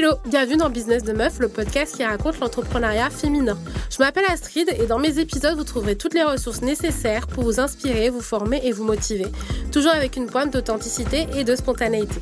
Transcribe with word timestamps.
Hello, 0.00 0.14
bienvenue 0.26 0.58
dans 0.58 0.70
Business 0.70 1.02
de 1.02 1.12
Meuf, 1.12 1.40
le 1.40 1.48
podcast 1.48 1.96
qui 1.96 2.04
raconte 2.04 2.38
l'entrepreneuriat 2.38 3.10
féminin. 3.10 3.58
Je 3.90 3.98
m'appelle 3.98 4.26
Astrid 4.28 4.68
et 4.80 4.86
dans 4.86 5.00
mes 5.00 5.18
épisodes, 5.18 5.56
vous 5.56 5.64
trouverez 5.64 5.96
toutes 5.96 6.14
les 6.14 6.22
ressources 6.22 6.62
nécessaires 6.62 7.26
pour 7.26 7.42
vous 7.42 7.58
inspirer, 7.58 8.08
vous 8.08 8.20
former 8.20 8.60
et 8.62 8.70
vous 8.70 8.84
motiver. 8.84 9.26
Toujours 9.72 9.90
avec 9.90 10.14
une 10.14 10.26
pointe 10.26 10.52
d'authenticité 10.52 11.26
et 11.34 11.42
de 11.42 11.56
spontanéité. 11.56 12.20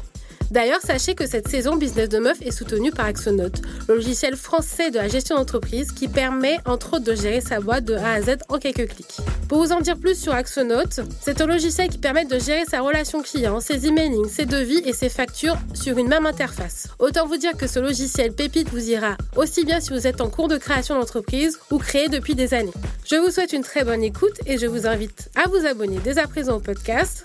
D'ailleurs, 0.51 0.81
sachez 0.81 1.15
que 1.15 1.27
cette 1.27 1.49
saison 1.49 1.77
Business 1.77 2.09
de 2.09 2.19
Meuf 2.19 2.41
est 2.41 2.51
soutenue 2.51 2.93
par 2.93 3.05
Axonote, 3.05 3.61
le 3.89 3.97
logiciel 3.97 4.37
français 4.37 4.91
de 4.91 4.97
la 4.97 5.09
gestion 5.09 5.37
d'entreprise 5.37 5.93
qui 5.93 6.09
permet 6.09 6.57
entre 6.65 6.95
autres 6.95 7.05
de 7.05 7.15
gérer 7.15 7.43
sa 7.43 7.61
boîte 7.61 7.85
de 7.85 7.97
A 7.97 8.13
à 8.13 8.23
Z 8.23 8.39
en 8.49 8.57
quelques 8.57 8.89
clics. 8.89 9.19
Pour 9.49 9.59
vous 9.59 9.73
en 9.73 9.81
dire 9.81 9.97
plus 9.97 10.21
sur 10.21 10.35
Axonote, 10.35 11.01
c'est 11.21 11.41
un 11.41 11.47
logiciel 11.47 11.89
qui 11.89 11.99
permet 11.99 12.25
de 12.25 12.39
gérer 12.39 12.65
sa 12.65 12.81
relation 12.81 13.23
client, 13.23 13.61
ses 13.61 13.87
emailing, 13.87 14.29
ses 14.29 14.45
devis 14.45 14.83
et 14.85 14.93
ses 14.93 15.09
factures 15.09 15.57
sur 15.73 15.99
une 15.99 16.09
même 16.09 16.27
interface. 16.27 16.89
Autant 16.99 17.27
vous 17.27 17.37
dire 17.37 17.57
que 17.57 17.69
ce 17.69 17.79
logiciel 17.79 18.33
pépite 18.33 18.69
vous 18.71 18.91
ira 18.91 19.17
aussi 19.37 19.65
bien 19.65 19.79
si 19.79 19.91
vous 19.91 20.09
êtes 20.09 20.21
en 20.21 20.31
cours 20.31 20.49
de 20.49 20.57
création 20.57 20.99
d'entreprise 20.99 21.59
ou 21.71 21.79
créé 21.79 22.09
depuis 22.09 22.35
des 22.35 22.55
années. 22.55 22.73
Je 23.05 23.17
vous 23.17 23.31
souhaite 23.31 23.53
une 23.53 23.63
très 23.63 23.85
bonne 23.85 24.03
écoute 24.03 24.37
et 24.47 24.59
je 24.59 24.67
vous 24.67 24.87
invite 24.87 25.31
à 25.37 25.49
vous 25.49 25.65
abonner 25.65 26.01
dès 26.03 26.19
à 26.19 26.27
présent 26.27 26.57
au 26.57 26.61
podcast, 26.61 27.25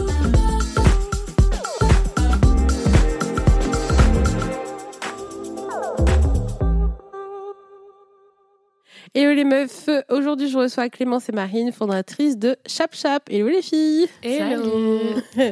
Hello 9.13 9.33
les 9.33 9.43
meufs, 9.43 9.89
aujourd'hui 10.07 10.47
je 10.47 10.57
reçois 10.57 10.87
Clémence 10.87 11.27
et 11.27 11.33
Marine, 11.33 11.73
fondatrices 11.73 12.37
de 12.37 12.55
Chap 12.65 12.95
Chap. 12.95 13.29
Hello 13.29 13.49
les 13.49 13.61
filles 13.61 14.07
Hello 14.23 15.01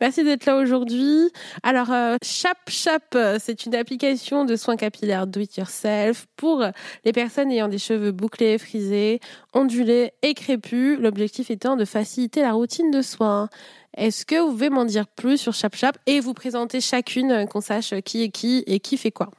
Merci 0.00 0.22
d'être 0.22 0.46
là 0.46 0.56
aujourd'hui. 0.56 1.28
Alors 1.64 1.90
euh, 1.90 2.18
Chap 2.22 2.56
Chap, 2.68 3.18
c'est 3.40 3.66
une 3.66 3.74
application 3.74 4.44
de 4.44 4.54
soins 4.54 4.76
capillaires 4.76 5.26
do 5.26 5.40
it 5.40 5.56
yourself 5.56 6.26
pour 6.36 6.64
les 7.04 7.10
personnes 7.10 7.50
ayant 7.50 7.66
des 7.66 7.78
cheveux 7.78 8.12
bouclés, 8.12 8.58
frisés, 8.58 9.18
ondulés 9.54 10.12
et 10.22 10.34
crépus. 10.34 10.96
L'objectif 11.00 11.50
étant 11.50 11.74
de 11.74 11.84
faciliter 11.84 12.42
la 12.42 12.52
routine 12.52 12.92
de 12.92 13.02
soins. 13.02 13.48
Est-ce 13.96 14.24
que 14.24 14.36
vous 14.36 14.52
pouvez 14.52 14.70
m'en 14.70 14.84
dire 14.84 15.08
plus 15.08 15.36
sur 15.36 15.52
Chap 15.52 15.74
Chap 15.74 15.98
et 16.06 16.20
vous 16.20 16.32
présenter 16.32 16.80
chacune, 16.80 17.48
qu'on 17.48 17.60
sache 17.60 17.92
qui 18.04 18.22
est 18.22 18.30
qui 18.30 18.62
et 18.68 18.78
qui 18.78 18.96
fait 18.96 19.10
quoi? 19.10 19.30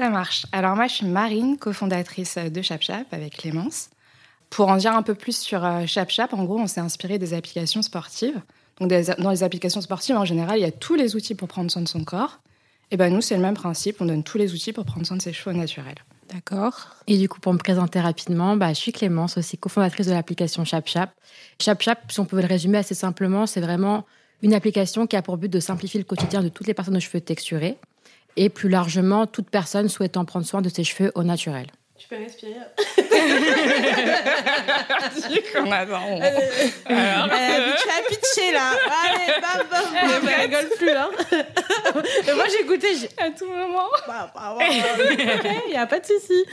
Ça 0.00 0.08
marche. 0.08 0.46
Alors 0.52 0.76
moi, 0.76 0.86
je 0.86 0.94
suis 0.94 1.06
Marine, 1.06 1.58
cofondatrice 1.58 2.38
de 2.38 2.62
ChapChap 2.62 3.12
avec 3.12 3.36
Clémence. 3.36 3.90
Pour 4.48 4.68
en 4.68 4.78
dire 4.78 4.96
un 4.96 5.02
peu 5.02 5.14
plus 5.14 5.36
sur 5.36 5.62
euh, 5.62 5.84
ChapChap, 5.84 6.32
en 6.32 6.44
gros, 6.44 6.58
on 6.58 6.66
s'est 6.66 6.80
inspiré 6.80 7.18
des 7.18 7.34
applications 7.34 7.82
sportives. 7.82 8.40
Donc 8.80 8.90
dans 9.18 9.30
les 9.30 9.42
applications 9.42 9.82
sportives, 9.82 10.16
en 10.16 10.24
général, 10.24 10.58
il 10.58 10.62
y 10.62 10.64
a 10.64 10.70
tous 10.70 10.94
les 10.94 11.16
outils 11.16 11.34
pour 11.34 11.48
prendre 11.48 11.70
soin 11.70 11.82
de 11.82 11.86
son 11.86 12.02
corps. 12.02 12.40
Et 12.90 12.96
ben 12.96 13.12
nous, 13.12 13.20
c'est 13.20 13.36
le 13.36 13.42
même 13.42 13.52
principe. 13.52 14.00
On 14.00 14.06
donne 14.06 14.24
tous 14.24 14.38
les 14.38 14.54
outils 14.54 14.72
pour 14.72 14.86
prendre 14.86 15.06
soin 15.06 15.18
de 15.18 15.22
ses 15.22 15.34
cheveux 15.34 15.54
naturels. 15.54 15.98
D'accord. 16.32 16.96
Et 17.06 17.18
du 17.18 17.28
coup, 17.28 17.38
pour 17.38 17.52
me 17.52 17.58
présenter 17.58 18.00
rapidement, 18.00 18.56
bah, 18.56 18.70
je 18.70 18.78
suis 18.78 18.92
Clémence, 18.92 19.36
aussi 19.36 19.58
cofondatrice 19.58 20.06
de 20.06 20.12
l'application 20.12 20.64
ChapChap. 20.64 21.10
ChapChap, 21.58 22.10
si 22.10 22.20
on 22.20 22.24
pouvait 22.24 22.40
le 22.40 22.48
résumer 22.48 22.78
assez 22.78 22.94
simplement, 22.94 23.46
c'est 23.46 23.60
vraiment 23.60 24.06
une 24.40 24.54
application 24.54 25.06
qui 25.06 25.16
a 25.16 25.20
pour 25.20 25.36
but 25.36 25.52
de 25.52 25.60
simplifier 25.60 26.00
le 26.00 26.04
quotidien 26.04 26.42
de 26.42 26.48
toutes 26.48 26.68
les 26.68 26.74
personnes 26.74 26.96
aux 26.96 27.00
cheveux 27.00 27.20
texturés 27.20 27.76
et 28.36 28.48
plus 28.48 28.68
largement 28.68 29.26
toute 29.26 29.50
personne 29.50 29.88
souhaitant 29.88 30.24
prendre 30.24 30.46
soin 30.46 30.62
de 30.62 30.68
ses 30.68 30.84
cheveux 30.84 31.12
au 31.14 31.22
naturel. 31.22 31.66
Tu 31.98 32.08
peux 32.08 32.16
respirer 32.16 32.56
On 35.58 35.70
attend. 35.70 36.18
Elle 36.18 36.96
a 36.96 37.28
tu 37.76 37.88
as 37.88 38.02
pitché 38.08 38.52
là. 38.52 38.72
Allez, 39.04 39.32
bam, 39.40 39.66
bam, 39.70 39.84
bam. 39.92 40.28
Elle 40.28 40.40
rigole 40.50 40.68
plus 40.76 40.86
là. 40.94 41.10
Et 42.26 42.32
moi 42.34 42.44
j'ai 42.50 42.60
écouté, 42.64 42.88
j'ai 42.98 43.08
À 43.22 43.30
tout 43.30 43.46
moment. 43.46 43.88
Bah, 44.06 44.30
bah, 44.34 44.56
ouais, 44.58 44.66
ok, 45.36 45.46
il 45.66 45.70
n'y 45.72 45.76
a 45.76 45.86
pas 45.86 46.00
de 46.00 46.06
souci. 46.06 46.44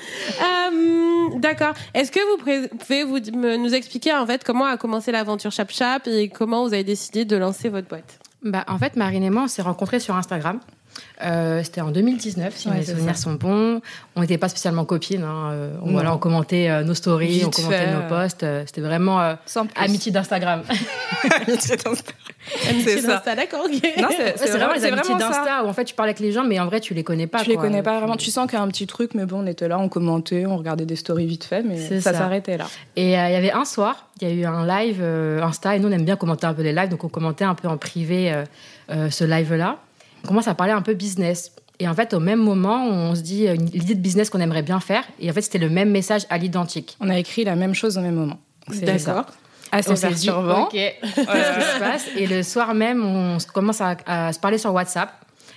Euh, 0.41 1.29
D'accord. 1.39 1.73
Est-ce 1.94 2.11
que 2.11 2.19
vous 2.31 2.38
pouvez 2.77 3.03
vous, 3.03 3.19
me- 3.38 3.57
nous 3.57 3.73
expliquer 3.73 4.13
en 4.13 4.25
fait 4.25 4.44
comment 4.44 4.65
a 4.65 4.77
commencé 4.77 5.11
l'aventure 5.11 5.51
Chap 5.51 5.71
Chap 5.71 6.07
et 6.07 6.29
comment 6.29 6.63
vous 6.67 6.73
avez 6.73 6.83
décidé 6.83 7.25
de 7.25 7.35
lancer 7.38 7.69
votre 7.69 7.88
boîte? 7.88 8.19
Bah, 8.44 8.63
en 8.67 8.77
fait, 8.77 8.95
Marine 8.95 9.23
et 9.23 9.29
moi, 9.29 9.44
on 9.44 9.47
s'est 9.47 9.61
rencontrés 9.63 9.99
sur 9.99 10.15
Instagram. 10.15 10.59
Euh, 11.23 11.61
C'était 11.63 11.81
en 11.81 11.89
2019, 11.91 12.55
si 12.55 12.67
Ouais, 12.69 12.75
mes 12.75 12.83
souvenirs 12.85 13.15
ça. 13.15 13.23
sont 13.23 13.33
bons. 13.33 13.81
On 14.15 14.21
n'était 14.21 14.37
pas 14.37 14.49
spécialement 14.49 14.85
copines. 14.85 15.23
hein. 15.23 15.49
Euh, 15.51 15.75
on, 15.81 15.91
voilà, 15.91 16.13
on 16.13 16.17
commentait 16.17 16.69
euh, 16.69 16.83
nos 16.83 16.93
stories, 16.93 17.27
Vite 17.27 17.45
on 17.45 17.49
commentait 17.49 17.85
fait. 17.85 17.93
nos 17.93 18.01
posts. 18.07 18.45
C'était 18.65 18.81
vraiment 18.81 19.35
amitié 19.75 20.11
d'Instagram. 20.11 20.61
Amitié 21.47 21.75
d'Insta. 21.77 22.13
Amitié 22.69 23.01
d'Insta, 23.01 23.35
d'accord, 23.35 23.65
c'est 24.35 24.49
vraiment 24.51 24.73
les 24.73 24.85
amitiés 24.85 25.15
d'Insta 25.15 25.63
où 25.65 25.67
en 25.67 25.73
fait 25.73 25.85
tu 25.85 25.95
parles 25.95 26.09
avec 26.09 26.19
les 26.19 26.31
gens, 26.31 26.43
mais 26.43 26.59
en 26.59 26.65
vrai 26.67 26.79
tu 26.79 26.93
les 26.93 27.03
connais 27.03 27.27
pas. 27.27 27.41
Tu 27.43 27.49
les 27.49 27.57
connais 27.57 27.81
pas 27.83 27.97
vraiment. 27.99 28.15
Tu 28.15 28.31
sens 28.31 28.47
qu'il 28.49 28.57
y 28.57 28.61
a 28.61 28.63
un 28.63 28.67
petit 28.67 28.87
truc, 28.87 29.11
mais 29.15 29.25
bon, 29.25 29.43
on 29.43 29.47
était 29.47 29.67
là, 29.67 29.79
on 29.79 29.89
commentait, 29.89 30.45
on 30.45 30.57
regardait 30.57 30.85
des 30.85 30.95
stories 30.95 31.25
vite 31.25 31.43
fait, 31.43 31.63
mais 31.63 31.77
ça, 31.77 32.11
ça. 32.11 32.13
s'arrêtait 32.19 32.57
là. 32.57 32.67
Et 32.95 33.07
il 33.07 33.11
y 33.11 33.15
avait 33.15 33.51
un 33.51 33.65
soir, 33.65 34.07
il 34.21 34.27
y 34.27 34.31
a 34.31 34.33
eu 34.33 34.45
un 34.45 34.65
live 34.65 35.01
Insta, 35.43 35.75
et 35.75 35.79
nous 35.79 35.87
on 35.89 35.91
aime 35.91 36.05
bien 36.05 36.15
commenter 36.15 36.45
un 36.45 36.53
peu 36.53 36.61
les 36.61 36.73
lives, 36.73 36.89
donc 36.89 37.03
on 37.03 37.09
commentait 37.09 37.45
un 37.45 37.55
peu 37.55 37.67
en 37.67 37.77
privé 37.77 38.33
ce 38.89 39.23
live-là. 39.23 39.77
On 40.23 40.28
commence 40.28 40.47
à 40.47 40.55
parler 40.55 40.73
un 40.73 40.81
peu 40.81 40.94
business. 40.94 41.51
Et 41.79 41.88
en 41.88 41.94
fait, 41.94 42.13
au 42.13 42.19
même 42.19 42.39
moment, 42.39 42.85
on 42.85 43.13
se 43.16 43.22
dit 43.22 43.47
euh, 43.47 43.53
une- 43.55 43.67
l'idée 43.69 43.94
de 43.95 44.00
business 44.01 44.29
qu'on 44.29 44.39
aimerait 44.39 44.63
bien 44.63 44.79
faire. 44.79 45.03
Et 45.19 45.29
en 45.29 45.33
fait, 45.33 45.41
c'était 45.41 45.59
le 45.59 45.69
même 45.69 45.91
message 45.91 46.23
à 46.29 46.38
l'identique. 46.38 46.97
On 47.00 47.09
a 47.09 47.17
écrit 47.19 47.44
la 47.44 47.55
même 47.55 47.73
chose 47.75 47.97
au 47.97 48.01
même 48.01 48.16
moment. 48.16 48.39
C'est 48.72 48.81
D'accord. 48.85 49.25
Assez 49.72 49.91
On 49.91 49.95
s'est 49.95 50.09
dit, 50.11 50.25
perturbant. 50.27 50.63
ok, 50.63 50.72
qu'est-ce 50.72 51.13
qui 51.16 51.22
se 51.22 51.79
passe 51.79 52.06
Et 52.17 52.25
le 52.25 52.41
soir 52.41 52.73
même, 52.73 53.03
on 53.06 53.38
commence 53.53 53.81
à, 53.81 53.97
à 54.06 54.33
se 54.33 54.39
parler 54.39 54.57
sur 54.57 54.73
WhatsApp. 54.73 55.11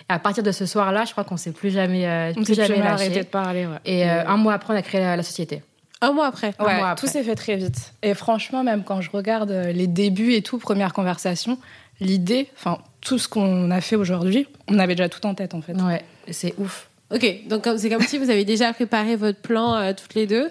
Et 0.09 0.13
à 0.13 0.19
partir 0.19 0.43
de 0.43 0.51
ce 0.53 0.67
soir-là, 0.67 1.05
je 1.05 1.13
crois 1.13 1.23
qu'on 1.25 1.37
s'est 1.37 1.53
plus 1.53 1.71
jamais, 1.71 2.07
euh, 2.07 2.31
On 2.37 2.43
plus 2.43 2.47
s'est 2.47 2.55
jamais 2.55 2.69
jamais 2.77 2.81
lâché. 2.81 3.05
arrêté 3.05 3.21
de 3.21 3.27
parler. 3.27 3.67
Ouais. 3.67 3.77
Et 3.85 4.11
euh, 4.11 4.27
un 4.27 4.37
mois 4.37 4.55
après, 4.55 4.75
on 4.75 4.77
a 4.77 4.83
créé 4.83 5.01
la, 5.01 5.17
la 5.17 5.23
société. 5.23 5.63
Un 6.03 6.13
mois 6.13 6.27
après. 6.27 6.53
un 6.59 6.65
Ouais, 6.65 6.77
mois 6.77 6.89
après. 6.91 7.07
tout 7.07 7.13
s'est 7.13 7.23
fait 7.23 7.35
très 7.37 7.57
vite. 7.57 7.93
Et 8.03 8.15
franchement, 8.15 8.65
même 8.65 8.83
quand 8.85 9.01
je 9.01 9.11
regarde 9.13 9.51
euh, 9.53 9.71
les 9.73 9.87
débuts 9.87 10.33
et 10.35 10.43
tout, 10.43 10.59
première 10.59 10.93
conversation, 10.93 11.57
l'idée, 12.01 12.49
enfin, 12.57 12.79
tout 13.01 13.19
ce 13.19 13.29
qu'on 13.29 13.71
a 13.71 13.81
fait 13.81 13.97
aujourd'hui, 13.97 14.47
on 14.69 14.79
avait 14.79 14.95
déjà 14.95 15.09
tout 15.09 15.25
en 15.27 15.35
tête 15.35 15.55
en 15.55 15.61
fait. 15.63 15.73
Ouais, 15.75 16.03
c'est 16.31 16.55
ouf. 16.59 16.89
Ok, 17.15 17.49
donc 17.49 17.67
c'est 17.77 17.89
comme 17.91 18.03
si 18.03 18.19
vous 18.19 18.31
avez 18.31 18.45
déjà 18.45 18.73
préparé 18.73 19.17
votre 19.17 19.41
plan 19.41 19.75
euh, 19.75 19.93
toutes 19.99 20.15
les 20.15 20.27
deux. 20.27 20.51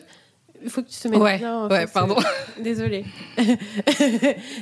Il 0.61 0.69
faut 0.69 0.81
que 0.81 0.89
tu 0.89 0.99
te 0.99 1.07
mettes 1.07 1.21
Ouais, 1.21 1.37
bien. 1.37 1.55
en 1.57 1.69
ouais, 1.69 1.87
fait, 1.87 1.93
pardon. 1.93 2.17
Désolée. 2.61 3.05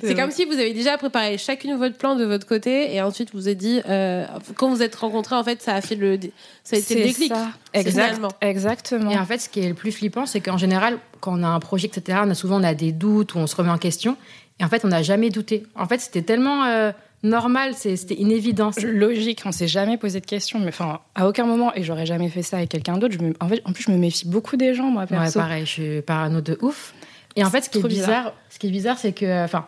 c'est 0.03 0.15
comme 0.15 0.31
si 0.31 0.45
vous 0.45 0.53
avez 0.53 0.73
déjà 0.73 0.97
préparé 0.97 1.37
chacune 1.37 1.75
votre 1.75 1.97
plan 1.97 2.15
de 2.15 2.23
votre 2.25 2.45
côté 2.45 2.93
et 2.93 3.01
ensuite 3.01 3.33
vous 3.33 3.47
avez 3.47 3.55
dit 3.55 3.81
euh, 3.89 4.25
quand 4.55 4.69
vous 4.69 4.83
êtes 4.83 4.95
rencontrés 4.95 5.35
en 5.35 5.43
fait 5.43 5.61
ça 5.61 5.73
a 5.73 5.81
fait 5.81 5.95
le 5.95 6.19
ça 6.63 6.75
a 6.75 6.79
été 6.79 6.95
le 6.95 7.01
C'est 7.01 7.07
déclic. 7.07 7.33
ça. 7.33 7.47
Exact, 7.73 8.03
finalement. 8.05 8.29
exactement. 8.41 9.09
Et 9.11 9.17
en 9.17 9.25
fait, 9.25 9.39
ce 9.39 9.49
qui 9.49 9.61
est 9.61 9.67
le 9.69 9.73
plus 9.73 9.91
flippant, 9.91 10.25
c'est 10.25 10.39
qu'en 10.41 10.57
général, 10.57 10.99
quand 11.19 11.39
on 11.39 11.43
a 11.43 11.47
un 11.47 11.59
projet, 11.59 11.87
etc., 11.87 12.19
on 12.23 12.29
a 12.29 12.35
souvent 12.35 12.59
on 12.61 12.63
a 12.63 12.73
des 12.75 12.91
doutes 12.91 13.33
ou 13.33 13.39
on 13.39 13.47
se 13.47 13.55
remet 13.55 13.71
en 13.71 13.77
question. 13.79 14.17
Et 14.59 14.63
en 14.63 14.69
fait, 14.69 14.85
on 14.85 14.89
n'a 14.89 15.01
jamais 15.03 15.29
douté. 15.29 15.63
En 15.75 15.87
fait, 15.87 15.99
c'était 15.99 16.21
tellement 16.23 16.63
euh, 16.65 16.91
normal, 17.23 17.73
c'était 17.75 18.15
une 18.15 18.31
évidence. 18.31 18.81
Logique, 18.81 19.41
on 19.45 19.51
s'est 19.51 19.67
jamais 19.67 19.97
posé 19.97 20.19
de 20.19 20.25
questions, 20.25 20.59
mais 20.59 20.69
enfin, 20.69 20.99
à 21.15 21.27
aucun 21.27 21.45
moment, 21.45 21.73
et 21.75 21.83
j'aurais 21.83 22.05
jamais 22.05 22.29
fait 22.29 22.41
ça 22.43 22.57
avec 22.57 22.69
quelqu'un 22.69 22.97
d'autre. 22.97 23.21
me- 23.21 23.33
En 23.39 23.47
fait, 23.47 23.61
en 23.65 23.71
plus, 23.73 23.83
je 23.83 23.91
me 23.91 23.97
méfie 23.97 24.27
beaucoup 24.27 24.57
des 24.57 24.73
gens, 24.73 24.85
moi, 24.91 25.03
Ouais, 25.03 25.07
perso. 25.07 25.39
pareil, 25.39 25.65
je 25.65 25.71
suis 25.71 26.01
parano 26.01 26.41
de 26.41 26.57
ouf. 26.61 26.93
Et 27.35 27.43
en 27.43 27.49
fait, 27.49 27.61
ce 27.61 27.69
qui 27.69 27.79
est 27.79 27.83
bizarre, 27.83 28.07
bizarre. 28.07 28.33
ce 28.49 28.59
qui 28.59 28.67
est 28.67 28.71
bizarre, 28.71 28.97
c'est 28.97 29.11
que, 29.13 29.43
enfin, 29.43 29.65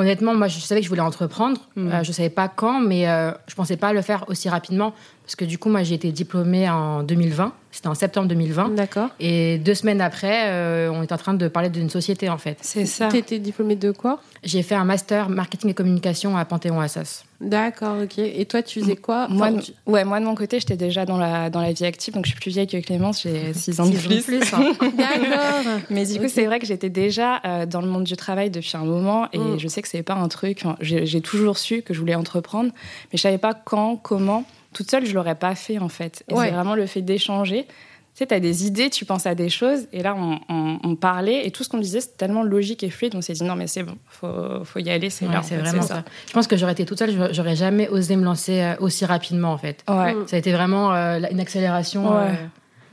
honnêtement, 0.00 0.34
moi, 0.34 0.48
je 0.48 0.58
savais 0.58 0.80
que 0.80 0.84
je 0.84 0.88
voulais 0.88 1.00
entreprendre. 1.00 1.60
Mm. 1.76 1.88
Euh, 1.88 2.02
je 2.02 2.12
savais 2.12 2.30
pas 2.30 2.48
quand, 2.48 2.80
mais 2.80 3.08
euh, 3.08 3.30
je 3.46 3.54
pensais 3.54 3.76
pas 3.76 3.92
le 3.92 4.02
faire 4.02 4.24
aussi 4.28 4.48
rapidement 4.48 4.92
parce 5.22 5.36
que 5.36 5.44
du 5.44 5.58
coup, 5.58 5.68
moi, 5.68 5.82
j'ai 5.84 5.94
été 5.94 6.10
diplômée 6.10 6.68
en 6.68 7.02
2020. 7.02 7.52
C'était 7.70 7.88
en 7.88 7.94
septembre 7.94 8.26
2020. 8.28 8.74
D'accord. 8.74 9.10
Et 9.20 9.58
deux 9.58 9.74
semaines 9.74 10.00
après, 10.00 10.48
euh, 10.48 10.90
on 10.92 11.02
est 11.02 11.12
en 11.12 11.16
train 11.16 11.34
de 11.34 11.46
parler 11.46 11.68
d'une 11.68 11.90
société, 11.90 12.28
en 12.28 12.38
fait. 12.38 12.58
C'est 12.62 12.86
ça. 12.86 13.08
T'étais 13.08 13.38
diplômée 13.38 13.76
de 13.76 13.92
quoi? 13.92 14.20
J'ai 14.42 14.62
fait 14.62 14.74
un 14.74 14.84
master 14.84 15.28
marketing 15.28 15.70
et 15.70 15.74
communication 15.74 16.36
à 16.36 16.44
Panthéon-Assas. 16.44 17.24
D'accord, 17.40 18.02
ok. 18.02 18.18
Et 18.18 18.44
toi, 18.44 18.62
tu 18.62 18.80
faisais 18.80 18.96
quoi 18.96 19.26
Moi, 19.28 19.46
Enfin, 19.48 19.56
de- 19.56 19.62
tu- 19.62 19.72
ouais, 19.86 20.04
moi, 20.04 20.20
de 20.20 20.26
mon 20.26 20.34
côté, 20.34 20.60
j'étais 20.60 20.76
déjà 20.76 21.06
dans 21.06 21.16
la, 21.16 21.48
dans 21.48 21.62
la 21.62 21.72
vie 21.72 21.86
active, 21.86 22.12
donc 22.12 22.26
je 22.26 22.32
suis 22.32 22.38
plus 22.40 22.50
vieille 22.50 22.66
que 22.66 22.76
Clémence, 22.76 23.22
j'ai 23.22 23.52
6 23.54 23.80
ans 23.80 23.86
de 23.86 23.96
Six 23.96 24.04
ans 24.04 24.08
plus. 24.08 24.22
plus, 24.24 24.52
hein. 24.54 24.72
D'accord. 24.80 25.80
Mais 25.88 26.04
du 26.04 26.18
coup, 26.20 26.28
c'est 26.28 26.44
vrai 26.44 26.58
que 26.58 26.66
j'étais 26.66 26.90
déjà 26.90 27.40
euh, 27.46 27.64
dans 27.66 27.80
le 27.80 27.86
monde 27.88 28.04
du 28.04 28.14
travail 28.16 28.50
depuis 28.50 28.76
un 28.76 28.84
moment 28.84 29.26
et 29.32 29.38
Mm. 29.38 29.58
je 29.58 29.68
sais 29.68 29.80
que 29.80 29.88
c'est 29.88 30.02
pas 30.02 30.14
un 30.14 30.28
truc. 30.28 30.64
j'ai 30.82 31.20
toujours 31.22 31.56
su 31.56 31.80
que 31.82 31.94
je 31.94 32.00
voulais 32.00 32.14
entreprendre, 32.14 32.70
mais 33.12 33.16
je 33.16 33.22
savais 33.22 33.38
pas 33.38 33.54
quand, 33.54 33.96
comment. 33.96 34.44
Toute 34.74 34.90
seule, 34.90 35.04
je 35.06 35.14
l'aurais 35.14 35.34
pas 35.34 35.54
fait 35.54 35.78
en 35.78 35.88
fait. 35.88 36.22
Et 36.28 36.34
Ouais. 36.34 36.46
c'est 36.46 36.50
vraiment 36.52 36.74
le 36.74 36.86
fait 36.86 37.00
d'échanger, 37.02 37.66
sais, 38.14 38.26
tu 38.26 38.34
as 38.34 38.40
des 38.40 38.66
idées, 38.66 38.90
tu 38.90 39.04
penses 39.04 39.26
à 39.26 39.34
des 39.34 39.48
choses. 39.48 39.86
Et 39.92 40.02
là, 40.02 40.16
on, 40.48 40.96
parlait 40.96 41.46
et 41.46 41.50
tout 41.50 41.64
ce 41.64 41.68
qu'on 41.68 41.78
disait, 41.78 42.00
c'était 42.00 42.16
tellement 42.16 42.42
logique 42.42 42.82
et 42.82 42.90
fluide. 42.90 43.14
On 43.14 43.20
s'est 43.20 43.32
dit, 43.32 43.44
non, 43.44 43.56
mais 43.56 43.66
c'est 43.66 43.82
bon, 43.82 43.96
faut, 44.06 44.64
faut 44.64 44.78
y 44.78 44.90
aller, 44.90 45.10
c'est 45.10 45.26
ouais, 45.26 45.34
C'est 45.42 45.56
vraiment 45.56 45.82
ça. 45.82 46.04
Je 46.26 46.32
pense 46.32 46.46
que 46.46 46.56
j'aurais 46.56 46.72
été 46.72 46.84
toute 46.84 46.98
seule, 46.98 47.32
j'aurais 47.32 47.56
jamais 47.56 47.88
osé 47.88 48.16
me 48.16 48.24
lancer 48.24 48.60
euh, 48.60 48.74
aussi 48.80 49.04
rapidement, 49.04 49.52
en 49.52 49.58
fait. 49.58 49.84
Ouais. 49.88 50.14
Ça 50.26 50.36
a 50.36 50.38
été 50.38 50.52
vraiment 50.52 50.92
euh, 50.92 51.20
une 51.30 51.40
accélération 51.40 52.16
euh, 52.16 52.32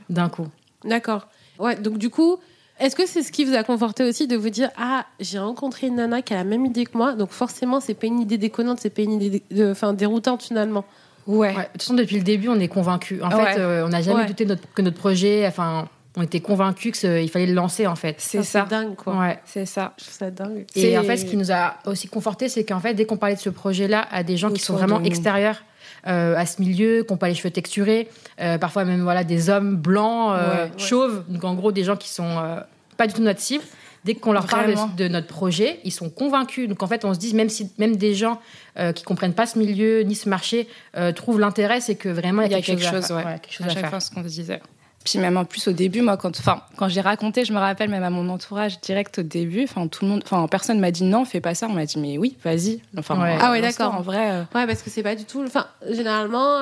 d'un 0.08 0.28
coup. 0.28 0.46
D'accord. 0.84 1.28
Ouais, 1.58 1.76
donc 1.76 1.98
du 1.98 2.08
coup, 2.08 2.38
est-ce 2.80 2.94
que 2.94 3.06
c'est 3.06 3.22
ce 3.22 3.32
qui 3.32 3.44
vous 3.44 3.54
a 3.54 3.64
conforté 3.64 4.04
aussi 4.04 4.28
de 4.28 4.36
vous 4.36 4.50
dire 4.50 4.70
ah 4.76 5.04
j'ai 5.18 5.40
rencontré 5.40 5.88
une 5.88 5.96
nana 5.96 6.22
qui 6.22 6.32
a 6.32 6.36
la 6.36 6.44
même 6.44 6.64
idée 6.64 6.84
que 6.84 6.96
moi 6.96 7.14
donc 7.14 7.30
forcément 7.30 7.80
c'est 7.80 7.94
pas 7.94 8.06
une 8.06 8.20
idée 8.20 8.38
déconnante 8.38 8.78
c'est 8.80 8.90
pas 8.90 9.02
une 9.02 9.20
idée 9.20 9.42
enfin 9.62 9.92
déroutante 9.94 10.44
finalement? 10.44 10.84
Ouais. 11.28 11.52
De 11.52 11.62
toute 11.72 11.82
façon, 11.82 11.94
depuis 11.94 12.16
le 12.16 12.22
début, 12.22 12.48
on 12.48 12.58
est 12.58 12.68
convaincus. 12.68 13.22
En 13.22 13.30
fait, 13.30 13.58
euh, 13.58 13.84
on 13.84 13.90
n'a 13.90 14.02
jamais 14.02 14.26
douté 14.26 14.46
que 14.74 14.82
notre 14.82 14.96
projet, 14.96 15.46
enfin, 15.46 15.88
on 16.16 16.22
était 16.22 16.40
convaincus 16.40 16.98
qu'il 16.98 17.28
fallait 17.28 17.46
le 17.46 17.52
lancer, 17.52 17.86
en 17.86 17.94
fait. 17.94 18.16
C'est 18.18 18.42
ça. 18.42 18.64
C'est 18.64 18.70
dingue, 18.70 18.96
quoi. 18.96 19.14
Ouais. 19.16 19.38
C'est 19.44 19.66
ça. 19.66 19.92
Je 19.98 20.04
trouve 20.04 20.16
ça 20.16 20.30
dingue. 20.30 20.64
Et 20.74 20.98
en 20.98 21.04
fait, 21.04 21.18
ce 21.18 21.26
qui 21.26 21.36
nous 21.36 21.52
a 21.52 21.74
aussi 21.84 22.08
conforté, 22.08 22.48
c'est 22.48 22.64
qu'en 22.64 22.80
fait, 22.80 22.94
dès 22.94 23.04
qu'on 23.04 23.18
parlait 23.18 23.36
de 23.36 23.40
ce 23.40 23.50
projet-là 23.50 24.08
à 24.10 24.22
des 24.22 24.38
gens 24.38 24.50
qui 24.50 24.60
sont 24.60 24.74
vraiment 24.74 25.02
extérieurs, 25.02 25.62
euh, 26.06 26.34
à 26.36 26.46
ce 26.46 26.62
milieu, 26.62 27.02
qui 27.02 27.12
n'ont 27.12 27.18
pas 27.18 27.28
les 27.28 27.34
cheveux 27.34 27.50
texturés, 27.50 28.08
euh, 28.40 28.56
parfois 28.56 28.84
même 28.84 29.02
voilà 29.02 29.22
des 29.22 29.50
hommes 29.50 29.76
blancs, 29.76 30.34
chauves, 30.78 31.24
donc 31.28 31.44
en 31.44 31.54
gros 31.54 31.72
des 31.72 31.84
gens 31.84 31.96
qui 31.96 32.08
sont 32.08 32.62
pas 32.96 33.06
du 33.06 33.12
tout 33.12 33.22
notre 33.22 33.40
cible. 33.40 33.64
Dès 34.04 34.14
qu'on 34.14 34.32
leur 34.32 34.46
parle 34.46 34.74
de 34.96 35.08
notre 35.08 35.26
projet, 35.26 35.80
ils 35.84 35.92
sont 35.92 36.10
convaincus. 36.10 36.68
Donc 36.68 36.82
en 36.82 36.86
fait, 36.86 37.04
on 37.04 37.14
se 37.14 37.18
dit 37.18 37.34
même 37.34 37.48
si 37.48 37.70
même 37.78 37.96
des 37.96 38.14
gens 38.14 38.40
euh, 38.78 38.92
qui 38.92 39.04
comprennent 39.04 39.34
pas 39.34 39.46
ce 39.46 39.58
milieu 39.58 40.02
ni 40.02 40.14
ce 40.14 40.28
marché 40.28 40.68
euh, 40.96 41.12
trouvent 41.12 41.40
l'intérêt, 41.40 41.80
c'est 41.80 41.96
que 41.96 42.08
vraiment 42.08 42.42
il 42.42 42.52
y 42.52 42.54
a, 42.54 42.62
quelque, 42.62 42.82
chose, 42.82 43.10
à, 43.10 43.38
quelque 43.38 43.52
chose 43.52 43.66
à, 43.66 43.70
chaque 43.70 43.90
fois 43.90 44.00
ce 44.00 44.10
qu'on 44.10 44.22
disait. 44.22 44.60
Puis 45.04 45.18
même 45.18 45.36
en 45.36 45.44
plus 45.44 45.68
au 45.68 45.72
début, 45.72 46.02
moi, 46.02 46.16
quand, 46.16 46.38
enfin, 46.38 46.62
quand 46.76 46.88
j'ai 46.88 47.00
raconté, 47.00 47.44
je 47.44 47.52
me 47.52 47.58
rappelle 47.58 47.88
même 47.88 48.02
à 48.02 48.10
mon 48.10 48.28
entourage 48.28 48.80
direct 48.80 49.20
au 49.20 49.22
début, 49.22 49.64
enfin 49.64 49.86
tout 49.86 50.04
le 50.04 50.10
monde, 50.10 50.22
enfin 50.24 50.46
personne 50.48 50.80
m'a 50.80 50.90
dit 50.90 51.04
non, 51.04 51.24
fais 51.24 51.40
pas 51.40 51.54
ça. 51.54 51.66
On 51.68 51.72
m'a 51.72 51.86
dit 51.86 51.98
mais 51.98 52.18
oui, 52.18 52.36
vas-y. 52.44 52.80
Enfin, 52.96 53.18
ah 53.40 53.50
ouais, 53.50 53.60
d'accord. 53.60 53.94
En 53.94 54.02
vrai. 54.02 54.30
Euh. 54.30 54.40
Ouais, 54.54 54.66
parce 54.66 54.82
que 54.82 54.90
c'est 54.90 55.02
pas 55.02 55.14
du 55.14 55.24
tout. 55.24 55.42
Enfin, 55.44 55.66
généralement, 55.90 56.60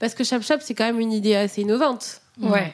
parce 0.00 0.14
que 0.14 0.24
Chap 0.24 0.42
Chap, 0.42 0.60
c'est 0.62 0.74
quand 0.74 0.86
même 0.86 1.00
une 1.00 1.12
idée 1.12 1.34
assez 1.34 1.62
innovante. 1.62 2.20
Ouais. 2.40 2.72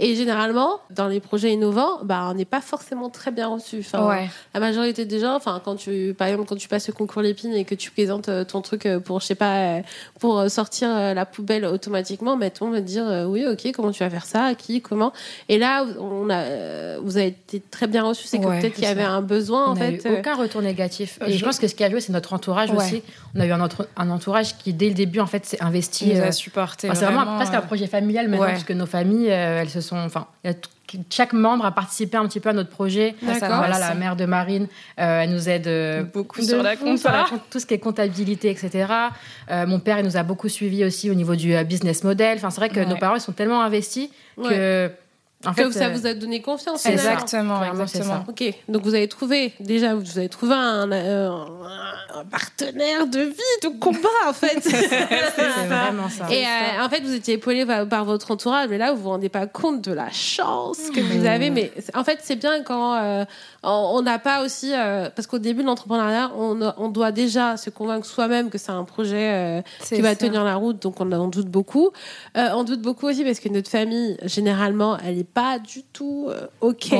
Et 0.00 0.14
généralement, 0.14 0.80
dans 0.90 1.08
les 1.08 1.18
projets 1.18 1.52
innovants, 1.52 2.04
bah, 2.04 2.28
on 2.30 2.34
n'est 2.34 2.44
pas 2.44 2.60
forcément 2.60 3.10
très 3.10 3.32
bien 3.32 3.48
reçu. 3.48 3.80
Enfin, 3.80 4.28
La 4.54 4.60
majorité 4.60 5.04
des 5.04 5.18
gens, 5.18 5.34
enfin, 5.34 5.60
quand 5.64 5.74
tu, 5.74 6.14
par 6.16 6.28
exemple, 6.28 6.48
quand 6.48 6.56
tu 6.56 6.68
passes 6.68 6.86
le 6.86 6.94
concours 6.94 7.20
Lépine 7.20 7.52
et 7.52 7.64
que 7.64 7.74
tu 7.74 7.90
présentes 7.90 8.28
euh, 8.28 8.44
ton 8.44 8.62
truc 8.62 8.86
euh, 8.86 9.00
pour, 9.00 9.20
je 9.20 9.26
sais 9.26 9.34
pas, 9.34 9.56
euh, 9.56 9.80
pour 10.20 10.48
sortir 10.48 10.88
la 10.88 11.26
poubelle 11.26 11.64
automatiquement, 11.64 12.36
mais 12.36 12.50
tout 12.50 12.64
le 12.64 12.70
monde 12.70 12.78
va 12.78 12.82
te 12.82 12.86
dire 12.86 13.26
oui, 13.28 13.44
ok, 13.44 13.72
comment 13.74 13.90
tu 13.90 14.04
vas 14.04 14.10
faire 14.10 14.24
ça, 14.24 14.54
qui, 14.54 14.80
comment? 14.80 15.12
Et 15.48 15.58
là, 15.58 15.84
on 15.98 16.30
a, 16.30 16.98
vous 16.98 17.16
avez 17.16 17.28
été 17.28 17.60
très 17.60 17.88
bien 17.88 18.04
reçu. 18.04 18.28
C'est 18.28 18.38
que 18.38 18.46
peut-être 18.46 18.74
qu'il 18.74 18.84
y 18.84 18.86
avait 18.86 19.02
un 19.02 19.20
besoin, 19.20 19.66
on 19.66 19.70
en 19.72 19.76
fait. 19.76 20.04
Eu 20.04 20.18
aucun 20.18 20.36
retour 20.36 20.62
négatif. 20.62 21.18
Et 21.26 21.32
je 21.32 21.44
pense 21.44 21.58
que 21.58 21.66
ce 21.66 21.74
qui 21.74 21.82
a 21.82 21.90
joué, 21.90 22.00
c'est 22.00 22.12
notre 22.12 22.32
entourage 22.32 22.70
aussi. 22.70 23.02
On 23.34 23.40
a 23.40 23.46
eu 23.46 23.52
un, 23.52 23.68
un, 23.96 24.10
entourage 24.10 24.56
qui, 24.56 24.72
dès 24.72 24.88
le 24.88 24.94
début, 24.94 25.18
en 25.18 25.26
fait, 25.26 25.44
s'est 25.44 25.62
investi. 25.62 26.14
nous 26.14 26.22
a 26.22 26.32
supporté. 26.32 26.88
c'est 26.94 27.04
vraiment 27.04 27.36
presque 27.36 27.54
un 27.54 27.62
projet 27.62 27.88
familial 27.88 28.28
maintenant, 28.28 28.46
parce 28.46 28.64
que 28.64 28.72
nos 28.72 28.86
familles, 28.86 29.26
elles 29.26 29.70
se 29.70 29.80
enfin, 29.92 30.26
chaque 31.10 31.32
membre 31.32 31.66
a 31.66 31.72
participé 31.72 32.16
un 32.16 32.26
petit 32.26 32.40
peu 32.40 32.48
à 32.48 32.52
notre 32.52 32.70
projet. 32.70 33.14
Voilà, 33.20 33.78
la 33.78 33.94
mère 33.94 34.16
de 34.16 34.24
Marine, 34.24 34.68
euh, 34.98 35.20
elle 35.20 35.30
nous 35.30 35.48
aide 35.48 35.66
euh, 35.66 36.02
beaucoup 36.02 36.42
sur, 36.42 36.62
la 36.62 36.76
compta. 36.76 37.26
tout 37.50 37.60
ce 37.60 37.66
qui 37.66 37.74
est 37.74 37.78
comptabilité, 37.78 38.50
etc. 38.50 38.92
Euh, 39.50 39.66
mon 39.66 39.80
père, 39.80 39.98
il 39.98 40.04
nous 40.04 40.16
a 40.16 40.22
beaucoup 40.22 40.48
suivi 40.48 40.84
aussi 40.84 41.10
au 41.10 41.14
niveau 41.14 41.36
du 41.36 41.54
business 41.64 42.04
model. 42.04 42.38
Enfin, 42.38 42.50
c'est 42.50 42.60
vrai 42.60 42.70
que 42.70 42.80
nos 42.80 42.96
parents, 42.96 43.16
ils 43.16 43.20
sont 43.20 43.32
tellement 43.32 43.62
investis 43.62 44.10
que 44.36 44.90
en 45.46 45.52
fait, 45.52 45.70
ça 45.70 45.88
vous 45.88 46.04
a 46.04 46.14
donné 46.14 46.42
confiance. 46.42 46.84
Exactement, 46.86 47.62
exactement. 47.64 48.24
Ok, 48.28 48.42
donc 48.68 48.82
vous 48.82 48.94
avez 48.94 49.06
trouvé 49.06 49.52
déjà, 49.60 49.94
vous 49.94 50.18
avez 50.18 50.28
trouvé 50.28 50.54
un, 50.54 50.88
partenaire 52.28 53.06
de 53.06 53.20
vie, 53.20 53.60
de 53.62 53.68
combat 53.78 54.08
en 54.26 54.32
fait. 54.32 54.60
c'est 54.62 55.66
vraiment 55.66 56.08
ça. 56.08 56.28
Et 56.30 56.44
euh, 56.44 56.84
en 56.84 56.88
fait, 56.88 57.00
vous 57.02 57.14
étiez 57.14 57.34
épaulé 57.34 57.64
par, 57.64 58.04
votre 58.04 58.32
entourage, 58.32 58.68
mais 58.68 58.78
là, 58.78 58.92
vous 58.92 59.02
vous 59.02 59.10
rendez 59.10 59.28
pas 59.28 59.46
compte 59.46 59.82
de 59.82 59.92
la 59.92 60.10
chance 60.10 60.90
que 60.92 61.00
vous 61.00 61.24
avez. 61.24 61.50
Mais 61.50 61.72
en 61.94 62.02
fait, 62.02 62.18
c'est 62.22 62.36
bien 62.36 62.64
quand 62.64 62.96
euh, 62.96 63.24
on 63.62 64.02
n'a 64.02 64.18
pas 64.18 64.44
aussi, 64.44 64.72
euh, 64.72 65.10
parce 65.14 65.26
qu'au 65.26 65.38
début 65.38 65.62
de 65.62 65.66
l'entrepreneuriat, 65.66 66.32
on, 66.36 66.60
on, 66.76 66.88
doit 66.88 67.12
déjà 67.12 67.56
se 67.56 67.70
convaincre 67.70 68.06
soi-même 68.06 68.50
que 68.50 68.58
c'est 68.58 68.72
un 68.72 68.84
projet 68.84 69.62
qui 69.82 70.00
va 70.00 70.14
tenir 70.16 70.44
la 70.44 70.56
route, 70.56 70.80
donc 70.80 71.00
on 71.00 71.10
en 71.12 71.28
doute 71.28 71.48
beaucoup. 71.48 71.90
on 72.34 72.64
doute 72.64 72.82
beaucoup 72.82 73.06
aussi 73.06 73.24
parce 73.24 73.40
que 73.40 73.48
notre 73.48 73.70
famille, 73.70 74.16
généralement, 74.24 74.98
elle 74.98 75.18
est 75.18 75.24
pas 75.24 75.58
du 75.58 75.82
tout 75.82 76.28
euh, 76.28 76.46
OK 76.60 76.94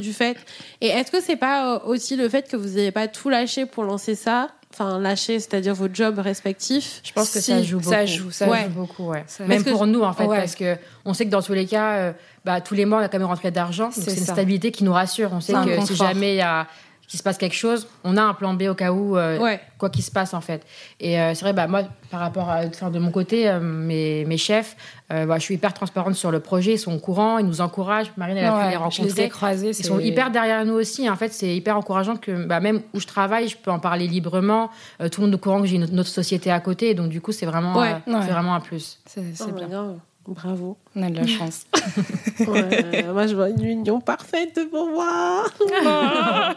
du 0.00 0.12
fait. 0.12 0.36
Et 0.80 0.88
est-ce 0.88 1.10
que 1.10 1.20
c'est 1.20 1.36
pas 1.36 1.74
euh, 1.74 1.78
aussi 1.86 2.16
le 2.16 2.28
fait 2.28 2.48
que 2.48 2.56
vous 2.56 2.76
n'ayez 2.76 2.90
pas 2.90 3.08
tout 3.08 3.28
lâché 3.28 3.66
pour 3.66 3.84
lancer 3.84 4.14
ça? 4.14 4.48
Enfin, 4.78 4.98
lâcher, 4.98 5.40
c'est-à-dire 5.40 5.74
vos 5.74 5.88
jobs 5.90 6.18
respectifs. 6.18 7.00
Je 7.02 7.10
pense 7.12 7.30
que 7.30 7.40
ça 7.40 7.62
joue 7.62 7.78
beaucoup. 7.78 7.90
Ça 7.90 8.04
joue, 8.04 8.30
ça 8.30 8.46
joue 8.46 8.68
beaucoup, 8.68 9.04
ouais. 9.06 9.24
Même 9.46 9.64
pour 9.64 9.86
nous, 9.86 10.02
en 10.02 10.12
fait, 10.12 10.26
parce 10.26 10.54
que 10.54 10.76
on 11.06 11.14
sait 11.14 11.24
que 11.24 11.30
dans 11.30 11.40
tous 11.40 11.54
les 11.54 11.64
cas, 11.64 11.92
euh, 11.94 12.12
bah, 12.44 12.60
tous 12.60 12.74
les 12.74 12.84
mois, 12.84 12.98
on 12.98 13.02
a 13.02 13.08
quand 13.08 13.18
même 13.18 13.26
rentré 13.26 13.50
d'argent. 13.50 13.90
C'est 13.90 14.12
une 14.12 14.24
stabilité 14.24 14.72
qui 14.72 14.84
nous 14.84 14.92
rassure. 14.92 15.30
On 15.32 15.40
sait 15.40 15.54
que 15.54 15.86
si 15.86 15.96
jamais 15.96 16.34
il 16.34 16.38
y 16.38 16.42
a 16.42 16.66
qu'il 17.06 17.18
se 17.18 17.22
passe 17.22 17.38
quelque 17.38 17.54
chose, 17.54 17.86
on 18.04 18.16
a 18.16 18.22
un 18.22 18.34
plan 18.34 18.54
B 18.54 18.62
au 18.62 18.74
cas 18.74 18.92
où, 18.92 19.16
euh, 19.16 19.56
quoi 19.78 19.90
qu'il 19.90 20.02
se 20.02 20.10
passe 20.10 20.34
en 20.34 20.40
fait. 20.40 20.64
Et 21.00 21.20
euh, 21.20 21.34
c'est 21.34 21.42
vrai, 21.42 21.52
bah, 21.52 21.66
moi, 21.66 21.82
par 22.10 22.20
rapport 22.20 22.50
à 22.50 22.66
de 22.66 22.98
mon 22.98 23.10
côté, 23.10 23.48
euh, 23.48 23.60
mes, 23.60 24.24
mes, 24.24 24.36
chefs, 24.36 24.76
bah, 25.08 25.38
je 25.38 25.40
suis 25.40 25.54
hyper 25.54 25.72
transparente 25.72 26.14
sur 26.14 26.30
le 26.30 26.40
projet, 26.40 26.72
ils 26.72 26.78
sont 26.78 26.94
au 26.94 26.98
courant, 26.98 27.38
ils 27.38 27.46
nous 27.46 27.60
encouragent. 27.60 28.12
Marine, 28.16 28.36
elle 28.38 28.46
a 28.46 28.64
pu 28.64 28.70
les 28.70 28.76
rencontrer. 28.76 29.28
croisés, 29.28 29.70
ils 29.70 29.84
sont 29.84 30.00
hyper 30.00 30.30
derrière 30.30 30.64
nous 30.64 30.74
aussi. 30.74 31.08
En 31.08 31.16
fait, 31.16 31.32
c'est 31.32 31.54
hyper 31.54 31.76
encourageant 31.76 32.16
que 32.16 32.44
bah, 32.44 32.60
même 32.60 32.82
où 32.92 33.00
je 33.00 33.06
travaille, 33.06 33.48
je 33.48 33.56
peux 33.56 33.70
en 33.70 33.78
parler 33.78 34.08
librement. 34.08 34.70
tout 34.98 35.20
le 35.20 35.26
monde 35.26 35.32
est 35.32 35.36
au 35.36 35.38
courant 35.38 35.60
que 35.60 35.66
j'ai 35.66 35.76
une, 35.76 36.00
autre 36.00 36.08
société 36.08 36.50
à 36.50 36.60
côté. 36.60 36.94
Donc, 36.94 37.08
du 37.08 37.20
coup, 37.20 37.32
c'est 37.32 37.46
vraiment, 37.46 37.82
c'est 38.04 38.32
vraiment 38.32 38.54
un 38.54 38.60
plus. 38.60 38.98
C'est 39.06 39.54
bien. 39.54 39.96
Bravo. 40.28 40.76
On 40.94 41.02
a 41.02 41.10
de 41.10 41.16
la 41.16 41.26
chance. 41.26 41.66
moi, 42.46 43.26
je 43.26 43.34
vois 43.34 43.50
une 43.50 43.64
union 43.64 44.00
parfaite 44.00 44.56
devant 44.56 44.90
moi. 44.90 45.44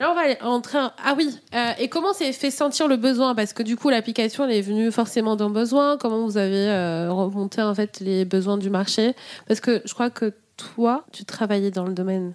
Là, 0.00 0.10
on 0.10 0.14
va 0.14 0.22
aller 0.22 0.38
entrer. 0.40 0.78
Ah 1.04 1.14
oui. 1.16 1.38
Euh, 1.54 1.70
et 1.78 1.88
comment 1.88 2.12
s'est 2.12 2.32
fait 2.32 2.50
sentir 2.50 2.88
le 2.88 2.96
besoin? 2.96 3.34
Parce 3.34 3.52
que 3.52 3.62
du 3.62 3.76
coup, 3.76 3.90
l'application, 3.90 4.44
elle 4.44 4.52
est 4.52 4.60
venue 4.60 4.90
forcément 4.90 5.36
d'un 5.36 5.50
besoin. 5.50 5.96
Comment 5.98 6.24
vous 6.24 6.36
avez 6.36 6.68
euh, 6.68 7.12
remonté 7.12 7.62
en 7.62 7.74
fait 7.74 8.00
les 8.00 8.24
besoins 8.24 8.58
du 8.58 8.70
marché? 8.70 9.14
Parce 9.46 9.60
que 9.60 9.82
je 9.84 9.94
crois 9.94 10.10
que 10.10 10.32
toi, 10.56 11.04
tu 11.12 11.24
travaillais 11.24 11.70
dans 11.70 11.84
le 11.84 11.92
domaine 11.92 12.34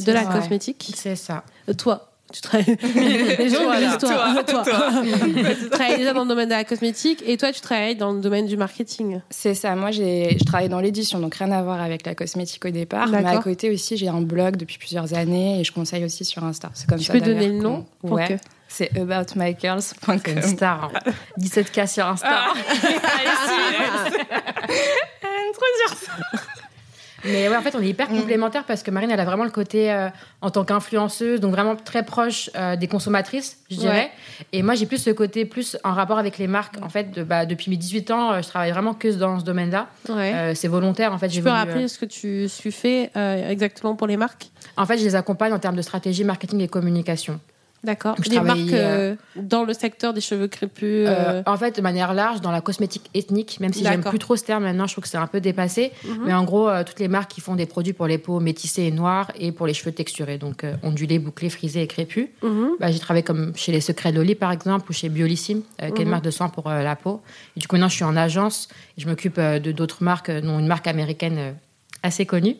de 0.00 0.12
la 0.12 0.24
cosmétique. 0.24 0.92
C'est 0.94 1.16
ça. 1.16 1.44
Euh, 1.68 1.74
toi, 1.74 2.15
tu 2.32 2.40
travailles. 2.40 2.76
Les 3.38 3.48
gens 3.48 3.58
toi, 3.98 4.42
toi, 4.44 4.62
toi, 4.64 4.64
tu 4.64 5.70
travailles 5.70 5.98
déjà 5.98 6.12
dans 6.12 6.22
le 6.22 6.28
domaine 6.28 6.48
de 6.48 6.54
la 6.54 6.64
cosmétique 6.64 7.22
et 7.26 7.36
toi, 7.36 7.52
tu 7.52 7.60
travailles 7.60 7.96
dans 7.96 8.12
le 8.12 8.20
domaine 8.20 8.46
du 8.46 8.56
marketing. 8.56 9.20
C'est 9.30 9.54
ça. 9.54 9.74
Moi, 9.76 9.90
j'ai, 9.90 10.36
je 10.38 10.44
travaille 10.44 10.68
dans 10.68 10.80
l'édition, 10.80 11.18
donc 11.18 11.36
rien 11.36 11.52
à 11.52 11.62
voir 11.62 11.80
avec 11.80 12.04
la 12.04 12.14
cosmétique 12.14 12.64
au 12.64 12.70
départ. 12.70 13.08
Mais 13.08 13.24
à 13.24 13.38
côté 13.38 13.70
aussi, 13.70 13.96
j'ai 13.96 14.08
un 14.08 14.20
blog 14.20 14.56
depuis 14.56 14.78
plusieurs 14.78 15.14
années 15.14 15.60
et 15.60 15.64
je 15.64 15.72
conseille 15.72 16.04
aussi 16.04 16.24
sur 16.24 16.42
Insta. 16.44 16.70
C'est 16.74 16.88
comme 16.88 16.98
tu 16.98 17.04
ça. 17.04 17.12
Tu 17.12 17.20
peux 17.20 17.24
donner 17.24 17.48
le 17.48 17.58
nom 17.58 17.86
Ouais. 18.02 18.38
C'est 18.68 18.90
aboutmygirls.com. 18.98 20.20
C'est 20.24 20.32
une 20.32 20.42
star. 20.42 20.92
17K 21.38 21.80
hein. 21.80 21.86
sur 21.86 22.06
Insta. 22.06 22.28
Ah. 22.28 22.54
Elle 25.22 25.28
aime 25.28 25.52
trop 25.54 25.64
dire 25.78 25.96
ça. 25.96 26.12
Mais 27.26 27.48
ouais, 27.48 27.56
en 27.56 27.62
fait, 27.62 27.74
on 27.74 27.80
est 27.80 27.88
hyper 27.88 28.10
mm. 28.10 28.20
complémentaires 28.20 28.64
parce 28.64 28.82
que 28.82 28.90
Marine, 28.90 29.10
elle 29.10 29.20
a 29.20 29.24
vraiment 29.24 29.44
le 29.44 29.50
côté 29.50 29.92
euh, 29.92 30.08
en 30.40 30.50
tant 30.50 30.64
qu'influenceuse, 30.64 31.40
donc 31.40 31.52
vraiment 31.52 31.76
très 31.76 32.04
proche 32.04 32.50
euh, 32.56 32.76
des 32.76 32.86
consommatrices, 32.88 33.58
je 33.70 33.76
dirais. 33.76 34.10
Et 34.52 34.62
moi, 34.62 34.74
j'ai 34.74 34.86
plus 34.86 34.98
ce 34.98 35.10
côté 35.10 35.44
plus 35.44 35.76
en 35.84 35.92
rapport 35.92 36.18
avec 36.18 36.38
les 36.38 36.46
marques. 36.46 36.76
En 36.82 36.88
fait, 36.88 37.10
de, 37.10 37.22
bah, 37.22 37.46
depuis 37.46 37.70
mes 37.70 37.76
18 37.76 38.10
ans, 38.10 38.32
euh, 38.32 38.42
je 38.42 38.48
travaille 38.48 38.70
vraiment 38.70 38.94
que 38.94 39.08
dans 39.08 39.38
ce 39.40 39.44
domaine-là. 39.44 39.88
c'est 40.54 40.68
volontaire, 40.68 41.12
en 41.12 41.18
fait. 41.18 41.28
Tu 41.28 41.42
peux 41.42 41.50
rappeler 41.50 41.88
ce 41.88 41.98
que 41.98 42.06
tu, 42.06 42.48
tu 42.60 42.72
fais 42.72 43.10
exactement 43.48 43.94
pour 43.94 44.06
les 44.06 44.16
marques? 44.16 44.50
En 44.76 44.86
fait, 44.86 44.98
je 44.98 45.04
les 45.04 45.14
accompagne 45.14 45.52
en 45.52 45.58
termes 45.58 45.76
de 45.76 45.82
stratégie, 45.82 46.24
marketing 46.24 46.60
et 46.60 46.68
communication. 46.68 47.40
D'accord. 47.84 48.16
Des 48.16 48.40
marques 48.40 48.58
euh, 48.72 49.14
euh, 49.14 49.16
dans 49.36 49.64
le 49.64 49.72
secteur 49.72 50.12
des 50.12 50.20
cheveux 50.20 50.48
crépus 50.48 51.06
euh, 51.08 51.42
En 51.46 51.56
fait, 51.56 51.76
de 51.76 51.80
manière 51.80 52.14
large, 52.14 52.40
dans 52.40 52.50
la 52.50 52.60
cosmétique 52.60 53.10
ethnique, 53.14 53.58
même 53.60 53.72
si 53.72 53.84
j'aime 53.84 54.02
plus 54.02 54.18
trop 54.18 54.36
ce 54.36 54.44
terme 54.44 54.64
maintenant, 54.64 54.86
je 54.86 54.92
trouve 54.92 55.04
que 55.04 55.08
c'est 55.08 55.16
un 55.18 55.26
peu 55.26 55.40
dépassé. 55.40 55.92
Mhm. 56.04 56.22
Mais 56.26 56.34
en 56.34 56.44
gros, 56.44 56.68
toutes 56.84 56.98
les 57.00 57.08
marques 57.08 57.30
qui 57.30 57.40
font 57.40 57.54
des 57.54 57.66
produits 57.66 57.92
pour 57.92 58.06
les 58.06 58.18
peaux 58.18 58.40
métissées 58.40 58.84
et 58.84 58.90
noires 58.90 59.30
et 59.38 59.52
pour 59.52 59.66
les 59.66 59.74
cheveux 59.74 59.92
texturés, 59.92 60.38
donc 60.38 60.64
ondulés, 60.82 61.18
bouclés, 61.18 61.50
frisés 61.50 61.82
et 61.82 61.86
crépus. 61.86 62.28
Mhm. 62.42 62.76
bah, 62.80 62.90
j'ai 62.90 62.98
travaillé 62.98 63.22
comme 63.22 63.52
chez 63.54 63.72
les 63.72 63.80
Secrets 63.80 64.12
Loli, 64.12 64.34
par 64.34 64.52
exemple, 64.52 64.90
ou 64.90 64.92
chez 64.92 65.08
Biolissime, 65.08 65.62
qui 65.78 65.84
est 65.84 65.88
une 65.90 66.04
mhm. 66.04 66.10
marque 66.10 66.24
de 66.24 66.30
soins 66.30 66.48
pour 66.48 66.68
la 66.68 66.96
peau. 66.96 67.20
Et 67.56 67.60
du 67.60 67.68
coup, 67.68 67.76
maintenant, 67.76 67.88
je 67.88 67.94
suis 67.94 68.04
en 68.04 68.16
agence 68.16 68.68
et 68.96 69.00
je 69.00 69.08
m'occupe 69.08 69.38
de 69.38 69.72
d'autres 69.72 70.02
marques, 70.02 70.30
dont 70.30 70.58
une 70.58 70.66
marque 70.66 70.86
américaine 70.86 71.54
assez 72.02 72.26
connue. 72.26 72.56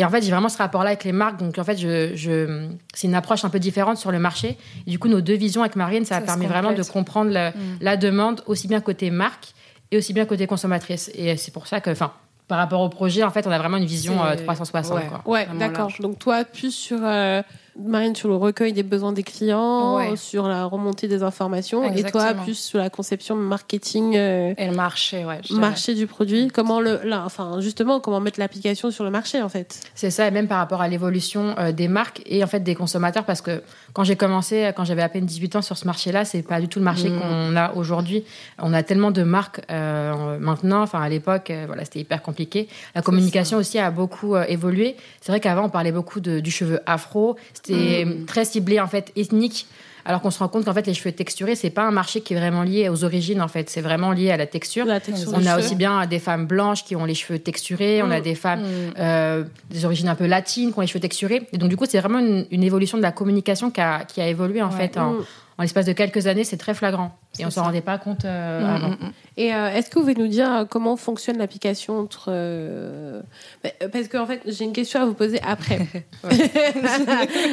Et 0.00 0.04
en 0.04 0.08
fait, 0.08 0.22
j'ai 0.22 0.30
vraiment 0.30 0.48
ce 0.48 0.56
rapport-là 0.56 0.88
avec 0.88 1.04
les 1.04 1.12
marques. 1.12 1.38
Donc, 1.38 1.58
en 1.58 1.64
fait, 1.64 1.76
je, 1.76 2.70
c'est 2.94 3.06
une 3.06 3.14
approche 3.14 3.44
un 3.44 3.50
peu 3.50 3.58
différente 3.58 3.98
sur 3.98 4.10
le 4.10 4.18
marché. 4.18 4.56
du 4.86 4.98
coup, 4.98 5.08
nos 5.08 5.20
deux 5.20 5.34
visions 5.34 5.60
avec 5.60 5.76
Marine, 5.76 6.06
ça, 6.06 6.16
a 6.16 6.20
permis 6.22 6.46
vraiment 6.46 6.72
de 6.72 6.82
comprendre 6.82 7.30
mm. 7.30 7.52
la, 7.82 7.96
demande 7.98 8.42
aussi 8.46 8.66
bien 8.66 8.80
côté 8.80 9.10
marque 9.10 9.52
et 9.90 9.98
aussi 9.98 10.14
bien 10.14 10.24
côté 10.24 10.46
consommatrice. 10.46 11.10
Et 11.14 11.36
c'est 11.36 11.52
pour 11.52 11.66
ça 11.66 11.82
que, 11.82 11.90
enfin, 11.90 12.12
par 12.48 12.56
rapport 12.56 12.80
au 12.80 12.88
projet, 12.88 13.22
en 13.24 13.30
fait, 13.30 13.46
on 13.46 13.50
a 13.50 13.58
vraiment 13.58 13.76
une 13.76 13.84
vision 13.84 14.22
C'est- 14.30 14.42
360. 14.44 14.96
ouais. 14.96 15.06
quoi. 15.06 15.22
Ouais, 15.26 15.46
d'accord. 15.58 15.92
Donc 16.00 16.18
toi, 16.18 16.44
plus 16.44 16.72
sur 16.72 17.00
euh, 17.02 17.42
Marine 17.84 18.14
sur 18.14 18.28
le 18.28 18.36
recueil 18.36 18.72
des 18.72 18.82
besoins 18.82 19.12
des 19.12 19.22
clients, 19.22 19.96
Ouais. 19.96 20.16
sur 20.16 20.46
la 20.48 20.64
remontée 20.64 21.08
des 21.08 21.22
informations, 21.22 21.82
et 21.92 22.02
toi 22.04 22.34
plus 22.34 22.58
sur 22.58 22.78
la 22.78 22.90
conception 22.90 23.34
marketing. 23.36 24.16
euh, 24.16 24.54
Et 24.58 24.66
le 24.66 24.74
marché, 24.74 25.24
ouais. 25.24 25.40
marché 25.50 25.94
du 25.94 26.06
produit, 26.06 26.48
comment 26.48 26.80
le, 26.80 27.00
là, 27.04 27.22
enfin 27.24 27.60
justement, 27.60 28.00
comment 28.00 28.20
mettre 28.20 28.38
l'application 28.40 28.90
sur 28.90 29.04
le 29.04 29.10
marché 29.10 29.40
en 29.42 29.48
fait? 29.48 29.80
C'est 29.94 30.10
ça, 30.10 30.26
et 30.26 30.30
même 30.30 30.48
par 30.48 30.58
rapport 30.58 30.80
à 30.82 30.88
l'évolution 30.88 31.54
euh, 31.58 31.72
des 31.72 31.88
marques 31.88 32.22
et 32.26 32.42
en 32.44 32.46
fait 32.46 32.60
des 32.60 32.74
consommateurs, 32.74 33.24
parce 33.24 33.40
que 33.40 33.62
quand 33.92 34.04
j'ai 34.04 34.16
commencé, 34.16 34.70
quand 34.76 34.84
j'avais 34.84 35.02
à 35.02 35.08
peine 35.08 35.26
18 35.26 35.56
ans 35.56 35.62
sur 35.62 35.76
ce 35.76 35.86
marché-là, 35.86 36.24
c'est 36.24 36.42
pas 36.42 36.60
du 36.60 36.68
tout 36.68 36.78
le 36.78 36.84
marché 36.84 37.08
Mm. 37.10 37.18
qu'on 37.20 37.56
a 37.56 37.72
aujourd'hui. 37.74 38.24
On 38.58 38.72
a 38.72 38.82
tellement 38.82 39.10
de 39.10 39.22
marques 39.22 39.60
euh, 39.70 40.38
maintenant, 40.38 40.82
enfin 40.82 41.00
à 41.00 41.08
l'époque, 41.08 41.50
euh, 41.50 41.64
voilà, 41.66 41.84
c'était 41.84 42.00
hyper 42.00 42.22
compliqué. 42.22 42.68
La 42.94 43.02
communication 43.02 43.58
aussi 43.58 43.78
a 43.78 43.90
beaucoup 43.90 44.34
euh, 44.34 44.44
évolué. 44.48 44.96
C'est 45.20 45.32
vrai 45.32 45.40
qu'avant 45.40 45.64
on 45.64 45.68
parlait 45.70 45.92
beaucoup 45.92 46.20
de- 46.20 46.40
du 46.40 46.50
cheveu 46.50 46.80
afro, 46.86 47.36
c'était 47.54 47.69
Mm. 47.74 48.26
très 48.26 48.44
ciblé 48.44 48.80
en 48.80 48.86
fait 48.88 49.12
ethnique. 49.16 49.66
Alors 50.06 50.22
qu'on 50.22 50.30
se 50.30 50.38
rend 50.38 50.48
compte 50.48 50.64
qu'en 50.64 50.72
fait 50.72 50.86
les 50.86 50.94
cheveux 50.94 51.12
texturés 51.12 51.54
c'est 51.54 51.68
pas 51.68 51.82
un 51.82 51.90
marché 51.90 52.22
qui 52.22 52.32
est 52.32 52.36
vraiment 52.38 52.62
lié 52.62 52.88
aux 52.88 53.04
origines 53.04 53.42
en 53.42 53.48
fait, 53.48 53.68
c'est 53.68 53.82
vraiment 53.82 54.12
lié 54.12 54.30
à 54.30 54.38
la 54.38 54.46
texture. 54.46 54.86
La 54.86 54.98
texture 54.98 55.30
On 55.34 55.44
a 55.44 55.58
aussi 55.58 55.74
bien 55.74 56.06
des 56.06 56.18
femmes 56.18 56.46
blanches 56.46 56.84
qui 56.84 56.96
ont 56.96 57.04
les 57.04 57.14
cheveux 57.14 57.38
texturés, 57.38 58.02
on 58.02 58.10
a 58.10 58.18
Mm. 58.18 58.22
des 58.22 58.34
femmes 58.34 58.62
Mm. 58.62 58.92
euh, 58.98 59.44
des 59.70 59.84
origines 59.84 60.08
un 60.08 60.14
peu 60.14 60.26
latines, 60.26 60.72
qui 60.72 60.78
ont 60.78 60.80
les 60.80 60.86
cheveux 60.86 61.00
texturés. 61.00 61.42
Et 61.52 61.58
donc, 61.58 61.68
du 61.68 61.76
coup, 61.76 61.84
c'est 61.86 62.00
vraiment 62.00 62.18
une, 62.18 62.46
une 62.50 62.62
évolution 62.64 62.96
de 62.96 63.02
la 63.02 63.12
communication 63.12 63.70
qui 63.70 63.80
a, 63.82 64.04
qui 64.04 64.22
a 64.22 64.26
évolué, 64.26 64.62
en 64.62 64.70
Ouais. 64.70 64.76
fait. 64.88 64.96
En. 64.98 65.16
En 65.60 65.62
l'espace 65.62 65.84
de 65.84 65.92
quelques 65.92 66.26
années, 66.26 66.44
c'est 66.44 66.56
très 66.56 66.72
flagrant. 66.72 67.12
Et 67.38 67.44
on 67.44 67.50
s'en 67.50 67.56
ça. 67.60 67.62
rendait 67.66 67.82
pas 67.82 67.98
compte 67.98 68.24
euh, 68.24 68.60
Mm, 68.62 68.64
avant. 68.64 68.88
mm, 68.88 68.92
mm. 68.92 69.12
Et 69.36 69.54
euh, 69.54 69.68
est-ce 69.68 69.90
que 69.90 69.96
vous 69.96 70.06
pouvez 70.06 70.14
nous 70.14 70.26
dire 70.26 70.50
euh, 70.50 70.64
comment 70.64 70.96
fonctionne 70.96 71.36
l'application 71.36 71.98
entre 71.98 72.28
euh, 72.28 73.20
bah, 73.62 73.68
parce 73.92 74.08
qu'en 74.08 74.24
fait 74.26 74.40
j'ai 74.46 74.64
une 74.64 74.72
question 74.72 75.02
à 75.02 75.04
vous 75.04 75.12
poser 75.12 75.38
après. 75.42 75.86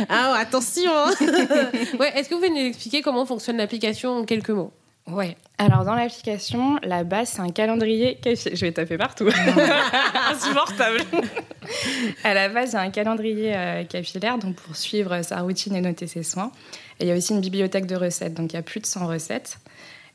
ah 0.10 0.36
attention. 0.40 0.90
hein. 0.90 1.12
ouais, 2.00 2.14
est-ce 2.18 2.30
que 2.30 2.36
vous 2.36 2.40
pouvez 2.42 2.50
nous 2.50 2.66
expliquer 2.70 3.02
comment 3.02 3.26
fonctionne 3.26 3.58
l'application 3.58 4.20
en 4.20 4.24
quelques 4.24 4.52
mots? 4.52 4.72
Ouais. 5.08 5.38
Alors 5.58 5.86
dans 5.86 5.96
l'application, 5.96 6.78
la 6.84 7.04
base 7.04 7.30
c'est 7.30 7.40
un 7.40 7.50
calendrier 7.50 8.16
capillaire. 8.16 8.56
Je 8.56 8.66
vais 8.66 8.72
taper 8.72 8.98
partout. 8.98 9.28
Insupportable. 10.32 11.00
à 12.24 12.34
la 12.34 12.50
base, 12.50 12.72
il 12.72 12.74
y 12.74 12.78
a 12.78 12.82
un 12.82 12.92
calendrier 12.92 13.56
euh, 13.56 13.84
capillaire 13.86 14.38
donc 14.38 14.56
pour 14.56 14.76
suivre 14.76 15.22
sa 15.22 15.42
routine 15.42 15.76
et 15.76 15.82
noter 15.82 16.08
ses 16.08 16.24
soins. 16.24 16.52
Et 17.00 17.06
il 17.06 17.08
y 17.08 17.12
a 17.12 17.16
aussi 17.16 17.34
une 17.34 17.42
bibliothèque 17.42 17.86
de 17.86 17.96
recettes, 17.96 18.34
donc 18.34 18.54
il 18.54 18.56
y 18.56 18.60
a 18.60 18.64
plus 18.64 18.80
de 18.80 18.86
100 18.86 19.08
recettes. 19.08 19.60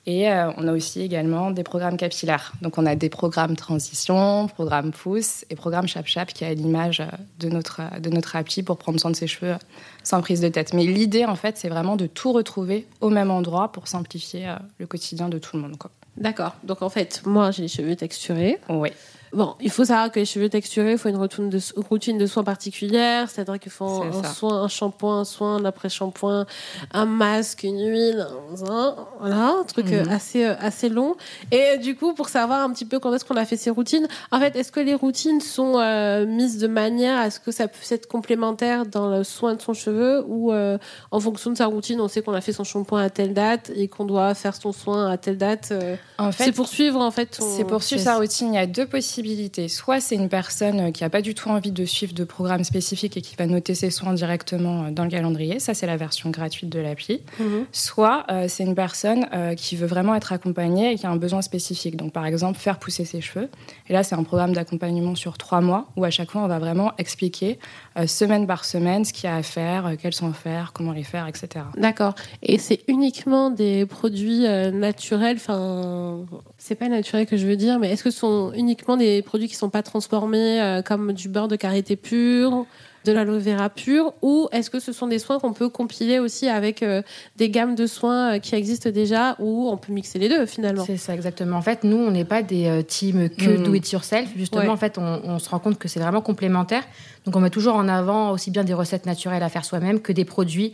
Et 0.04 0.28
euh, 0.28 0.50
on 0.56 0.66
a 0.66 0.72
aussi 0.72 1.00
également 1.00 1.52
des 1.52 1.62
programmes 1.62 1.96
capillaires. 1.96 2.52
Donc 2.60 2.76
on 2.76 2.86
a 2.86 2.96
des 2.96 3.08
programmes 3.08 3.54
transition, 3.54 4.48
programmes 4.48 4.90
pouce 4.90 5.44
et 5.48 5.54
programme 5.54 5.86
chap 5.86 6.06
chap 6.06 6.32
qui 6.32 6.42
est 6.42 6.48
à 6.48 6.54
l'image 6.54 7.00
euh, 7.00 7.06
de 7.38 7.48
notre, 7.48 7.82
de 8.00 8.10
notre 8.10 8.34
appli 8.34 8.64
pour 8.64 8.78
prendre 8.78 8.98
soin 8.98 9.12
de 9.12 9.16
ses 9.16 9.28
cheveux 9.28 9.54
sans 10.02 10.20
prise 10.20 10.40
de 10.40 10.48
tête. 10.48 10.74
Mais 10.74 10.84
l'idée 10.84 11.24
en 11.24 11.36
fait 11.36 11.56
c'est 11.56 11.68
vraiment 11.68 11.94
de 11.94 12.06
tout 12.06 12.32
retrouver 12.32 12.86
au 13.00 13.10
même 13.10 13.30
endroit 13.30 13.70
pour 13.70 13.86
simplifier 13.86 14.48
euh, 14.48 14.56
le 14.78 14.86
quotidien 14.86 15.28
de 15.28 15.38
tout 15.38 15.56
le 15.56 15.62
monde. 15.62 15.76
D'accord. 16.16 16.56
Donc 16.64 16.82
en 16.82 16.90
fait, 16.90 17.22
moi 17.24 17.52
j'ai 17.52 17.62
les 17.62 17.68
cheveux 17.68 17.96
texturés. 17.96 18.58
Oui. 18.68 18.90
Bon, 19.34 19.54
il 19.60 19.70
faut 19.70 19.86
savoir 19.86 20.10
que 20.12 20.20
les 20.20 20.26
cheveux 20.26 20.50
texturés, 20.50 20.92
il 20.92 20.98
faut 20.98 21.08
une 21.08 21.16
routine 21.16 21.48
de, 21.48 21.58
routine 21.88 22.18
de 22.18 22.26
soins 22.26 22.44
particulière, 22.44 23.30
c'est-à-dire 23.30 23.58
qu'il 23.58 23.72
faut 23.72 24.02
C'est 24.12 24.18
un 24.28 24.32
soin, 24.34 24.62
un 24.62 24.68
shampoing, 24.68 25.20
un 25.20 25.24
soin, 25.24 25.56
un 25.56 25.64
après-shampoing, 25.64 26.44
un 26.92 27.04
masque, 27.06 27.62
une 27.62 27.80
huile, 27.80 28.26
un, 28.68 28.94
voilà, 29.18 29.54
un 29.60 29.64
truc 29.64 29.90
euh, 29.92 30.02
Mhm. 30.04 30.10
assez, 30.10 30.44
euh, 30.44 30.54
assez 30.60 30.90
long. 30.90 31.14
Et 31.50 31.62
euh, 31.62 31.76
du 31.78 31.96
coup, 31.96 32.12
pour 32.12 32.28
savoir 32.28 32.60
un 32.62 32.70
petit 32.72 32.84
peu 32.84 32.98
quand 32.98 33.12
est-ce 33.14 33.24
qu'on 33.24 33.36
a 33.36 33.46
fait 33.46 33.56
ces 33.56 33.70
routines, 33.70 34.06
en 34.32 34.38
fait, 34.38 34.54
est-ce 34.54 34.70
que 34.70 34.80
les 34.80 34.94
routines 34.94 35.40
sont 35.40 35.78
euh, 35.78 36.26
mises 36.26 36.58
de 36.58 36.66
manière 36.66 37.16
à 37.18 37.30
ce 37.30 37.40
que 37.40 37.52
ça 37.52 37.68
puisse 37.68 37.90
être 37.92 38.06
complémentaire 38.08 38.84
dans 38.84 39.08
le 39.08 39.24
soin 39.24 39.54
de 39.54 39.62
son 39.62 39.72
cheveu 39.72 40.22
ou 40.28 40.52
euh, 40.52 40.76
en 41.10 41.20
fonction 41.20 41.50
de 41.50 41.56
sa 41.56 41.66
routine, 41.66 42.02
on 42.02 42.08
sait 42.08 42.20
qu'on 42.20 42.34
a 42.34 42.42
fait 42.42 42.52
son 42.52 42.64
shampoing 42.64 43.00
à 43.00 43.08
telle 43.08 43.32
date 43.32 43.70
et 43.74 43.88
qu'on 43.88 44.04
doit 44.04 44.34
faire 44.34 44.54
son 44.54 44.72
soin 44.72 45.10
à 45.10 45.16
telle 45.16 45.38
date 45.38 45.68
euh, 45.72 45.96
En 46.18 46.32
C'est 46.32 46.44
fait, 46.44 46.52
pour 46.52 46.68
suivre 46.68 47.00
en 47.00 47.10
fait. 47.10 47.38
C'est 47.40 47.64
pour 47.64 47.82
suivre 47.82 48.00
c'est- 48.00 48.04
sa 48.10 48.16
routine. 48.18 48.52
Il 48.52 48.56
y 48.56 48.58
a 48.58 48.66
deux 48.66 48.84
possibilités. 48.86 49.21
Soit 49.68 50.00
c'est 50.00 50.16
une 50.16 50.28
personne 50.28 50.80
euh, 50.80 50.90
qui 50.90 51.02
n'a 51.02 51.10
pas 51.10 51.22
du 51.22 51.34
tout 51.34 51.48
envie 51.48 51.72
de 51.72 51.84
suivre 51.84 52.12
de 52.12 52.24
programme 52.24 52.64
spécifique 52.64 53.16
et 53.16 53.20
qui 53.20 53.36
va 53.36 53.46
noter 53.46 53.74
ses 53.74 53.90
soins 53.90 54.12
directement 54.14 54.84
euh, 54.84 54.90
dans 54.90 55.04
le 55.04 55.10
calendrier. 55.10 55.60
Ça, 55.60 55.74
c'est 55.74 55.86
la 55.86 55.96
version 55.96 56.30
gratuite 56.30 56.70
de 56.70 56.80
l'appli. 56.80 57.22
Mhm. 57.38 57.66
Soit 57.72 58.24
euh, 58.30 58.46
c'est 58.48 58.64
une 58.64 58.74
personne 58.74 59.26
euh, 59.32 59.54
qui 59.54 59.76
veut 59.76 59.86
vraiment 59.86 60.14
être 60.14 60.32
accompagnée 60.32 60.92
et 60.92 60.96
qui 60.96 61.06
a 61.06 61.10
un 61.10 61.16
besoin 61.16 61.42
spécifique. 61.42 61.96
Donc, 61.96 62.12
par 62.12 62.26
exemple, 62.26 62.58
faire 62.58 62.78
pousser 62.78 63.04
ses 63.04 63.20
cheveux. 63.20 63.48
Et 63.88 63.92
là, 63.92 64.02
c'est 64.02 64.14
un 64.14 64.22
programme 64.24 64.52
d'accompagnement 64.52 65.14
sur 65.14 65.38
trois 65.38 65.60
mois 65.60 65.86
où 65.96 66.04
à 66.04 66.10
chaque 66.10 66.30
fois, 66.30 66.42
on 66.42 66.48
va 66.48 66.58
vraiment 66.58 66.92
expliquer 66.98 67.58
euh, 67.98 68.06
semaine 68.06 68.46
par 68.46 68.64
semaine 68.64 69.04
ce 69.04 69.12
qu'il 69.12 69.24
y 69.24 69.32
a 69.32 69.36
à 69.36 69.42
faire, 69.42 69.92
quels 70.00 70.14
sont 70.14 70.30
à 70.30 70.32
faire, 70.32 70.72
comment 70.72 70.92
les 70.92 71.04
faire, 71.04 71.26
etc. 71.26 71.64
D'accord. 71.76 72.14
Et 72.42 72.58
c'est 72.58 72.80
uniquement 72.88 73.50
des 73.50 73.86
produits 73.86 74.42
naturels, 74.42 75.36
enfin, 75.36 76.24
c'est 76.58 76.74
pas 76.74 76.88
naturel 76.88 77.26
que 77.26 77.36
je 77.36 77.46
veux 77.46 77.56
dire, 77.56 77.78
mais 77.78 77.90
est-ce 77.90 78.04
que 78.04 78.10
ce 78.10 78.18
sont 78.18 78.52
uniquement 78.54 78.96
des 78.96 79.11
produits 79.20 79.48
qui 79.48 79.56
sont 79.56 79.68
pas 79.68 79.82
transformés, 79.82 80.62
euh, 80.62 80.80
comme 80.80 81.12
du 81.12 81.28
beurre 81.28 81.48
de 81.48 81.56
karité 81.56 81.96
pur, 81.96 82.64
de 83.04 83.10
l'aloe 83.10 83.40
vera 83.40 83.68
pur, 83.68 84.14
ou 84.22 84.48
est-ce 84.52 84.70
que 84.70 84.78
ce 84.78 84.92
sont 84.92 85.08
des 85.08 85.18
soins 85.18 85.40
qu'on 85.40 85.52
peut 85.52 85.68
compiler 85.68 86.20
aussi 86.20 86.48
avec 86.48 86.84
euh, 86.84 87.02
des 87.36 87.50
gammes 87.50 87.74
de 87.74 87.86
soins 87.88 88.36
euh, 88.36 88.38
qui 88.38 88.54
existent 88.54 88.90
déjà, 88.90 89.34
ou 89.40 89.68
on 89.68 89.76
peut 89.76 89.92
mixer 89.92 90.20
les 90.20 90.28
deux 90.28 90.46
finalement? 90.46 90.84
C'est 90.86 90.96
ça, 90.98 91.12
exactement. 91.12 91.56
En 91.56 91.62
fait, 91.62 91.82
nous, 91.82 91.96
on 91.96 92.12
n'est 92.12 92.24
pas 92.24 92.42
des 92.42 92.66
euh, 92.66 92.82
teams 92.82 93.28
que 93.28 93.58
Mm. 93.58 93.62
do 93.64 93.74
it 93.74 93.90
yourself. 93.90 94.28
Justement, 94.36 94.62
Ouais. 94.62 94.68
en 94.68 94.76
fait, 94.76 94.98
on, 94.98 95.20
on 95.24 95.38
se 95.40 95.48
rend 95.50 95.58
compte 95.58 95.78
que 95.78 95.88
c'est 95.88 95.98
vraiment 95.98 96.20
complémentaire. 96.20 96.84
Donc, 97.26 97.34
on 97.34 97.40
met 97.40 97.50
toujours 97.50 97.74
en 97.74 97.88
avant 97.88 98.30
aussi 98.30 98.52
bien 98.52 98.62
des 98.62 98.72
recettes 98.74 99.04
naturelles 99.04 99.42
à 99.42 99.48
faire 99.48 99.64
soi-même 99.64 100.00
que 100.00 100.12
des 100.12 100.24
produits 100.24 100.72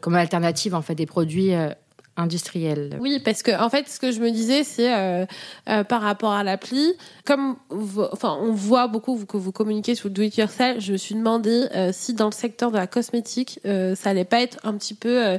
comme 0.00 0.14
alternative, 0.14 0.74
en 0.74 0.82
fait, 0.82 0.94
des 0.94 1.06
produits 1.06 1.52
Oui, 3.00 3.20
parce 3.24 3.42
que 3.42 3.50
en 3.60 3.68
fait, 3.68 3.88
ce 3.88 3.98
que 3.98 4.12
je 4.12 4.20
me 4.20 4.30
disais, 4.30 4.62
c'est 4.62 4.94
euh, 4.94 5.26
euh, 5.68 5.82
par 5.84 6.00
rapport 6.00 6.32
à 6.32 6.44
l'appli, 6.44 6.94
comme 7.24 7.56
enfin, 8.12 8.38
on 8.40 8.52
voit 8.52 8.86
beaucoup 8.86 9.24
que 9.24 9.36
vous 9.36 9.52
communiquez 9.52 9.94
sur 9.94 10.08
le 10.08 10.14
do 10.14 10.22
it 10.22 10.36
yourself, 10.36 10.80
je 10.80 10.92
me 10.92 10.96
suis 10.96 11.14
demandé 11.14 11.66
euh, 11.74 11.90
si 11.92 12.14
dans 12.14 12.26
le 12.26 12.32
secteur 12.32 12.70
de 12.70 12.76
la 12.76 12.86
cosmétique, 12.86 13.58
euh, 13.66 13.94
ça 13.96 14.10
allait 14.10 14.24
pas 14.24 14.40
être 14.40 14.58
un 14.62 14.74
petit 14.74 14.94
peu 14.94 15.24
euh, 15.24 15.38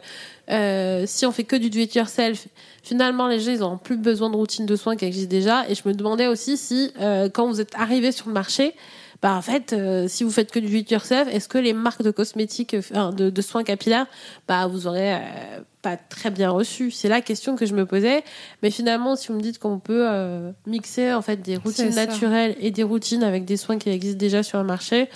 euh, 0.50 1.03
si 1.05 1.25
on 1.25 1.32
fait 1.32 1.46
que 1.46 1.55
du 1.55 1.70
do 1.70 1.79
it 1.79 1.96
yourself. 1.96 2.48
Finalement, 2.84 3.27
les 3.27 3.39
gens, 3.39 3.51
ils 3.51 3.63
ont 3.63 3.77
plus 3.77 3.98
besoin 3.98 4.29
de 4.29 4.36
routine 4.36 4.65
de 4.65 4.75
soins 4.75 4.96
qui 4.96 5.05
existe 5.05 5.29
déjà. 5.29 5.67
Et 5.70 5.75
je 5.75 5.82
me 5.88 5.94
demandais 5.94 6.27
aussi 6.27 6.58
si, 6.58 6.94
quand 7.34 7.48
vous 7.48 7.60
êtes 7.60 7.74
arrivé 7.75 8.12
sur 8.12 8.27
le 8.27 8.34
marché, 8.34 8.75
bah 9.22 9.36
en 9.36 9.42
fait, 9.42 9.74
euh, 9.74 10.08
si 10.08 10.24
vous 10.24 10.32
faites 10.32 10.52
que 10.52 10.60
du 10.60 10.78
it 10.78 10.92
yourself, 10.92 11.28
est-ce 11.32 11.48
que 11.48 11.58
les 11.58 11.74
marques 11.74 12.02
de 12.04 12.12
cosmétiques, 12.12 12.74
euh, 12.74 13.12
de, 13.12 13.30
de 13.30 13.42
soins 13.42 13.64
capillaires, 13.64 14.08
bah 14.48 14.68
vous 14.68 14.88
aurez 14.88 15.14
euh, 15.16 15.20
pas 15.82 15.98
très 15.98 16.32
bien 16.32 16.50
reçu? 16.50 16.92
C'est 16.92 17.10
la 17.10 17.22
question 17.22 17.56
que 17.56 17.66
je 17.66 17.74
me 17.74 17.86
posais. 17.86 18.24
Mais 18.62 18.72
finalement, 18.72 19.16
si 19.16 19.30
vous 19.30 19.36
me 19.36 19.42
dites 19.42 19.60
qu'on 19.60 19.80
peut 19.80 20.08
mixer 20.66 21.14
en 21.14 21.22
fait 21.22 21.38
des 21.42 21.58
routines 21.58 21.94
naturelles 21.96 22.56
et 22.60 22.72
des 22.72 22.84
routines 22.84 23.24
avec 23.24 23.46
des 23.46 23.58
soins 23.58 23.78
qui 23.78 23.90
existent 23.90 24.20
déjà 24.20 24.44
sur 24.44 24.58
le 24.58 24.66
marché, 24.66 25.10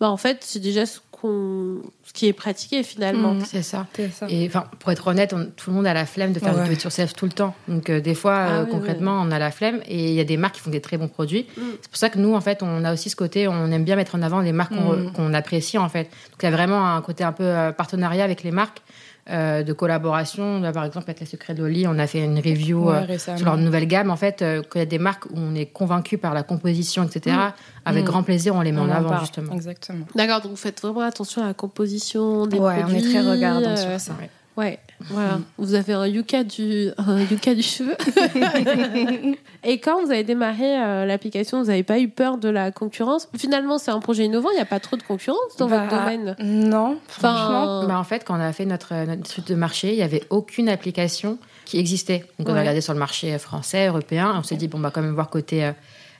bah 0.00 0.10
en 0.10 0.16
fait, 0.16 0.38
c'est 0.40 0.60
déjà 0.60 0.84
ce 0.84 1.00
qu'on, 1.20 1.80
ce 2.04 2.12
qui 2.12 2.26
est 2.26 2.32
pratiqué 2.32 2.82
finalement. 2.82 3.34
Mhm. 3.34 3.44
C'est 3.44 3.62
ça. 3.62 3.86
Et 4.28 4.46
enfin, 4.46 4.64
pour 4.78 4.92
être 4.92 5.06
honnête, 5.06 5.32
on- 5.32 5.46
tout 5.56 5.70
le 5.70 5.76
monde 5.76 5.86
a 5.86 5.94
la 5.94 6.06
flemme 6.06 6.32
de 6.32 6.38
faire 6.38 6.54
Ouais. 6.54 6.62
du 6.64 6.68
do-it-yourself 6.70 7.14
tout 7.14 7.24
le 7.26 7.32
temps. 7.32 7.54
Donc, 7.68 7.88
euh, 7.90 8.00
des 8.00 8.14
fois, 8.14 8.34
Ah 8.36 8.50
euh, 8.60 8.64
oui, 8.64 8.70
concrètement, 8.70 9.20
on 9.22 9.30
a 9.30 9.38
la 9.38 9.50
flemme. 9.50 9.80
Et 9.88 10.08
il 10.08 10.14
y 10.14 10.20
a 10.20 10.24
des 10.24 10.36
marques 10.36 10.56
qui 10.56 10.60
font 10.60 10.70
des 10.70 10.80
très 10.80 10.98
bons 10.98 11.08
produits. 11.08 11.46
Mm. 11.56 11.60
C'est 11.82 11.88
pour 11.90 11.96
ça 11.96 12.10
que 12.10 12.18
nous, 12.18 12.34
en 12.34 12.40
fait, 12.40 12.62
on 12.62 12.84
a 12.84 12.92
aussi 12.92 13.08
ce 13.10 13.16
côté, 13.16 13.48
on 13.48 13.70
aime 13.72 13.84
bien 13.84 13.96
mettre 13.96 14.14
en 14.14 14.22
avant 14.22 14.40
les 14.40 14.52
marques 14.52 14.74
qu'on 15.14 15.28
Mm. 15.28 15.34
apprécie, 15.34 15.78
en 15.78 15.88
fait. 15.88 16.04
Donc, 16.04 16.42
il 16.42 16.44
y 16.44 16.48
a 16.48 16.52
vraiment 16.52 16.94
un 16.94 17.00
côté 17.02 17.24
un 17.24 17.32
peu 17.32 17.44
euh, 17.44 17.72
partenariat 17.72 18.24
avec 18.24 18.42
les 18.42 18.50
marques, 18.50 18.82
euh, 19.30 19.62
de 19.62 19.72
collaboration. 19.72 20.60
Là, 20.60 20.72
par 20.72 20.84
exemple, 20.84 21.06
avec 21.08 21.20
les 21.20 21.26
Secrets 21.26 21.54
de 21.54 21.62
Loli, 21.62 21.86
on 21.86 21.98
a 21.98 22.06
fait 22.06 22.22
une 22.24 22.36
review 22.38 22.90
Ouais, 22.90 23.06
euh, 23.10 23.18
sur 23.36 23.44
leur 23.46 23.56
nouvelle 23.56 23.86
gamme. 23.86 24.10
En 24.10 24.16
fait, 24.16 24.42
euh, 24.42 24.62
quand 24.62 24.78
il 24.78 24.80
y 24.80 24.82
a 24.82 24.86
des 24.86 24.98
marques 24.98 25.26
où 25.26 25.34
on 25.36 25.54
est 25.54 25.66
convaincu 25.66 26.18
par 26.18 26.32
la 26.34 26.42
composition, 26.42 27.02
etc., 27.04 27.34
Mm. 27.36 27.52
avec 27.84 28.04
Mm. 28.04 28.06
grand 28.06 28.22
plaisir, 28.22 28.54
on 28.54 28.60
les 28.60 28.72
met 28.72 28.80
On 28.80 28.84
en 28.84 28.88
en 28.88 28.92
avant, 28.92 29.18
justement. 29.20 29.52
Exactement. 29.52 30.06
D'accord, 30.14 30.40
donc 30.42 30.50
vous 30.52 30.56
faites 30.56 30.80
vraiment 30.80 31.00
attention 31.00 31.42
à 31.42 31.46
la 31.46 31.54
composition 31.54 32.46
des 32.46 32.58
Ouais, 32.58 32.74
on 32.78 32.82
produits. 32.82 32.98
est 32.98 33.10
très 33.20 33.20
regardant 33.30 33.70
euh, 33.70 33.76
sur 33.76 34.00
ça. 34.00 34.12
Ouais. 34.20 34.30
Ouais, 34.56 34.78
voilà. 35.00 35.38
Vous 35.58 35.74
avez 35.74 35.92
un 35.92 36.06
yucca 36.06 36.42
du, 36.44 36.90
un 36.98 37.20
yucca 37.20 37.54
du 37.54 37.62
cheveu. 37.62 37.94
Et 39.64 39.78
quand 39.78 40.02
vous 40.04 40.10
avez 40.10 40.24
démarré 40.24 40.80
euh, 40.80 41.04
l'application, 41.06 41.60
vous 41.60 41.66
n'avez 41.68 41.82
pas 41.82 41.98
eu 41.98 42.08
peur 42.08 42.38
de 42.38 42.48
la 42.48 42.70
concurrence? 42.70 43.28
Finalement, 43.36 43.78
c'est 43.78 43.90
un 43.90 44.00
projet 44.00 44.24
innovant, 44.24 44.50
il 44.50 44.54
n'y 44.56 44.60
a 44.60 44.64
pas 44.66 44.80
trop 44.80 44.96
de 44.96 45.02
concurrence 45.02 45.56
dans 45.58 45.66
Bah, 45.68 45.84
votre 45.84 45.98
domaine? 46.00 46.36
Non, 46.40 46.98
Enfin, 47.08 47.34
franchement. 47.34 47.86
Bah, 47.86 47.98
en 47.98 48.04
fait, 48.04 48.24
quand 48.24 48.36
on 48.36 48.40
a 48.40 48.52
fait 48.52 48.66
notre, 48.66 48.94
notre 49.06 49.20
étude 49.30 49.44
de 49.44 49.54
marché, 49.54 49.90
il 49.92 49.96
n'y 49.96 50.02
avait 50.02 50.22
aucune 50.30 50.68
application 50.68 51.38
qui 51.64 51.78
existait. 51.78 52.24
Donc, 52.38 52.48
on 52.48 52.52
Ouais. 52.52 52.58
a 52.58 52.60
regardé 52.60 52.80
sur 52.80 52.92
le 52.92 52.98
marché 52.98 53.36
français, 53.38 53.88
européen. 53.88 54.32
On 54.38 54.42
s'est 54.42 54.56
dit, 54.56 54.68
bon, 54.68 54.78
on 54.78 54.82
va 54.82 54.90
quand 54.90 55.02
même 55.02 55.14
voir 55.14 55.28
côté, 55.30 55.64
euh, 55.64 55.72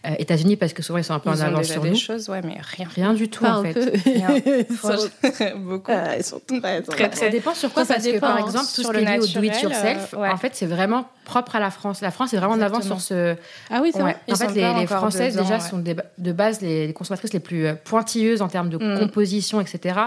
Euh, 0.04 0.10
États-Unis, 0.18 0.56
parce 0.56 0.72
que 0.72 0.82
souvent, 0.82 0.98
ils 0.98 1.04
sont 1.04 1.14
un 1.14 1.18
peu 1.18 1.30
Ils 1.30 1.42
en 1.42 1.46
ont 1.46 1.48
avance 1.48 1.60
déjà 1.62 1.72
sur 1.74 1.82
des 1.82 1.90
nous. 1.90 1.96
choses, 1.96 2.28
ouais, 2.28 2.40
mais 2.42 2.56
rien. 2.60 2.86
Rien 2.94 3.14
du 3.14 3.28
tout, 3.28 3.42
Pas 3.44 3.54
en 3.58 3.64
un 3.64 3.64
fait. 3.64 3.74
peu. 3.74 4.66
Beaucoup. 5.58 5.92
Ils 6.16 6.24
sont 6.24 6.40
très, 6.46 6.82
Très, 6.82 7.08
très- 7.08 7.16
Ça 7.16 7.28
dépend 7.28 7.54
sur 7.54 7.72
quoi, 7.72 7.84
Ça, 7.84 7.94
parce 7.94 8.04
dépend, 8.04 8.16
que 8.18 8.32
par 8.32 8.38
exemple, 8.38 8.66
tout 8.74 8.82
Sur 8.82 8.92
ce 8.92 8.96
qui 8.98 9.04
est 9.04 9.04
lié 9.04 9.18
au 9.18 9.26
do 9.26 9.42
it 9.42 9.62
yourself, 9.62 10.14
euh, 10.14 10.18
ouais. 10.18 10.28
en 10.28 10.36
fait, 10.36 10.50
c'est 10.54 10.66
vraiment 10.66 11.06
propre 11.24 11.56
à 11.56 11.60
la 11.60 11.70
France. 11.70 12.00
La 12.02 12.10
France 12.10 12.32
est 12.34 12.36
vraiment 12.36 12.54
en 12.54 12.60
avance 12.60 12.84
sur 12.84 13.00
ce. 13.00 13.34
Ah 13.70 13.80
oui, 13.82 13.90
c'est 13.92 14.02
Ouais. 14.02 14.16
En 14.30 14.34
fait, 14.36 14.52
les, 14.54 14.86
Françaises, 14.86 15.34
dedans, 15.34 15.42
déjà, 15.44 15.56
ouais. 15.56 15.60
sont 15.68 15.78
des- 15.78 15.96
de 16.18 16.32
base 16.32 16.60
les, 16.60 16.86
les 16.86 16.92
consommatrices 16.92 17.32
les 17.32 17.40
plus 17.40 17.66
euh, 17.66 17.74
pointilleuses 17.74 18.42
en 18.42 18.48
termes 18.48 18.68
de 18.68 18.76
Mm. 18.78 18.98
composition, 19.00 19.60
etc. 19.60 19.98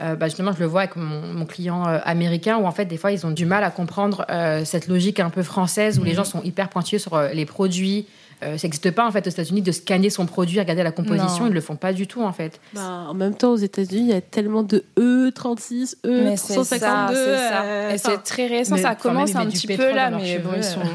Euh, 0.00 0.14
bah, 0.14 0.26
justement, 0.28 0.52
je 0.52 0.60
le 0.60 0.66
vois 0.66 0.82
avec 0.82 0.94
mon, 0.96 1.20
mon 1.32 1.46
client 1.46 1.88
euh, 1.88 1.98
américain, 2.04 2.58
où 2.58 2.66
en 2.66 2.72
fait, 2.72 2.84
des 2.84 2.96
fois, 2.96 3.10
ils 3.10 3.26
ont 3.26 3.30
du 3.32 3.46
mal 3.46 3.64
à 3.64 3.70
comprendre 3.70 4.24
euh, 4.30 4.64
cette 4.64 4.86
logique 4.86 5.18
un 5.20 5.30
peu 5.30 5.42
française, 5.42 5.98
où 5.98 6.04
les 6.04 6.12
Mm. 6.12 6.16
gens 6.16 6.24
sont 6.24 6.42
hyper 6.42 6.68
pointilleux 6.68 6.98
sur 7.00 7.14
euh, 7.14 7.28
les 7.32 7.46
produits. 7.46 8.06
Euh, 8.42 8.56
ça 8.56 8.66
n'existe 8.68 8.90
pas, 8.92 9.06
en 9.06 9.10
fait, 9.10 9.26
aux 9.26 9.30
États-Unis, 9.30 9.62
de 9.62 9.72
scanner 9.72 10.10
son 10.10 10.24
produit, 10.26 10.60
regarder 10.60 10.82
la 10.84 10.92
composition. 10.92 11.40
Non. 11.44 11.46
Ils 11.46 11.50
ne 11.50 11.54
le 11.54 11.60
font 11.60 11.74
pas 11.76 11.92
du 11.92 12.06
tout, 12.06 12.22
en 12.22 12.32
fait. 12.32 12.60
Bah, 12.72 13.06
en 13.08 13.14
même 13.14 13.34
temps, 13.34 13.50
aux 13.52 13.56
États-Unis, 13.56 14.00
il 14.02 14.08
y 14.08 14.12
a 14.12 14.20
tellement 14.20 14.62
de 14.62 14.84
E36, 14.96 15.96
E, 16.06 16.22
Mais 16.24 16.36
c'est 16.36 16.54
ça, 16.54 16.64
152. 16.64 17.14
c'est 17.14 17.36
ça. 17.36 17.62
euh, 17.62 17.90
Et 17.94 17.98
c'est 17.98 18.18
très 18.22 18.46
récent, 18.46 18.76
mais- 18.76 18.82
ça 18.82 18.90
même 18.90 18.98
commence 18.98 19.30
ils 19.30 19.36
un 19.36 19.46
petit 19.46 19.66
peu 19.66 19.92
là, 19.92 20.10
mais 20.10 20.38
bon, 20.38 20.50
ils 20.56 20.64
sont. 20.64 20.80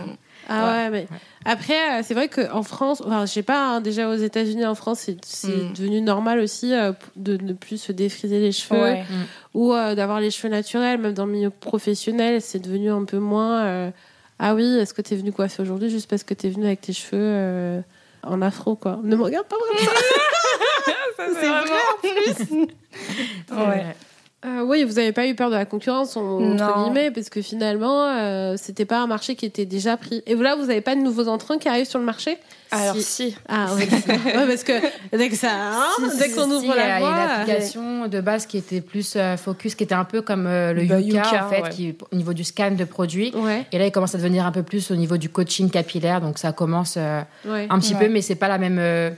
Ah 0.50 0.74
ouais, 0.74 0.90
mais 0.90 1.08
après, 1.46 1.74
euh, 1.74 2.02
c'est 2.04 2.14
vrai 2.14 2.28
qu'en 2.28 2.64
France, 2.64 3.02
enfin, 3.06 3.26
je 3.26 3.32
sais 3.32 3.44
pas, 3.44 3.76
hein, 3.78 3.80
déjà 3.80 4.10
aux 4.10 4.16
États-Unis, 4.16 4.66
en 4.66 4.76
France, 4.76 5.00
c'est 5.00 5.16
c'est 5.24 5.48
Mm. 5.48 5.74
devenu 5.74 6.02
normal 6.02 6.40
aussi 6.40 6.74
euh, 6.74 6.92
de 7.16 7.38
ne 7.38 7.54
plus 7.54 7.78
se 7.78 7.94
défriser 7.94 8.42
les 8.42 8.52
cheveux 8.52 8.78
Ouais. 8.82 9.04
ou 9.54 9.72
euh, 9.74 9.96
d'avoir 9.96 10.20
les 10.20 10.32
cheveux 10.32 10.50
naturels, 10.52 11.00
même 11.00 11.14
dans 11.14 11.26
le 11.26 11.32
milieu 11.32 11.50
professionnel, 11.50 12.42
c'est 12.42 12.60
devenu 12.60 12.92
un 12.92 13.06
peu 13.06 13.20
moins. 13.20 13.62
euh, 13.64 13.92
ah 14.46 14.54
oui, 14.56 14.78
est-ce 14.78 14.94
que 14.94 15.02
t'es 15.02 15.16
venu 15.16 15.32
coiffer 15.32 15.62
aujourd'hui 15.62 15.90
juste 15.90 16.10
parce 16.10 16.26
que 16.26 16.34
t'es 16.34 16.50
venu 16.50 16.66
avec 16.66 16.82
tes 16.82 16.92
cheveux 16.92 17.22
euh, 17.22 17.82
en 18.24 18.42
afro, 18.42 18.76
quoi 18.76 19.00
Ne 19.02 19.16
me 19.16 19.24
regarde 19.24 19.48
pas 19.48 19.56
comme 19.56 19.78
ça. 19.86 19.94
C'est 21.40 21.48
vrai 21.48 22.68
Ouais. 23.70 23.96
Euh, 24.46 24.62
oui, 24.64 24.84
vous 24.84 24.94
n'avez 24.96 25.12
pas 25.14 25.26
eu 25.28 25.36
peur 25.36 25.50
de 25.50 25.56
la 25.56 25.66
concurrence, 25.66 26.18
en- 26.18 26.42
entre 26.42 26.84
guillemets, 26.84 27.12
parce 27.12 27.30
que 27.30 27.42
finalement, 27.42 28.08
euh, 28.10 28.56
c'était 28.58 28.86
pas 28.86 28.98
un 29.00 29.08
marché 29.08 29.36
qui 29.36 29.46
était 29.46 29.66
déjà 29.66 29.96
pris. 29.96 30.22
Et 30.28 30.36
là, 30.36 30.56
vous 30.56 30.66
n'avez 30.66 30.82
pas 30.82 30.96
de 30.96 31.02
nouveaux 31.02 31.28
entrants 31.30 31.58
qui 31.58 31.70
arrivent 31.70 31.88
sur 31.88 32.00
le 32.00 32.06
marché? 32.06 32.38
Alors 32.72 32.96
Si. 32.96 33.04
si. 33.04 33.36
Ah 33.48 33.68
oui, 33.76 33.84
ouais, 34.08 34.48
parce 34.48 34.64
que 34.64 34.74
dès 35.16 35.30
que 35.30 35.36
ça, 35.36 35.50
hein, 35.54 35.84
Si, 35.96 36.18
dès 36.18 36.28
si, 36.30 36.36
qu'on 36.36 36.46
si, 36.46 36.52
ouvre 36.56 36.76
la 36.76 36.84
Il 36.84 36.88
y 36.90 36.92
a 36.92 37.00
voie, 37.00 37.10
une 37.10 37.30
application 37.42 38.08
de 38.08 38.20
base 38.20 38.46
qui 38.48 38.58
était 38.58 38.82
plus 38.82 39.14
euh, 39.16 39.38
focus, 39.38 39.76
qui 39.76 39.84
était 39.84 39.94
un 39.96 40.06
peu 40.06 40.22
comme 40.24 40.48
euh, 40.48 40.74
le 40.74 40.84
Bah, 40.86 41.00
Yuka, 41.00 41.18
Yuka, 41.24 41.46
en 41.46 41.50
fait, 41.50 41.62
ouais. 41.62 41.70
qui, 41.70 41.96
au 42.12 42.16
niveau 42.16 42.34
du 42.34 42.44
scan 42.44 42.72
de 42.72 42.84
produits. 42.84 43.32
ouais, 43.36 43.66
Et 43.72 43.78
là, 43.78 43.86
il 43.86 43.92
commence 43.92 44.16
à 44.16 44.18
devenir 44.18 44.46
un 44.46 44.52
peu 44.52 44.64
plus 44.64 44.90
au 44.92 44.96
niveau 44.96 45.18
du 45.18 45.30
coaching 45.30 45.70
capillaire. 45.70 46.20
Donc, 46.20 46.38
ça 46.40 46.52
commence 46.52 46.96
euh, 46.98 47.22
ouais. 47.46 47.68
un 47.70 47.80
petit 47.80 47.94
Ouais. 47.94 48.08
peu, 48.08 48.12
mais 48.12 48.22
c'est 48.22 48.36
pas 48.36 48.48
la 48.48 48.58
même 48.58 48.78
euh, 48.80 49.12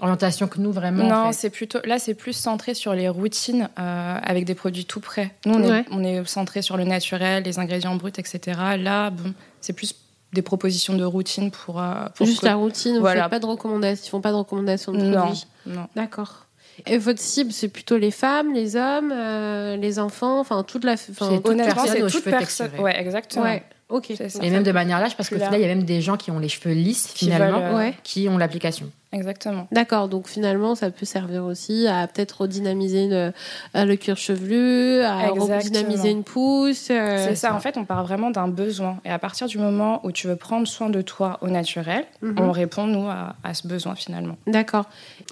orientation 0.00 0.48
que 0.48 0.58
nous, 0.60 0.72
vraiment. 0.72 1.04
Non, 1.04 1.14
en 1.16 1.26
fait. 1.32 1.38
c'est 1.38 1.50
plutôt 1.50 1.78
là, 1.84 1.98
c'est 1.98 2.14
plus 2.14 2.32
centré 2.32 2.74
sur 2.74 2.94
les 2.94 3.08
routines 3.08 3.68
euh, 3.78 4.18
avec 4.22 4.44
des 4.44 4.54
produits 4.54 4.84
tout 4.84 5.00
prêts. 5.00 5.32
Nous, 5.46 5.54
on, 5.54 5.68
Ouais. 5.68 5.80
est, 5.80 5.86
on 5.90 6.02
est 6.02 6.24
centré 6.26 6.62
sur 6.62 6.76
le 6.76 6.84
naturel, 6.84 7.42
les 7.44 7.58
ingrédients 7.58 7.94
bruts, 7.96 8.12
etc. 8.16 8.58
Là, 8.78 9.10
bon, 9.10 9.32
c'est 9.60 9.72
plus 9.72 9.94
des 10.32 10.42
propositions 10.42 10.94
de 10.94 11.04
routine 11.04 11.50
pour, 11.50 11.80
euh, 11.80 12.06
pour 12.14 12.24
Juste 12.26 12.40
que- 12.42 12.46
la 12.46 12.54
routine, 12.54 12.94
vous 12.94 13.00
Voilà. 13.00 13.22
faites 13.22 13.30
pas 13.30 13.38
de 13.40 13.46
recommandations, 13.46 14.04
ils 14.06 14.10
font 14.10 14.20
pas 14.20 14.30
de 14.30 14.36
recommandations 14.36 14.92
de 14.92 14.98
Non, 14.98 15.22
produits. 15.22 15.46
non. 15.66 15.86
D'accord. 15.96 16.46
Et 16.86 16.96
votre 16.98 17.20
cible, 17.20 17.52
c'est 17.52 17.68
plutôt 17.68 17.98
les 17.98 18.10
femmes, 18.10 18.54
les 18.54 18.74
hommes, 18.76 19.12
euh, 19.12 19.76
les 19.76 19.98
enfants, 19.98 20.38
enfin 20.40 20.62
toute 20.62 20.84
la. 20.84 20.92
enfin, 20.92 21.10
C'est 21.30 21.36
toute 21.36 21.46
Honnêtement, 21.48 21.74
personne 21.74 21.92
c'est 21.96 22.02
aux 22.02 22.08
toute 22.08 22.20
cheveux 22.24 22.30
personne. 22.30 22.70
Ouais, 22.78 22.98
exactement. 22.98 23.44
Ouais, 23.44 23.62
ok. 23.90 24.06
C'est 24.16 24.30
ça. 24.30 24.42
Et 24.42 24.48
même 24.50 24.62
de 24.62 24.72
manière 24.72 24.98
large, 24.98 25.14
parce 25.14 25.28
qu'au 25.28 25.34
final, 25.34 25.56
il 25.56 25.60
y 25.60 25.64
a 25.64 25.68
même 25.68 25.82
des 25.82 26.00
gens 26.00 26.16
qui 26.16 26.30
ont 26.30 26.38
les 26.38 26.48
cheveux 26.48 26.74
lisses, 26.74 27.08
Qui 27.08 27.26
finalement, 27.26 27.58
veulent, 27.60 27.88
euh, 27.88 27.90
qui 28.02 28.28
ont 28.30 28.38
l'application. 28.38 28.90
Exactement. 29.12 29.66
D'accord, 29.72 30.08
donc 30.08 30.28
finalement, 30.28 30.76
ça 30.76 30.90
peut 30.92 31.04
servir 31.04 31.44
aussi 31.44 31.88
à 31.88 32.06
peut-être 32.06 32.42
redynamiser 32.42 33.04
une, 33.06 33.12
euh, 33.12 33.32
le 33.74 33.96
cuir 33.96 34.16
chevelu, 34.16 35.00
à 35.02 35.30
Exactement. 35.30 35.56
redynamiser 35.58 36.10
une 36.10 36.22
pousse. 36.22 36.88
euh, 36.92 37.26
c'est 37.28 37.34
ça. 37.34 37.52
En 37.52 37.58
fait, 37.58 37.76
on 37.76 37.84
part 37.84 38.04
vraiment 38.04 38.30
d'un 38.30 38.46
besoin. 38.46 38.98
Et 39.04 39.10
à 39.10 39.18
partir 39.18 39.48
du 39.48 39.58
moment 39.58 40.00
où 40.04 40.12
tu 40.12 40.28
veux 40.28 40.36
prendre 40.36 40.66
soin 40.68 40.90
de 40.90 41.02
toi 41.02 41.38
au 41.40 41.48
naturel, 41.48 42.04
Mhm. 42.22 42.34
on 42.38 42.52
répond, 42.52 42.86
nous, 42.86 43.08
à, 43.08 43.34
à 43.42 43.52
ce 43.54 43.66
besoin 43.66 43.96
finalement. 43.96 44.36
D'accord. 44.46 44.84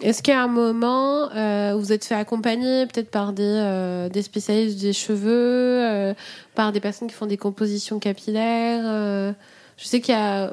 Est-ce 0.02 0.24
qu'il 0.24 0.34
y 0.34 0.36
a 0.36 0.42
un 0.42 0.48
moment 0.48 1.30
euh, 1.36 1.74
où 1.74 1.78
vous 1.78 1.92
êtes 1.92 2.04
fait 2.04 2.16
accompagner 2.16 2.86
peut-être 2.86 3.10
par 3.12 3.32
des, 3.32 3.44
euh, 3.44 4.08
des 4.08 4.22
spécialistes 4.22 4.80
des 4.80 4.92
cheveux, 4.92 6.14
par 6.56 6.72
des 6.72 6.80
personnes 6.80 7.06
qui 7.06 7.14
font 7.14 7.26
des 7.26 7.36
compositions 7.36 8.00
capillaires 8.00 9.34
Je 9.76 9.84
sais 9.86 10.00
qu'il 10.00 10.14
y 10.14 10.18
a, 10.18 10.52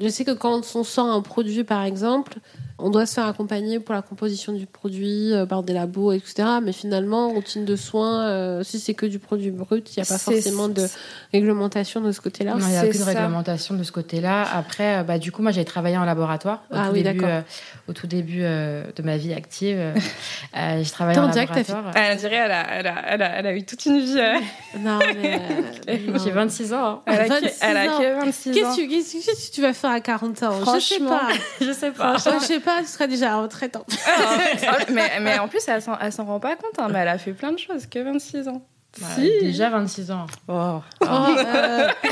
je 0.00 0.08
sais 0.08 0.24
que 0.24 0.32
quand 0.32 0.62
on 0.74 0.84
sent 0.84 1.00
un 1.00 1.20
produit 1.20 1.64
par 1.64 1.84
exemple, 1.84 2.38
on 2.82 2.90
doit 2.90 3.06
se 3.06 3.14
faire 3.14 3.26
accompagner 3.26 3.80
pour 3.80 3.94
la 3.94 4.02
composition 4.02 4.52
du 4.52 4.66
produit 4.66 5.32
euh, 5.32 5.46
par 5.46 5.62
des 5.62 5.72
labos, 5.72 6.12
etc. 6.12 6.48
Mais 6.62 6.72
finalement, 6.72 7.28
routine 7.30 7.64
de 7.64 7.76
soins, 7.76 8.26
euh, 8.28 8.62
si 8.62 8.78
c'est 8.80 8.94
que 8.94 9.06
du 9.06 9.18
produit 9.18 9.50
brut, 9.50 9.88
il 9.96 10.00
n'y 10.00 10.02
a 10.02 10.06
pas 10.06 10.18
forcément 10.18 10.68
de 10.68 10.86
réglementation 11.32 12.00
de 12.00 12.12
ce 12.12 12.20
côté-là. 12.20 12.54
Non, 12.54 12.66
il 12.66 12.72
n'y 12.72 12.76
a 12.76 12.84
aucune 12.84 13.00
ça. 13.00 13.04
réglementation 13.06 13.74
de 13.74 13.82
ce 13.82 13.92
côté-là. 13.92 14.46
Après, 14.54 14.98
euh, 14.98 15.02
bah, 15.02 15.18
du 15.18 15.32
coup, 15.32 15.42
moi, 15.42 15.52
j'ai 15.52 15.64
travaillé 15.64 15.96
en 15.96 16.04
laboratoire 16.04 16.62
au, 16.70 16.74
Ah 16.76 16.86
tout, 16.88 16.94
oui, 16.94 17.02
début, 17.02 17.18
d'accord. 17.20 17.34
euh, 17.36 17.40
au 17.88 17.92
tout 17.92 18.06
début 18.06 18.40
euh, 18.42 18.84
de 18.94 19.02
ma 19.02 19.16
vie 19.16 19.32
active. 19.32 19.78
euh, 20.56 20.82
j'ai 20.82 20.90
travaillé 20.90 21.18
en 21.18 21.26
on 21.26 21.30
dirait 21.30 21.46
que 21.46 21.52
t'as 21.54 21.60
laboratoire. 21.74 21.92
Elle 22.04 22.16
dirait, 22.18 22.36
elle 22.36 22.50
a, 22.52 22.66
elle 22.74 22.86
a, 22.86 22.94
elle 23.08 23.22
a, 23.22 23.38
elle 23.38 23.46
a 23.46 23.54
eu 23.54 23.64
toute 23.64 23.84
une 23.86 24.00
vie. 24.00 24.18
euh. 24.18 24.34
Non, 24.78 24.98
mais 25.20 25.40
euh. 25.88 26.18
J'ai 26.24 26.30
26 26.30 26.72
ans. 26.72 26.78
hein. 26.84 27.00
Elle 27.06 27.20
a, 27.20 27.26
26 27.40 27.46
que- 27.48 27.54
elle 27.66 27.76
a 27.76 27.94
ans. 27.94 27.98
que 27.98 28.24
26 28.24 28.50
Qu'est-ce 28.52 28.66
ans. 28.66 28.70
que 28.76 28.80
tu, 28.80 28.88
qu'est-ce 28.88 29.50
que- 29.50 29.54
tu 29.54 29.62
vas 29.62 29.72
faire 29.72 29.90
à 29.90 30.00
40 30.00 30.42
ans? 30.42 30.52
Je 30.74 30.80
sais 30.80 30.98
pas. 31.00 31.28
Je 31.60 31.72
sais 31.72 31.90
pas. 31.90 32.16
Je 32.16 32.44
sais 32.44 32.60
pas, 32.60 32.69
tu 32.80 32.86
seras 32.86 33.06
déjà 33.06 33.36
en 33.36 33.42
retraite. 33.42 33.76
Ah, 34.06 34.78
mais, 34.92 35.20
mais 35.20 35.38
en 35.38 35.48
plus, 35.48 35.60
elle 35.68 35.82
s'en, 35.82 36.24
rend 36.24 36.40
pas 36.40 36.56
compte. 36.56 36.78
hein, 36.78 36.88
mais 36.90 37.00
elle 37.00 37.08
a 37.08 37.18
fait 37.18 37.32
plein 37.32 37.52
de 37.52 37.58
choses, 37.58 37.86
que 37.86 37.98
26 37.98 38.48
ans. 38.48 38.62
Ouais, 39.00 39.40
Déjà 39.40 39.70
26 39.70 40.10
ans. 40.10 40.26
Oh. 40.48 40.80
Oh, 41.00 41.04
euh, 41.06 41.38
euh, 41.44 41.88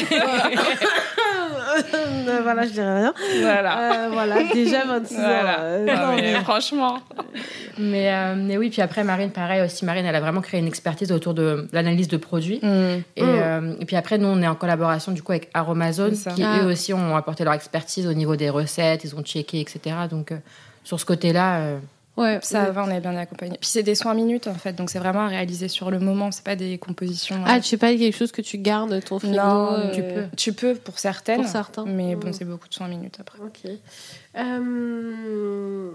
voilà, 2.43 2.67
je 2.67 2.71
dirais 2.73 2.99
rien. 3.01 3.15
Voilà. 3.43 4.05
Euh, 4.07 4.09
voilà, 4.13 4.37
déjà 4.53 4.85
26 4.85 5.15
Voilà. 5.15 5.53
ans. 5.53 5.57
euh, 5.61 5.87
non, 5.87 6.17
mais 6.17 6.23
mais- 6.23 6.35
franchement. 6.41 6.99
Mais, 7.79 8.13
euh, 8.13 8.35
mais 8.37 8.57
oui, 8.59 8.71
puis 8.71 8.83
après, 8.83 9.05
Marine, 9.05 9.31
pareil 9.31 9.63
aussi. 9.63 9.85
Marine, 9.85 10.05
elle 10.05 10.15
a 10.17 10.21
vraiment 10.21 10.41
créé 10.41 10.61
une 10.61 10.67
expertise 10.67 11.13
autour 11.13 11.35
de 11.35 11.69
l'analyse 11.73 12.09
de 12.09 12.17
produits. 12.17 12.61
Et, 12.63 13.23
Mm. 13.23 13.27
euh, 13.27 13.75
et 13.81 13.85
puis 13.85 13.97
après, 13.97 14.19
nous, 14.19 14.27
on 14.29 14.41
est 14.43 14.49
en 14.49 14.55
collaboration 14.55 15.13
du 15.13 15.23
coup 15.23 15.33
avec 15.33 15.49
Aromazone, 15.55 16.17
qui 16.35 16.43
Ah. 16.43 16.61
eux 16.63 16.67
aussi 16.67 16.93
ont 16.93 17.17
apporté 17.17 17.45
leur 17.45 17.55
expertise 17.55 18.07
au 18.07 18.13
niveau 18.15 18.37
des 18.37 18.51
recettes, 18.51 19.05
ils 19.05 19.15
ont 19.17 19.23
checké, 19.23 19.61
etc. 19.61 19.97
Donc, 20.11 20.33
euh, 20.33 20.37
sur 20.85 20.99
ce 20.99 21.05
côté-là, 21.05 21.59
euh, 21.59 21.79
Ouais, 22.19 22.41
Ça 22.43 22.65
ouais. 22.65 22.71
va, 22.73 22.85
on 22.85 22.91
est 22.91 23.01
bien 23.01 23.17
accompagné. 23.17 23.57
Puis 23.61 23.71
c'est 23.71 23.85
des 23.85 23.95
soins 23.95 24.15
minutes 24.15 24.49
en 24.49 24.55
fait, 24.55 24.73
donc 24.73 24.91
c'est 24.91 24.99
vraiment 24.99 25.21
à 25.21 25.29
réaliser 25.29 25.69
sur 25.69 25.91
le 25.91 26.01
moment. 26.01 26.33
C'est 26.33 26.45
pas 26.45 26.57
des 26.57 26.77
compositions. 26.77 27.43
Ah, 27.47 27.57
euh, 27.57 27.61
tu 27.61 27.69
sais 27.69 27.77
pas 27.77 27.95
quelque 27.95 28.17
chose 28.17 28.33
que 28.33 28.43
tu 28.43 28.59
gardes 28.59 29.03
ton 29.05 29.21
frigo 29.21 29.37
non, 29.37 29.73
euh, 29.73 29.91
tu 29.95 30.03
peux. 30.03 30.25
Tu 30.37 30.53
peux 30.53 30.75
pour 30.75 30.99
certaines. 30.99 31.43
Pour 31.43 31.51
certains. 31.51 31.85
Mais 31.87 32.17
bon, 32.17 32.33
c'est 32.33 32.45
beaucoup 32.45 32.69
de 32.69 32.75
soins 32.75 32.89
minutes 32.89 33.19
après. 33.21 33.39
Ok. 33.39 33.71
Euh, 34.37 35.91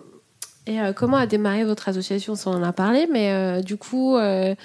Et 0.65 0.79
euh, 0.79 0.93
comment 0.93 1.17
a 1.17 1.25
démarré 1.25 1.65
votre 1.65 1.89
association 1.89 2.35
Ça, 2.35 2.49
on 2.49 2.53
en 2.53 2.63
a 2.63 2.71
parlé, 2.71 3.05
mais 3.11 3.31
euh, 3.33 3.61
du 3.61 3.75
coup, 3.75 4.15
euh, 4.15 4.55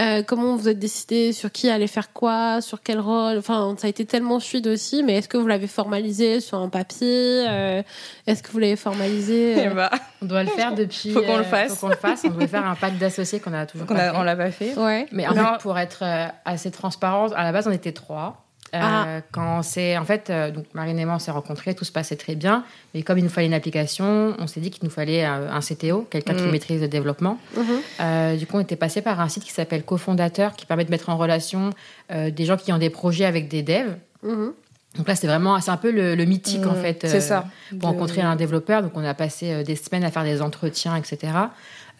euh, 0.00 0.22
comment 0.24 0.56
vous 0.56 0.68
êtes 0.68 0.80
décidé 0.80 1.32
sur 1.32 1.52
qui 1.52 1.70
allait 1.70 1.86
faire 1.86 2.12
quoi, 2.12 2.60
sur 2.60 2.82
quel 2.82 2.98
rôle? 2.98 3.38
Enfin, 3.38 3.72
ça 3.78 3.86
a 3.86 3.90
été 3.90 4.04
tellement 4.04 4.40
fluide 4.40 4.66
aussi, 4.66 5.04
mais 5.04 5.14
est-ce 5.18 5.28
que 5.28 5.36
vous 5.36 5.46
l'avez 5.46 5.68
formalisé 5.68 6.40
sur 6.40 6.58
un 6.58 6.68
papier 6.68 7.46
Euh, 7.48 7.82
Est-ce 8.26 8.42
que 8.42 8.50
vous 8.50 8.58
l'avez 8.58 8.74
formalisé 8.74 9.68
euh, 9.68 9.70
bah, 9.74 9.90
on 10.22 10.26
doit 10.26 10.42
le 10.42 10.50
faire 10.50 10.74
depuis. 10.74 11.10
Faut 11.12 11.22
qu'on 11.22 11.36
le 11.36 11.42
euh, 11.42 11.44
fasse. 11.44 11.74
Faut 11.76 11.86
qu'on 11.86 11.90
le 11.90 11.96
fasse. 11.96 12.22
On 12.24 12.30
devait 12.30 12.48
faire 12.48 12.66
un 12.66 12.74
pack 12.74 12.98
d'associés 12.98 13.38
qu'on 13.38 13.52
a 13.54 13.64
toujours 13.66 13.86
qu'on 13.86 13.94
pas 13.94 14.08
a- 14.08 14.12
fait. 14.12 14.18
on 14.18 14.22
l'a 14.24 14.34
pas 14.36 14.50
fait. 14.50 14.74
Ouais. 14.76 15.06
Mais 15.12 15.28
en 15.28 15.34
fait, 15.34 15.62
pour 15.62 15.78
être 15.78 16.02
assez 16.44 16.72
transparente, 16.72 17.32
à 17.36 17.44
la 17.44 17.52
base, 17.52 17.68
on 17.68 17.72
était 17.72 17.92
trois. 17.92 18.43
Euh, 18.74 18.80
Ah. 18.82 19.20
Quand 19.32 19.62
c'est 19.62 19.96
en 19.96 20.04
fait, 20.04 20.28
euh, 20.30 20.50
donc 20.50 20.64
Marine 20.74 20.98
et 20.98 21.04
moi, 21.04 21.14
on 21.14 21.18
s'est 21.18 21.30
rencontrés, 21.30 21.74
tout 21.74 21.84
se 21.84 21.92
passait 21.92 22.16
très 22.16 22.34
bien. 22.34 22.64
Mais 22.94 23.02
comme 23.02 23.18
il 23.18 23.24
nous 23.24 23.30
fallait 23.30 23.46
une 23.46 23.54
application, 23.54 24.34
on 24.38 24.46
s'est 24.46 24.60
dit 24.60 24.70
qu'il 24.70 24.84
nous 24.84 24.90
fallait 24.90 25.24
euh, 25.24 25.50
un 25.50 25.60
CTO, 25.60 26.06
quelqu'un 26.10 26.34
qui 26.34 26.42
Mm. 26.42 26.50
maîtrise 26.50 26.80
le 26.80 26.88
développement. 26.88 27.38
Mhm. 27.56 27.64
Euh, 28.00 28.36
du 28.36 28.46
coup, 28.46 28.56
on 28.56 28.60
était 28.60 28.76
passé 28.76 29.00
par 29.02 29.20
un 29.20 29.28
site 29.28 29.44
qui 29.44 29.52
s'appelle 29.52 29.84
Cofondateur, 29.84 30.54
qui 30.56 30.66
permet 30.66 30.84
de 30.84 30.90
mettre 30.90 31.08
en 31.08 31.16
relation 31.16 31.70
des 32.10 32.44
gens 32.44 32.56
qui 32.56 32.72
ont 32.72 32.78
des 32.78 32.90
projets 32.90 33.24
avec 33.24 33.48
des 33.48 33.62
devs. 33.62 33.94
Mhm. 34.22 34.52
Donc 34.96 35.08
là, 35.08 35.16
c'est 35.16 35.26
vraiment, 35.26 35.60
c'est 35.60 35.70
un 35.72 35.76
peu 35.76 35.90
le, 35.90 36.14
le 36.14 36.24
mythique 36.24 36.64
en 36.66 36.72
Mm, 36.74 36.82
fait. 36.82 36.98
C'est 37.02 37.16
euh, 37.16 37.20
ça. 37.20 37.44
Pour 37.70 37.78
De- 37.80 37.86
rencontrer 37.86 38.20
un 38.22 38.36
développeur, 38.36 38.82
donc 38.82 38.92
on 38.94 39.04
a 39.04 39.14
passé 39.14 39.52
euh, 39.52 39.62
des 39.64 39.74
semaines 39.76 40.04
à 40.04 40.10
faire 40.10 40.22
des 40.24 40.40
entretiens, 40.40 40.94
etc. 40.96 41.32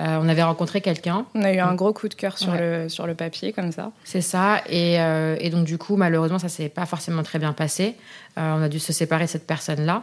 Euh, 0.01 0.19
on 0.21 0.29
avait 0.29 0.43
rencontré 0.43 0.81
quelqu'un, 0.81 1.25
On 1.35 1.43
a 1.43 1.53
eu 1.53 1.59
un 1.59 1.75
gros 1.75 1.93
coup 1.93 2.09
de 2.09 2.15
cœur 2.15 2.37
sur, 2.39 2.53
Ouais. 2.53 2.83
le, 2.85 2.89
sur 2.89 3.07
le 3.07 3.15
papier, 3.15 3.53
comme 3.53 3.71
ça. 3.73 3.91
c'est 4.05 4.21
ça, 4.21 4.61
et, 4.69 5.01
euh, 5.01 5.37
et 5.41 5.51
donc 5.51 5.65
du 5.65 5.79
coup, 5.79 5.97
malheureusement, 5.97 6.39
ça 6.41 6.49
s'est 6.49 6.69
pas 6.69 6.87
forcément 6.87 7.23
très 7.23 7.39
bien 7.39 7.53
passé. 7.53 7.95
On 8.37 8.63
a 8.63 8.69
dû 8.69 8.81
se 8.81 8.93
séparer 8.93 9.25
de 9.27 9.31
cette 9.31 9.47
personne-là 9.47 10.03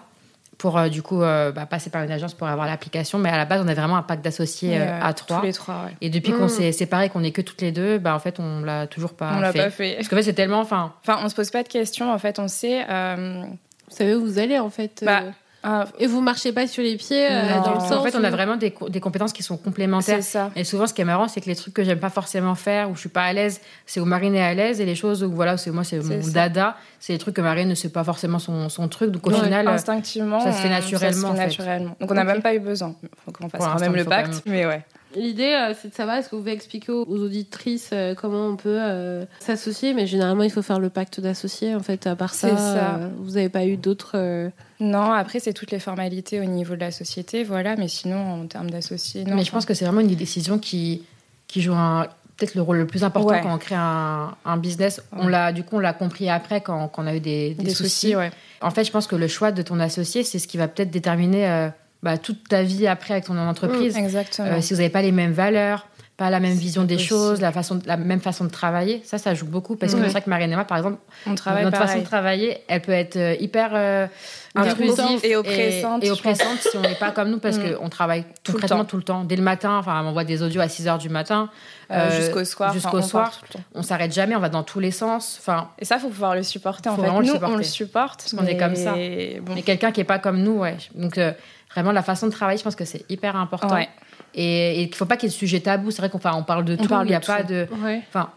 pour 0.61 0.77
euh, 0.77 0.89
du 0.89 1.01
coup 1.01 1.23
euh, 1.23 1.51
bah, 1.51 1.65
passer 1.65 1.89
par 1.89 2.03
une 2.03 2.11
agence 2.11 2.35
pour 2.35 2.47
avoir 2.47 2.67
l'application. 2.67 3.17
Mais 3.17 3.29
à 3.29 3.37
la 3.37 3.45
base, 3.45 3.61
on 3.65 3.67
avait 3.67 3.73
vraiment 3.81 3.97
un 3.97 4.03
pack 4.03 4.21
d'associés 4.21 4.77
euh, 4.79 4.99
à 5.01 5.11
trois. 5.13 5.39
Tous 5.39 5.45
les 5.47 5.53
trois, 5.53 5.85
ouais. 5.85 5.95
Et 6.01 6.11
depuis 6.11 6.31
Mm. 6.33 6.37
qu'on 6.37 6.47
s'est 6.47 6.71
séparés, 6.71 7.09
qu'on 7.09 7.23
est 7.23 7.31
que 7.31 7.41
toutes 7.41 7.61
les 7.61 7.71
deux, 7.71 7.97
bah 7.97 8.13
en 8.13 8.19
fait, 8.19 8.39
on 8.39 8.61
l'a 8.61 8.85
toujours 8.85 9.13
pas 9.15 9.31
on 9.35 9.39
l'a 9.39 9.51
fait. 9.51 9.57
pas 9.63 9.69
fait. 9.71 9.95
Parce 9.95 10.07
qu'en 10.07 10.17
fait, 10.17 10.23
c'est 10.23 10.33
tellement, 10.33 10.59
enfin, 10.59 10.93
Enfin, 11.01 11.19
on 11.23 11.29
se 11.29 11.33
pose 11.35 11.49
pas 11.49 11.63
de 11.63 11.67
questions. 11.67 12.13
En 12.13 12.19
fait, 12.19 12.37
on 12.37 12.47
sait. 12.47 12.85
euh, 12.87 13.41
Vous 13.89 13.95
savez 13.95 14.13
où 14.15 14.21
vous 14.23 14.37
allez 14.37 14.59
en 14.59 14.69
fait 14.69 15.01
Bah, 15.03 15.23
Ah, 15.63 15.85
et 15.99 16.07
vous 16.07 16.21
marchez 16.21 16.51
pas 16.51 16.65
sur 16.65 16.81
les 16.81 16.95
pieds 16.97 17.27
euh, 17.29 17.61
dans 17.61 17.75
le 17.75 17.79
sens 17.81 17.91
En 17.91 18.03
fait, 18.03 18.15
on 18.15 18.23
a 18.23 18.31
vraiment 18.31 18.55
des, 18.55 18.73
des 18.89 18.99
compétences 18.99 19.31
qui 19.31 19.43
sont 19.43 19.57
complémentaires. 19.57 20.15
C'est 20.23 20.31
ça. 20.31 20.49
Et 20.55 20.63
souvent, 20.63 20.87
ce 20.87 20.93
qui 20.93 21.01
est 21.01 21.05
marrant, 21.05 21.27
c'est 21.27 21.39
que 21.39 21.45
les 21.45 21.55
trucs 21.55 21.73
que 21.75 21.83
j'aime 21.83 21.99
pas 21.99 22.09
forcément 22.09 22.55
faire, 22.55 22.89
où 22.89 22.95
je 22.95 23.01
suis 23.01 23.09
pas 23.09 23.21
à 23.23 23.33
l'aise, 23.33 23.61
c'est 23.85 23.99
où 23.99 24.05
Marine 24.05 24.33
est 24.33 24.41
à 24.43 24.53
l'aise, 24.55 24.81
et 24.81 24.85
les 24.85 24.95
choses 24.95 25.23
où 25.23 25.31
voilà, 25.31 25.57
c'est 25.57 25.69
moi, 25.69 25.83
c'est 25.83 25.99
mon 26.03 26.21
ça. 26.23 26.31
dada, 26.31 26.77
c'est 26.99 27.13
les 27.13 27.19
trucs 27.19 27.35
que 27.35 27.41
Marine 27.41 27.69
ne 27.69 27.75
sait 27.75 27.89
pas 27.89 28.03
forcément 28.03 28.39
son, 28.39 28.69
son 28.69 28.87
truc. 28.87 29.11
Donc 29.11 29.27
au 29.27 29.31
Ouais, 29.31 29.39
final, 29.39 29.67
euh, 29.67 29.71
instinctivement, 29.71 30.39
ça 30.39 30.51
se 30.51 30.57
fait 30.61 30.67
on- 30.67 30.71
naturellement, 30.71 31.11
ça 31.11 31.17
se 31.19 31.21
fait 31.21 31.29
en 31.31 31.35
fait. 31.35 31.45
naturellement. 31.49 31.95
Donc 31.99 32.09
on 32.11 32.15
n'a 32.15 32.23
même 32.23 32.41
pas 32.41 32.55
eu 32.55 32.59
besoin. 32.59 32.95
Faut 33.23 33.31
qu'on 33.31 33.47
fasse 33.49 33.61
quand 33.63 33.79
même 33.79 33.95
le 33.95 34.05
pacte, 34.05 34.41
mais 34.47 34.65
ouais. 34.65 34.83
L'idée, 35.15 35.53
euh, 35.53 35.73
c'est 35.79 35.89
de 35.89 35.93
savoir, 35.93 36.17
est-ce 36.17 36.29
que 36.29 36.35
vous 36.35 36.41
pouvez 36.41 36.53
expliquer 36.53 36.91
aux 36.91 37.03
aux 37.05 37.17
auditrices 37.23 37.89
euh, 37.93 38.15
comment 38.15 38.47
on 38.47 38.55
peut 38.55 38.77
euh, 38.79 39.25
s'associer 39.39 39.93
Mais 39.93 40.07
généralement, 40.07 40.43
il 40.43 40.51
faut 40.51 40.61
faire 40.61 40.79
le 40.79 40.89
pacte 40.89 41.19
d'associés. 41.19 41.75
En 41.75 41.81
fait, 41.81 42.07
à 42.07 42.15
part 42.15 42.33
ça, 42.33 42.49
C'est 42.49 42.55
ça. 42.55 42.95
euh, 42.95 43.09
vous 43.19 43.31
n'avez 43.31 43.49
pas 43.49 43.65
eu 43.65 43.77
d'autres. 43.77 44.11
euh, 44.15 44.49
Non, 44.79 45.11
après 45.11 45.39
c'est 45.39 45.53
toutes 45.53 45.71
les 45.71 45.79
formalités 45.79 46.39
au 46.39 46.45
niveau 46.45 46.75
de 46.75 46.79
la 46.81 46.91
société, 46.91 47.43
voilà. 47.43 47.75
Mais 47.75 47.87
sinon, 47.87 48.41
en 48.43 48.47
termes 48.47 48.69
d'associés, 48.69 49.25
non. 49.25 49.35
mais 49.35 49.43
je 49.43 49.51
pense 49.51 49.65
que 49.65 49.73
c'est 49.73 49.85
vraiment 49.85 50.01
une 50.01 50.07
décision 50.15 50.57
qui, 50.59 51.03
qui 51.47 51.61
joue 51.61 51.73
un- 51.73 52.07
peut-être 52.37 52.55
le 52.55 52.61
rôle 52.63 52.77
le 52.77 52.87
plus 52.87 53.03
important 53.03 53.29
Ouais. 53.35 53.41
quand 53.43 53.53
on 53.53 53.57
crée 53.59 53.75
un, 53.77 54.33
un 54.45 54.57
business. 54.57 55.01
On 55.11 55.27
l'a, 55.27 55.51
du 55.51 55.63
coup, 55.63 55.75
on 55.75 55.79
l'a 55.79 55.93
compris 55.93 56.27
après 56.29 56.61
quand, 56.61 56.87
quand 56.87 57.03
on 57.03 57.07
a 57.07 57.15
eu 57.15 57.19
des, 57.19 57.53
des 57.53 57.65
des, 57.65 57.69
soucis. 57.69 57.89
soucis, 58.07 58.15
ouais. 58.15 58.31
En 58.61 58.71
fait, 58.71 58.83
je 58.83 58.91
pense 58.91 59.05
que 59.05 59.15
le 59.15 59.27
choix 59.27 59.51
de 59.51 59.61
ton 59.61 59.79
associé, 59.79 60.23
c'est 60.23 60.39
ce 60.39 60.47
qui 60.47 60.57
va 60.57 60.67
peut-être 60.67 60.89
déterminer 60.89 61.47
euh, 61.47 61.69
bah, 62.03 62.17
toute 62.17 62.47
ta 62.47 62.63
vie 62.63 62.87
après 62.87 63.13
avec 63.15 63.25
ton 63.25 63.37
entreprise. 63.37 63.97
Exactement. 63.97 64.47
Euh, 64.47 64.61
si 64.61 64.73
vous 64.73 64.79
n'avez 64.79 64.89
pas 64.91 65.01
les 65.01 65.11
mêmes 65.11 65.33
valeurs, 65.33 65.87
pas 66.17 66.29
la 66.29 66.39
même 66.39 66.53
vision 66.53 66.83
des 66.83 66.95
possible. 66.95 67.09
choses, 67.09 67.41
la, 67.41 67.51
façon, 67.51 67.79
la 67.85 67.97
même 67.97 68.19
façon 68.21 68.45
de 68.45 68.49
travailler, 68.51 69.01
ça, 69.03 69.17
ça 69.17 69.33
joue 69.33 69.47
beaucoup. 69.47 69.75
Parce 69.75 69.93
que 69.95 70.01
c'est 70.03 70.07
vrai 70.09 70.21
que 70.21 70.29
Marianne 70.29 70.51
et 70.51 70.55
moi, 70.55 70.65
par 70.65 70.77
exemple, 70.77 70.97
on 71.25 71.33
travaille 71.35 71.63
notre 71.63 71.77
façon 71.77 71.99
de 71.99 72.03
travailler, 72.03 72.59
elle 72.67 72.81
peut 72.81 72.91
être 72.91 73.15
euh, 73.17 73.35
hyper 73.39 73.71
euh, 73.73 74.07
Intrusive 74.53 75.19
et 75.23 75.35
oppressante, 75.37 76.03
Et, 76.03 76.11
oppressante 76.11 76.59
si 76.59 76.75
on 76.77 76.81
n'est 76.81 76.95
pas 76.95 77.11
comme 77.11 77.29
nous, 77.29 77.39
parce 77.39 77.57
Mm. 77.57 77.75
qu'on 77.77 77.87
travaille 77.89 78.23
Tout 78.43 78.51
le 78.51 78.53
concrètement 78.59 78.79
temps. 78.79 78.85
tout 78.85 78.97
le 78.97 79.03
temps. 79.03 79.23
Dès 79.23 79.37
le 79.37 79.41
matin, 79.43 79.77
enfin, 79.77 80.03
on 80.03 80.07
envoie 80.09 80.25
des 80.25 80.43
audios 80.43 80.59
à 80.61 80.67
6 80.67 80.85
h 80.87 80.97
du 80.99 81.07
matin. 81.09 81.49
Euh, 81.89 82.11
jusqu'au 82.21 82.43
soir. 82.43 82.73
jusqu'au 82.73 82.97
enfin, 82.99 83.07
soir. 83.07 83.41
le. 83.55 83.59
On 83.75 83.81
s'arrête 83.81 84.13
jamais, 84.13 84.35
on 84.35 84.39
va 84.41 84.49
dans 84.49 84.63
tous 84.63 84.79
les 84.81 84.91
sens. 84.91 85.37
Enfin, 85.39 85.69
Et 85.79 85.85
ça, 85.85 85.99
faut 85.99 86.09
pouvoir 86.09 86.35
le 86.35 86.43
supporter. 86.43 86.89
En 86.91 86.95
fait, 86.97 87.01
vraiment 87.01 87.19
le 87.21 87.27
nous, 87.27 87.33
supporter. 87.33 87.53
on 87.55 87.57
le 87.57 87.63
supporte. 87.63 88.17
Parce 88.23 88.33
qu'on 88.33 88.45
est 88.45 88.57
comme 88.57 88.75
ça. 88.75 88.91
Bon. 88.91 89.55
mais 89.55 89.61
quelqu'un 89.61 89.91
qui 89.93 90.01
est 90.01 90.05
pas 90.05 90.19
comme 90.19 90.41
nous, 90.43 90.59
ouais. 90.59 90.75
Donc, 90.95 91.17
euh, 91.17 91.31
vraiment, 91.73 91.91
la 91.91 92.03
façon 92.03 92.27
de 92.27 92.31
travailler, 92.31 92.57
je 92.57 92.63
pense 92.63 92.75
que 92.75 92.85
c'est 92.85 93.05
hyper 93.09 93.35
important. 93.35 93.73
Ouais. 93.75 93.89
Et, 94.33 94.81
et 94.81 94.87
qu'il 94.87 94.95
faut 94.95 95.05
pas 95.05 95.17
qu'il 95.17 95.27
y 95.29 95.31
ait 95.31 95.35
de 95.35 95.37
sujet 95.39 95.59
tabou. 95.59 95.91
C'est 95.91 96.01
vrai 96.01 96.09
qu'on 96.09 96.17
enfin, 96.17 96.33
on 96.35 96.43
parle 96.43 96.63
de 96.65 96.73
On 96.73 96.77
tout, 96.83 96.93
il 97.03 97.07
n'y 97.07 97.13
a 97.15 97.19
pas 97.19 97.41
tout. 97.43 97.47
de. 97.53 97.67
Ouais. 97.83 98.01
Enfin, 98.09 98.29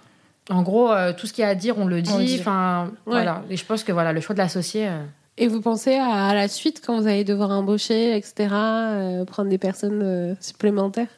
en 0.51 0.63
gros, 0.63 0.91
euh, 0.93 1.13
tout 1.13 1.27
ce 1.27 1.33
qu'il 1.33 1.43
y 1.43 1.45
a 1.47 1.51
à 1.51 1.55
dire, 1.55 1.79
on 1.79 1.87
le 1.87 2.03
dit. 2.03 2.37
Enfin, 2.41 2.91
voilà. 3.07 3.43
Et 3.51 3.57
je 3.57 3.65
pense 3.65 3.85
que 3.85 3.93
voilà, 3.93 4.13
le 4.13 4.21
choix 4.21 4.35
de 4.35 4.41
l'associé. 4.41 4.89
euh, 4.89 5.03
Et 5.39 5.47
vous 5.49 5.61
pensez 5.61 5.95
à, 5.97 6.27
à 6.27 6.35
la 6.35 6.49
suite 6.49 6.83
quand 6.85 7.01
vous 7.01 7.07
allez 7.07 7.25
devoir 7.25 7.51
embaucher, 7.51 8.17
etc., 8.17 8.49
euh, 8.53 9.25
prendre 9.25 9.49
des 9.49 9.59
personnes 9.59 10.01
euh, 10.03 10.35
supplémentaires? 10.41 11.09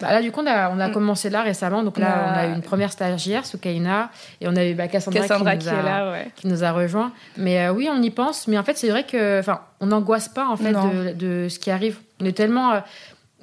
Bah 0.00 0.12
là, 0.12 0.20
du 0.22 0.32
coup, 0.32 0.40
on 0.42 0.46
a, 0.46 0.70
on 0.70 0.80
a 0.80 0.88
Mm. 0.88 0.92
commencé 0.92 1.30
là 1.30 1.42
récemment. 1.42 1.82
Donc 1.82 1.98
là, 1.98 2.26
on 2.34 2.38
a 2.38 2.46
eu 2.48 2.52
une 2.54 2.62
première 2.62 2.90
stagiaire, 2.92 3.46
Soukaina, 3.46 4.10
et 4.40 4.48
on 4.48 4.56
a 4.56 4.64
eu 4.64 4.74
bah, 4.74 4.88
Cassandra, 4.88 5.20
Cassandra 5.20 5.56
qui, 5.56 5.66
qui, 5.66 5.72
nous 5.72 5.76
a, 5.76 5.80
est 5.80 5.82
là, 5.84 6.10
ouais. 6.12 6.28
qui 6.36 6.46
nous 6.48 6.64
a 6.64 6.72
rejoint. 6.72 7.12
Mais 7.36 7.66
euh, 7.66 7.72
oui, 7.72 7.88
on 7.90 8.02
y 8.02 8.10
pense. 8.10 8.48
Mais 8.48 8.58
en 8.58 8.62
fait, 8.64 8.76
c'est 8.76 8.90
vrai 8.90 9.04
que, 9.04 9.38
enfin, 9.40 9.60
on 9.80 9.86
n'angoisse 9.86 10.28
pas 10.28 10.46
en 10.48 10.56
fait 10.56 10.72
de, 10.72 11.12
de 11.14 11.48
ce 11.48 11.58
qui 11.58 11.70
arrive. 11.70 11.98
On 12.20 12.24
est 12.26 12.32
tellement, 12.36 12.72
euh, 12.72 12.80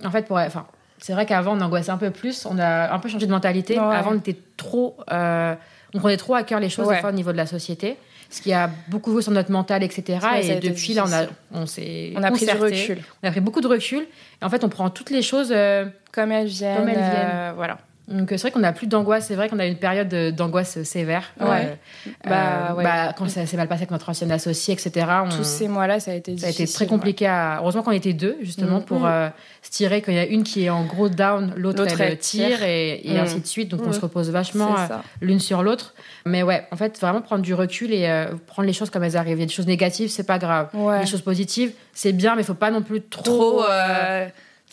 en 0.03 0.11
fait, 0.11 0.27
pour, 0.27 0.37
enfin, 0.37 0.65
c'est 0.99 1.13
vrai 1.13 1.25
qu'avant 1.25 1.57
on 1.57 1.61
angoissait 1.61 1.91
un 1.91 1.97
peu 1.97 2.11
plus. 2.11 2.45
On 2.45 2.59
a 2.59 2.93
un 2.93 2.99
peu 2.99 3.09
changé 3.09 3.25
de 3.25 3.31
mentalité. 3.31 3.79
Ouais. 3.79 3.95
Avant, 3.95 4.11
on 4.11 4.17
était 4.17 4.37
trop, 4.57 4.97
euh, 5.11 5.55
on 5.93 5.99
prenait 5.99 6.17
trop 6.17 6.35
à 6.35 6.43
cœur 6.43 6.59
les 6.59 6.69
choses 6.69 6.87
Ouais. 6.87 6.95
des 6.95 7.01
fois, 7.01 7.09
au 7.09 7.13
niveau 7.13 7.31
de 7.31 7.37
la 7.37 7.45
société. 7.47 7.97
Ce 8.31 8.41
qui 8.41 8.53
a 8.53 8.69
beaucoup 8.87 9.11
joué 9.11 9.21
sur 9.21 9.33
notre 9.33 9.51
mental, 9.51 9.83
etc. 9.83 10.19
Et 10.41 10.55
depuis 10.61 10.93
là, 10.93 11.03
on 11.05 11.11
a, 11.11 11.25
on 11.51 11.65
s'est, 11.65 12.13
On 12.15 12.23
a 12.23 12.31
pris 12.31 12.45
du 12.45 12.51
recul. 12.53 12.99
On 13.21 13.27
a 13.27 13.31
pris 13.31 13.41
beaucoup 13.41 13.59
de 13.61 13.67
recul. 13.67 14.07
Et 14.41 14.45
en 14.45 14.49
fait, 14.49 14.63
on 14.63 14.69
prend 14.69 14.89
toutes 14.89 15.09
les 15.09 15.21
choses. 15.21 15.51
euh, 15.51 15.85
Comme 16.13 16.31
elles 16.31 16.47
viennent. 16.47 16.77
Comme 16.77 16.87
elles 16.87 16.95
viennent. 16.95 17.29
euh, 17.33 17.51
voilà. 17.55 17.77
Donc 18.11 18.31
euh, 18.31 18.37
c'est 18.37 18.41
vrai 18.43 18.51
qu'on 18.51 18.59
n'a 18.59 18.73
plus 18.73 18.87
d'angoisse. 18.87 19.25
C'est 19.27 19.35
vrai 19.35 19.49
qu'on 19.49 19.59
a 19.59 19.65
eu 19.65 19.69
une 19.69 19.77
période 19.77 20.07
de- 20.09 20.29
d'angoisse 20.31 20.81
sévère. 20.83 21.31
Ouais. 21.39 21.77
Bah, 22.25 22.69
euh, 22.71 22.73
ouais. 22.75 22.83
bah, 22.83 23.13
quand 23.17 23.29
ça 23.29 23.45
s'est 23.45 23.57
mal 23.57 23.67
passé 23.67 23.81
avec 23.81 23.91
notre 23.91 24.09
ancienne 24.09 24.31
associée, 24.31 24.73
etc. 24.73 25.05
On, 25.25 25.29
Tous 25.29 25.43
ces 25.43 25.67
mois-là, 25.67 25.99
ça 25.99 26.11
a 26.11 26.13
été 26.15 26.37
ça 26.37 26.47
a 26.47 26.49
été 26.49 26.67
très 26.67 26.85
compliqué. 26.87 27.27
À... 27.27 27.57
Heureusement 27.61 27.83
qu'on 27.83 27.91
était 27.91 28.13
deux 28.13 28.37
justement 28.41 28.79
Mm. 28.79 28.85
pour 28.85 28.99
Mm. 29.01 29.05
euh, 29.05 29.29
se 29.61 29.71
tirer. 29.71 30.01
Quand 30.01 30.11
il 30.11 30.15
y 30.15 30.19
a 30.19 30.25
une 30.25 30.43
qui 30.43 30.65
est 30.65 30.69
en 30.69 30.85
gros 30.85 31.09
down, 31.09 31.53
l'autre 31.55 31.85
elle 31.87 32.01
elle 32.01 32.17
tire 32.19 32.63
et, 32.63 33.01
et 33.07 33.13
Mm. 33.13 33.19
ainsi 33.21 33.39
de 33.41 33.47
suite. 33.47 33.69
Donc 33.69 33.81
on 33.85 33.91
se 33.91 33.99
repose 33.99 34.29
vachement 34.29 34.75
euh, 34.77 34.87
l'une 35.21 35.39
sur 35.39 35.63
l'autre. 35.63 35.93
Mais 36.25 36.43
ouais, 36.43 36.65
en 36.71 36.75
fait, 36.75 36.99
vraiment 36.99 37.21
prendre 37.21 37.41
du 37.41 37.53
recul 37.53 37.91
et 37.93 38.07
euh, 38.07 38.25
prendre 38.47 38.67
les 38.67 38.73
choses 38.73 38.89
comme 38.89 39.03
elles 39.03 39.17
arrivent. 39.17 39.37
Il 39.37 39.41
y 39.41 39.43
a 39.43 39.47
des 39.47 39.53
choses 39.53 39.67
négatives, 39.67 40.09
c'est 40.09 40.23
pas 40.27 40.37
grave. 40.39 40.67
Les 40.99 41.05
choses 41.07 41.21
positives, 41.21 41.71
c'est 41.93 42.11
bien, 42.13 42.35
mais 42.35 42.41
il 42.41 42.45
faut 42.45 42.53
pas 42.53 42.71
non 42.71 42.81
plus 42.81 43.01
trop. 43.01 43.23
Trop. 43.23 43.63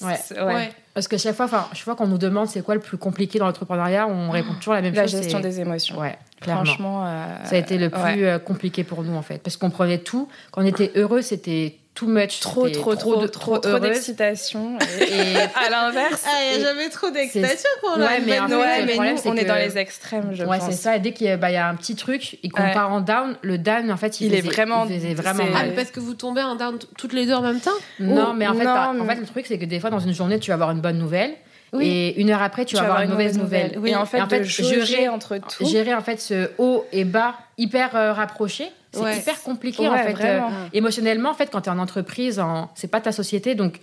Ouais. 0.02 0.42
ouais. 0.54 0.70
Parce 0.94 1.06
que 1.08 1.16
chaque 1.16 1.36
fois, 1.36 1.44
enfin, 1.44 1.66
chaque 1.72 1.84
fois 1.84 1.94
qu'on 1.96 2.06
nous 2.08 2.18
demande 2.18 2.48
c'est 2.48 2.62
quoi 2.62 2.74
le 2.74 2.80
plus 2.80 2.98
compliqué 2.98 3.38
dans 3.38 3.46
l'entrepreneuriat, 3.46 4.06
on 4.08 4.30
répond 4.30 4.54
toujours 4.54 4.74
la 4.74 4.82
même 4.82 4.94
La 4.94 5.02
chose. 5.06 5.20
gestion 5.20 5.38
c'est- 5.38 5.48
des 5.48 5.60
émotions. 5.60 5.98
Ouais, 5.98 6.18
clairement. 6.40 6.64
Franchement. 6.64 7.06
euh, 7.06 7.36
Ça 7.44 7.54
a 7.56 7.58
été 7.58 7.78
le 7.78 7.88
plus 7.90 8.00
ouais. 8.02 8.24
euh, 8.24 8.38
compliqué 8.38 8.82
pour 8.84 9.02
nous 9.04 9.14
en 9.16 9.22
fait, 9.22 9.38
parce 9.42 9.56
qu'on 9.56 9.70
prenait 9.70 9.98
tout. 9.98 10.28
Quand 10.50 10.62
on 10.62 10.66
était 10.66 10.90
heureux, 10.96 11.22
c'était 11.22 11.76
too 11.98 12.06
much, 12.06 12.40
Trop, 12.40 12.68
trop, 12.68 12.94
trop, 12.94 13.26
trop, 13.26 13.58
trop 13.58 13.68
heureuse. 13.68 13.80
d'excitation. 13.80 14.78
Et, 15.00 15.12
Et 15.32 15.36
à 15.36 15.68
l'inverse. 15.70 16.22
Ah, 16.26 16.30
il 16.52 16.58
n'y 16.58 16.64
a 16.64 16.68
jamais 16.68 16.88
trop 16.90 17.10
d'excitation 17.10 17.68
pour 17.80 17.96
Ouais, 17.96 17.98
la 17.98 18.20
mais 18.20 18.38
en 18.38 18.42
bonne 18.42 18.50
fait, 18.50 18.54
nouvelle. 18.54 18.58
ouais, 18.70 18.80
le 18.80 18.86
mais 18.86 18.92
problème, 18.92 19.14
nous, 19.16 19.20
c'est 19.22 19.28
on 19.28 19.34
est 19.36 19.44
dans 19.44 19.54
les 19.56 19.78
extrêmes, 19.78 20.30
je 20.32 20.44
ouais, 20.44 20.58
pense. 20.58 20.70
c'est 20.70 20.76
ça. 20.76 20.96
Et 20.96 21.00
dès 21.00 21.12
qu'il 21.12 21.26
y, 21.26 21.30
a- 21.30 21.36
bah, 21.36 21.50
il 21.50 21.54
y 21.54 21.56
a 21.56 21.68
un 21.68 21.74
petit 21.74 21.96
truc 21.96 22.38
et 22.42 22.48
qu'on 22.48 22.62
Ouais. 22.62 22.72
part 22.72 22.92
en 22.92 23.00
down, 23.00 23.36
le 23.42 23.58
down 23.58 23.90
en 23.90 23.96
fait, 23.96 24.20
il, 24.20 24.28
Il 24.28 24.34
est 24.34 24.40
vraiment- 24.42 24.86
il 24.88 24.94
faisait 25.00 25.14
vraiment 25.14 25.44
Ah, 25.48 25.52
mal. 25.52 25.66
mais 25.70 25.74
parce 25.74 25.90
que 25.90 26.00
vous 26.00 26.14
tombez 26.14 26.42
en 26.42 26.54
down 26.56 26.78
toutes 26.96 27.12
les 27.12 27.26
deux 27.26 27.34
en 27.34 27.42
même 27.42 27.60
temps 27.60 27.70
Non, 28.00 28.28
Oh, 28.30 28.32
mais 28.36 28.46
en 28.46 28.54
fait, 28.54 28.66
en 28.66 29.04
fait, 29.04 29.14
le 29.16 29.26
truc 29.26 29.46
c'est 29.46 29.58
que 29.58 29.64
des 29.64 29.80
fois 29.80 29.90
dans 29.90 29.98
une 29.98 30.14
journée, 30.14 30.38
tu 30.38 30.50
vas 30.50 30.54
avoir 30.54 30.70
une 30.70 30.80
bonne 30.80 30.98
nouvelle. 30.98 31.32
Oui. 31.74 31.86
Et 31.86 32.20
une 32.20 32.30
heure 32.30 32.40
après, 32.40 32.64
tu, 32.64 32.76
vas 32.76 32.82
avoir 32.84 33.02
une 33.02 33.10
mauvaise 33.10 33.36
nouvelle. 33.36 33.72
Oui. 33.78 33.90
Et 33.90 33.96
en 33.96 34.06
fait, 34.06 34.18
Et 34.18 34.22
en 34.22 34.28
fait, 34.28 34.38
de 34.40 34.44
jauger 34.44 34.84
gérer- 34.86 35.08
entre 35.10 35.36
tout. 35.36 35.66
Gérer 35.66 35.94
en 35.94 36.00
fait 36.00 36.18
ce 36.18 36.50
haut 36.56 36.86
et 36.92 37.04
bas 37.04 37.34
hyper 37.58 37.94
euh, 37.94 38.12
rapproché, 38.14 38.68
c'est 38.92 39.00
Ouais. 39.00 39.18
hyper 39.18 39.42
compliqué 39.42 39.82
Ouais, 39.82 39.88
en 39.88 39.98
fait. 39.98 40.16
Euh, 40.24 40.40
émotionnellement, 40.72 41.30
en 41.30 41.34
fait, 41.34 41.50
quand 41.50 41.60
tu 41.62 41.68
es 41.68 41.72
en 41.72 41.78
entreprise, 41.78 42.38
en... 42.40 42.70
c'est 42.74 42.88
pas 42.90 43.00
ta 43.00 43.12
société, 43.12 43.54
donc 43.54 43.80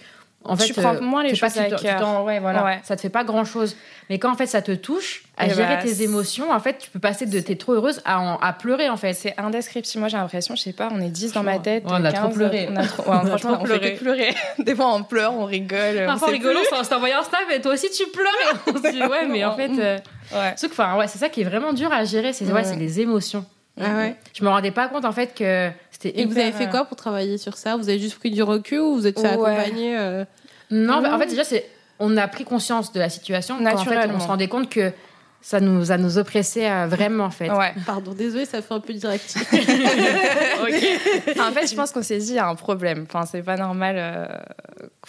en 0.47 0.55
fait, 0.55 0.65
Tu 0.65 0.73
prends 0.73 1.01
moins 1.01 1.23
les 1.23 1.33
choses 1.33 1.57
à 1.57 1.63
cœur. 1.71 2.23
ouais, 2.23 2.39
voilà, 2.39 2.63
Ouais. 2.63 2.79
ça 2.83 2.95
te 2.95 3.01
fait 3.01 3.09
pas 3.09 3.23
grand 3.23 3.45
chose. 3.45 3.75
Mais 4.11 4.19
quand 4.19 4.31
en 4.31 4.35
fait 4.35 4.45
ça 4.45 4.61
te 4.61 4.71
touche, 4.73 5.23
à 5.37 5.47
Et 5.47 5.49
gérer 5.49 5.77
bah, 5.77 5.81
tes 5.81 6.03
émotions, 6.03 6.51
en 6.51 6.59
fait, 6.59 6.77
tu 6.77 6.89
peux 6.91 6.99
passer 6.99 7.25
de 7.25 7.39
t'es 7.39 7.55
trop 7.55 7.73
heureuse 7.73 7.99
à, 8.05 8.19
en- 8.21 8.37
à 8.37 8.53
pleurer 8.53 8.87
en 8.89 8.95
fait. 8.95 9.13
C'est 9.13 9.33
indescriptible. 9.39 10.01
Moi, 10.01 10.09
j'ai 10.09 10.17
l'impression, 10.17 10.55
je 10.55 10.61
sais 10.61 10.71
pas, 10.71 10.89
on 10.91 11.01
est 11.01 11.09
10 11.09 11.33
dans 11.33 11.41
ma 11.41 11.57
tête. 11.57 11.83
Ouais, 11.85 11.91
on 11.93 12.05
a 12.05 12.11
15, 12.11 12.21
trop 12.21 12.29
pleuré. 12.29 12.67
On 12.71 12.75
a 12.75 12.85
trop, 12.85 13.01
ouais, 13.11 13.17
On 13.23 13.33
a 13.33 13.39
trop 13.39 13.49
on 13.49 13.57
fait 13.65 13.79
pleuré. 13.79 13.91
pleurer. 13.95 14.35
Des 14.59 14.75
fois, 14.75 14.93
on 14.93 15.01
pleure, 15.03 15.33
on 15.33 15.45
rigole. 15.45 16.01
on 16.03 16.05
Parfois 16.05 16.27
sait 16.27 16.33
rigolo, 16.35 16.59
on 16.79 16.83
s'est 16.83 16.93
envoyé 16.93 17.15
un 17.15 17.23
snap 17.23 17.41
et 17.51 17.59
toi 17.59 17.73
aussi 17.73 17.89
tu 17.89 18.03
pleurais. 18.11 18.59
On 18.67 18.73
se 18.77 18.91
dit 18.91 19.01
ouais, 19.03 19.25
mais 19.27 19.43
en 19.45 19.55
fait, 19.55 19.71
euh, 19.79 19.97
sauf 20.57 20.69
que, 20.69 20.75
enfin, 20.75 20.95
ouais, 20.97 21.07
c'est 21.07 21.17
ça 21.17 21.29
qui 21.29 21.41
est 21.41 21.45
vraiment 21.45 21.73
dur 21.73 21.91
à 21.91 22.03
gérer, 22.05 22.33
c'est 22.33 22.45
ouais, 22.45 22.75
les 22.77 22.99
émotions. 23.01 23.43
Ah 23.79 23.95
ouais. 23.97 24.15
Je 24.33 24.43
me 24.43 24.49
rendais 24.49 24.71
pas 24.71 24.87
compte 24.87 25.03
en 25.05 25.11
fait 25.11 25.33
que 25.35 25.69
c'était. 25.91 26.19
Et 26.19 26.25
vous 26.25 26.37
avez 26.37 26.51
fait 26.53 26.67
euh, 26.67 26.71
quoi 26.71 26.85
pour 26.85 26.95
travailler 26.97 27.37
sur 27.37 27.57
ça? 27.57 27.75
Vous 27.75 27.89
avez 27.89 27.99
juste 27.99 28.17
pris 28.19 28.31
du 28.31 28.41
recul 28.43 28.79
ou 28.79 28.95
vous 28.95 29.07
êtes 29.07 29.19
fait 29.19 29.35
Ouais. 29.35 29.51
accompagner 29.51 29.97
euh, 29.97 30.23
Non, 30.71 31.01
bah, 31.01 31.13
en 31.13 31.19
fait, 31.19 31.27
déjà, 31.27 31.43
c'est 31.43 31.69
on 31.99 32.15
a 32.17 32.27
pris 32.27 32.43
conscience 32.45 32.91
de 32.93 32.99
la 32.99 33.09
situation. 33.09 33.57
Quand, 33.57 33.63
en 33.65 33.69
fait, 33.69 33.75
Naturellement. 33.89 34.15
on 34.17 34.19
se 34.19 34.27
rendait 34.27 34.47
compte 34.47 34.69
que 34.69 34.91
ça 35.41 35.59
nous 35.59 35.91
a 35.91 35.97
nous 35.97 36.17
oppressé 36.17 36.65
euh, 36.65 36.87
vraiment, 36.87 37.25
en 37.25 37.29
fait. 37.31 37.49
Ouais. 37.51 37.73
Pardon, 37.85 38.13
désolé, 38.13 38.45
ça 38.45 38.61
fait 38.61 38.73
un 38.73 38.79
peu 38.79 38.93
direct. 38.93 39.35
En 41.39 41.51
fait, 41.51 41.67
je 41.69 41.75
pense 41.75 41.91
qu'on 41.91 42.01
s'est 42.01 42.17
dit, 42.17 42.29
il 42.29 42.35
y 42.35 42.39
a 42.39 42.47
un 42.47 42.55
problème. 42.55 43.05
Enfin, 43.07 43.25
c'est 43.25 43.43
pas 43.43 43.57
normal. 43.57 43.95
euh, 43.97 44.25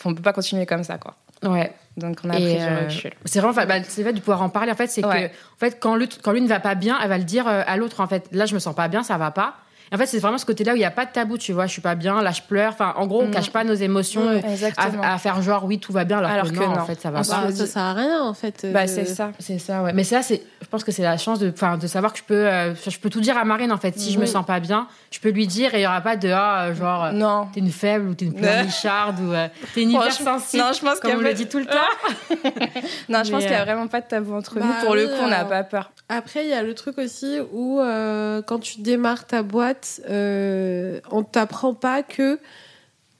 On 0.04 0.14
peut 0.14 0.22
pas 0.22 0.32
continuer 0.32 0.66
comme 0.66 0.84
ça, 0.84 0.98
quoi. 0.98 1.14
Ouais. 1.42 1.72
Donc, 1.96 2.18
on 2.24 2.30
a 2.30 2.38
Et, 2.38 2.42
pris 2.42 2.56
euh, 2.60 2.86
du 2.86 2.94
recul. 2.96 3.12
C'est 3.24 3.40
vraiment, 3.40 3.54
bah, 3.66 3.82
c'est 3.82 4.02
fait 4.04 4.12
de 4.12 4.20
pouvoir 4.20 4.42
en 4.42 4.48
parler. 4.50 4.70
En 4.70 4.74
fait, 4.74 4.88
c'est 4.88 5.04
Ouais. 5.04 5.30
que, 5.30 5.34
en 5.34 5.58
fait, 5.58 5.78
quand 5.80 5.96
l'une, 5.96 6.08
quand 6.22 6.32
l'une 6.32 6.44
ne 6.44 6.48
va 6.48 6.60
pas 6.60 6.74
bien, 6.74 6.98
elle 7.02 7.08
va 7.08 7.18
le 7.18 7.24
dire 7.24 7.48
euh, 7.48 7.62
à 7.66 7.76
l'autre. 7.76 8.00
En 8.00 8.06
fait, 8.06 8.28
là, 8.32 8.44
je 8.46 8.54
me 8.54 8.58
sens 8.58 8.74
pas 8.74 8.88
bien, 8.88 9.02
ça 9.02 9.16
va 9.16 9.30
pas. 9.30 9.54
En 9.92 9.98
fait, 9.98 10.06
c'est 10.06 10.18
vraiment 10.18 10.38
ce 10.38 10.46
côté-là 10.46 10.72
où 10.72 10.76
il 10.76 10.80
y 10.82 10.84
a 10.84 10.90
pas 10.90 11.04
de 11.06 11.12
tabou. 11.12 11.38
Tu 11.38 11.52
vois, 11.52 11.66
je 11.66 11.72
suis 11.72 11.80
pas 11.82 11.94
bien, 11.94 12.20
là, 12.22 12.32
je 12.32 12.42
pleure. 12.42 12.72
Enfin, 12.72 12.92
en 12.96 13.06
gros, 13.06 13.22
on 13.22 13.28
Mm. 13.28 13.30
cache 13.30 13.50
pas 13.50 13.62
nos 13.64 13.74
émotions. 13.74 14.22
À, 14.76 15.12
à 15.14 15.18
faire 15.18 15.40
genre 15.42 15.64
oui 15.64 15.78
tout 15.78 15.92
va 15.92 16.04
bien 16.04 16.18
alors, 16.18 16.30
Alors 16.30 16.44
que, 16.46 16.50
que 16.50 16.56
non, 16.56 16.68
non. 16.70 16.80
en 16.80 16.84
fait 16.86 17.00
ça 17.00 17.10
va 17.10 17.20
On 17.20 17.22
pas 17.24 17.42
Bah, 17.46 17.52
ça 17.52 17.66
sert 17.66 17.82
à 17.82 17.92
rien 17.94 18.22
en 18.22 18.34
fait. 18.34 18.64
euh, 18.64 18.72
Bah, 18.72 18.82
de- 18.82 18.88
c'est 18.88 19.04
ça. 19.04 19.30
C'est 19.38 19.58
ça, 19.58 19.82
ouais. 19.82 19.92
Mais 19.92 20.04
ça, 20.04 20.22
c'est, 20.22 20.42
je 20.60 20.66
pense 20.66 20.82
que 20.84 20.90
c'est 20.92 21.02
la 21.02 21.16
chance 21.18 21.38
de, 21.38 21.50
enfin, 21.50 21.76
de 21.78 21.86
savoir 21.86 22.12
que 22.12 22.18
je 22.18 22.24
peux, 22.24 22.34
euh, 22.34 22.74
je 22.74 22.98
peux 22.98 23.10
tout 23.10 23.20
dire 23.20 23.36
à 23.38 23.44
Marine, 23.44 23.70
en 23.72 23.76
fait. 23.78 23.96
Si 23.98 24.10
je 24.12 24.18
me 24.18 24.24
Oui. 24.24 24.28
sens 24.28 24.44
pas 24.44 24.58
bien, 24.60 24.88
je 25.10 25.20
peux 25.20 25.30
lui 25.30 25.46
dire 25.46 25.74
et 25.74 25.80
il 25.80 25.82
y 25.82 25.86
aura 25.86 26.00
pas 26.00 26.16
de, 26.16 26.28
ah, 26.30 26.72
genre, 26.74 27.04
euh, 27.06 27.12
Non. 27.12 27.48
t'es 27.54 27.60
une 27.60 27.70
faible 27.70 28.08
ou 28.08 28.14
t'es 28.14 28.24
une 28.24 28.34
pleurnicharde 28.34 29.20
ou 29.20 29.32
euh, 29.32 29.46
t'es 29.74 29.82
une 29.82 29.90
hypersensible. 29.90 30.62
Non, 30.64 30.70
je 30.72 30.80
pense 30.80 30.98
comme 31.00 31.10
qu'il 31.12 31.20
y 31.20 31.22
on 31.22 31.26
a 31.26 31.28
le 31.30 31.34
dit 31.34 31.46
tout 31.46 31.58
le 31.58 31.66
temps. 31.66 31.72
Non, 33.08 33.22
je 33.24 33.30
pense 33.30 33.42
qu'il 33.42 33.52
y 33.52 33.54
a 33.54 33.60
euh, 33.60 33.64
vraiment 33.64 33.86
pas 33.86 34.00
de 34.00 34.06
tabou 34.06 34.34
entre 34.34 34.56
Bah 34.58 34.66
nous. 34.66 34.84
Pour 34.86 34.94
le 34.94 35.06
coup, 35.06 35.14
on 35.22 35.28
n'a 35.28 35.44
pas 35.44 35.62
peur. 35.62 35.90
Après, 36.08 36.44
il 36.44 36.50
y 36.50 36.54
a 36.54 36.62
le 36.62 36.74
truc 36.74 36.98
aussi 36.98 37.38
où 37.52 37.80
euh, 37.80 38.42
quand 38.42 38.58
tu 38.60 38.80
démarres 38.80 39.26
ta 39.26 39.42
boîte, 39.42 39.75
euh, 40.08 41.00
on 41.10 41.22
t'apprend 41.22 41.74
pas 41.74 42.02
que 42.02 42.38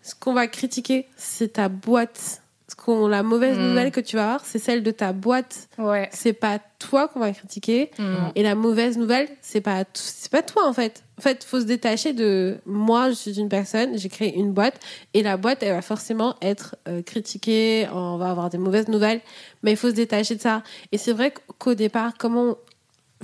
ce 0.03 0.14
qu'on 0.14 0.33
va 0.35 0.47
critiquer, 0.47 1.07
c'est 1.16 1.55
ta 1.55 1.69
boîte. 1.69 2.42
Ce 2.69 2.75
qu'on 2.75 3.07
la 3.07 3.23
mauvaise 3.23 3.57
Mm. 3.57 3.62
nouvelle 3.69 3.90
que 3.92 4.01
tu 4.01 4.16
vas 4.16 4.25
avoir, 4.25 4.45
c'est 4.45 4.59
celle 4.59 4.83
de 4.83 4.90
ta 4.90 5.12
boîte. 5.12 5.69
Ouais. 5.79 6.09
C'est 6.12 6.33
pas 6.33 6.59
toi 6.81 7.07
qu'on 7.07 7.21
va 7.21 7.31
critiquer. 7.31 7.90
Mm. 7.99 8.14
Et 8.35 8.42
la 8.42 8.57
mauvaise 8.57 8.99
nouvelle, 8.99 9.29
c'est 9.40 9.61
pas 9.61 9.85
c'est 9.95 10.31
pas 10.33 10.42
toi 10.42 10.66
en 10.66 10.73
fait. 10.73 11.05
En 11.19 11.23
fait, 11.23 11.45
faut 11.45 11.61
se 11.61 11.64
détacher 11.64 12.12
de 12.12 12.59
moi. 12.66 13.11
Je 13.11 13.14
suis 13.14 13.38
une 13.38 13.49
personne, 13.49 13.97
j'ai 13.97 14.09
créé 14.09 14.35
une 14.37 14.53
boîte 14.53 14.81
et 15.14 15.23
la 15.23 15.37
boîte, 15.37 15.62
elle 15.62 15.75
va 15.75 15.81
forcément 15.83 16.35
être 16.42 16.75
euh, 16.88 17.03
critiquée. 17.03 17.87
On 17.92 18.16
va 18.16 18.31
avoir 18.31 18.51
des 18.51 18.59
mauvaises 18.59 18.88
nouvelles, 18.88 19.21
mais 19.62 19.71
il 19.71 19.77
faut 19.77 19.88
se 19.90 19.95
détacher 19.95 20.35
de 20.35 20.40
ça. 20.40 20.62
Et 20.90 20.99
c'est 20.99 21.12
vrai 21.12 21.33
qu'au 21.59 21.75
départ, 21.75 22.14
comment, 22.19 22.57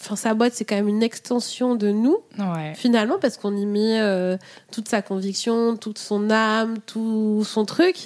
enfin, 0.03 0.17
sa 0.17 0.35
boîte, 0.35 0.53
c'est 0.55 0.65
quand 0.65 0.75
même 0.77 0.89
une 0.89 1.03
extension 1.03 1.75
de 1.75 1.91
nous 1.91 2.19
Ouais. 2.39 2.75
finalement 2.75 3.19
parce 3.21 3.37
qu'on 3.37 3.57
y 3.57 3.65
met 3.67 4.01
euh, 4.01 4.37
toute 4.73 4.89
sa 4.89 5.01
conviction, 5.03 5.77
toute 5.77 5.99
son 5.99 6.31
âme, 6.31 6.79
tout 6.87 7.45
son 7.47 7.65
truc. 7.65 7.97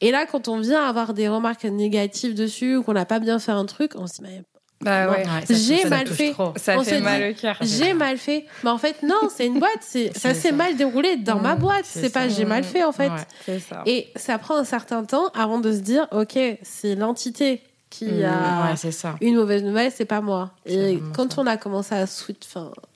Et 0.00 0.10
là, 0.10 0.26
quand 0.26 0.48
on 0.48 0.58
vient 0.60 0.82
avoir 0.84 1.14
des 1.14 1.28
remarques 1.28 1.64
négatives 1.64 2.34
dessus 2.34 2.76
ou 2.76 2.82
qu'on 2.82 2.92
n'a 2.92 3.06
pas 3.06 3.18
bien 3.18 3.38
fait 3.38 3.52
un 3.52 3.64
truc, 3.64 3.92
on 3.96 4.06
se 4.06 4.22
dit 4.22 4.42
Bah 4.82 5.10
ouais. 5.10 5.24
J'ai 5.48 5.86
mal 5.86 6.06
fait. 6.06 6.32
trop. 6.32 6.52
Ça 6.56 6.76
On 6.78 6.84
fait 6.84 6.98
se 6.98 7.02
mal 7.02 7.30
au 7.30 7.34
cœur. 7.34 7.56
j'ai 7.62 7.94
mal 7.94 8.18
fait. 8.18 8.44
Mais 8.62 8.68
en 8.70 8.76
fait, 8.76 9.02
non, 9.02 9.16
c'est 9.34 9.46
une 9.46 9.58
boîte. 9.58 9.70
C'est 9.80 10.08
ça 10.18 10.34
C'est 10.34 10.40
s'est 10.48 10.52
mal 10.52 10.76
déroulé 10.76 11.16
dans 11.16 11.38
ma 11.38 11.54
Mm, 11.54 11.58
boîte. 11.60 11.84
c'est 11.86 12.12
pas 12.12 12.28
j'ai 12.28 12.44
mal 12.44 12.62
fait 12.62 12.84
en 12.84 12.92
fait. 12.92 13.08
Ouais. 13.08 13.16
C'est 13.46 13.60
ça. 13.60 13.82
Et 13.86 14.08
ça 14.16 14.36
prend 14.36 14.56
un 14.56 14.64
certain 14.64 15.04
temps 15.04 15.28
avant 15.34 15.60
de 15.60 15.72
se 15.72 15.78
dire 15.78 16.06
ok, 16.12 16.38
c'est 16.62 16.94
l'entité 16.94 17.62
qui 17.90 18.06
Mm, 18.06 18.24
a 18.24 18.70
ouais, 18.70 18.76
c'est 18.76 18.90
ça. 18.92 19.16
une 19.20 19.36
mauvaise 19.36 19.62
nouvelle, 19.62 19.92
c'est 19.92 20.04
pas 20.04 20.20
moi. 20.20 20.50
Et 20.66 20.98
quand 21.14 21.32
ça. 21.32 21.42
on 21.42 21.46
a 21.46 21.56
commencé 21.56 21.94
à 21.94 22.06
switch, 22.06 22.44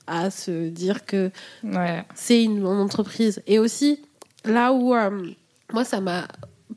à 0.07 0.29
se 0.29 0.69
dire 0.69 1.05
que 1.05 1.31
Ouais. 1.63 2.03
c'est 2.15 2.43
une 2.43 2.59
mon 2.59 2.79
entreprise. 2.81 3.41
Et 3.47 3.57
aussi, 3.59 3.99
là 4.45 4.73
où 4.73 4.93
euh, 4.93 5.09
moi, 5.73 5.83
ça 5.85 6.01
m'a 6.01 6.27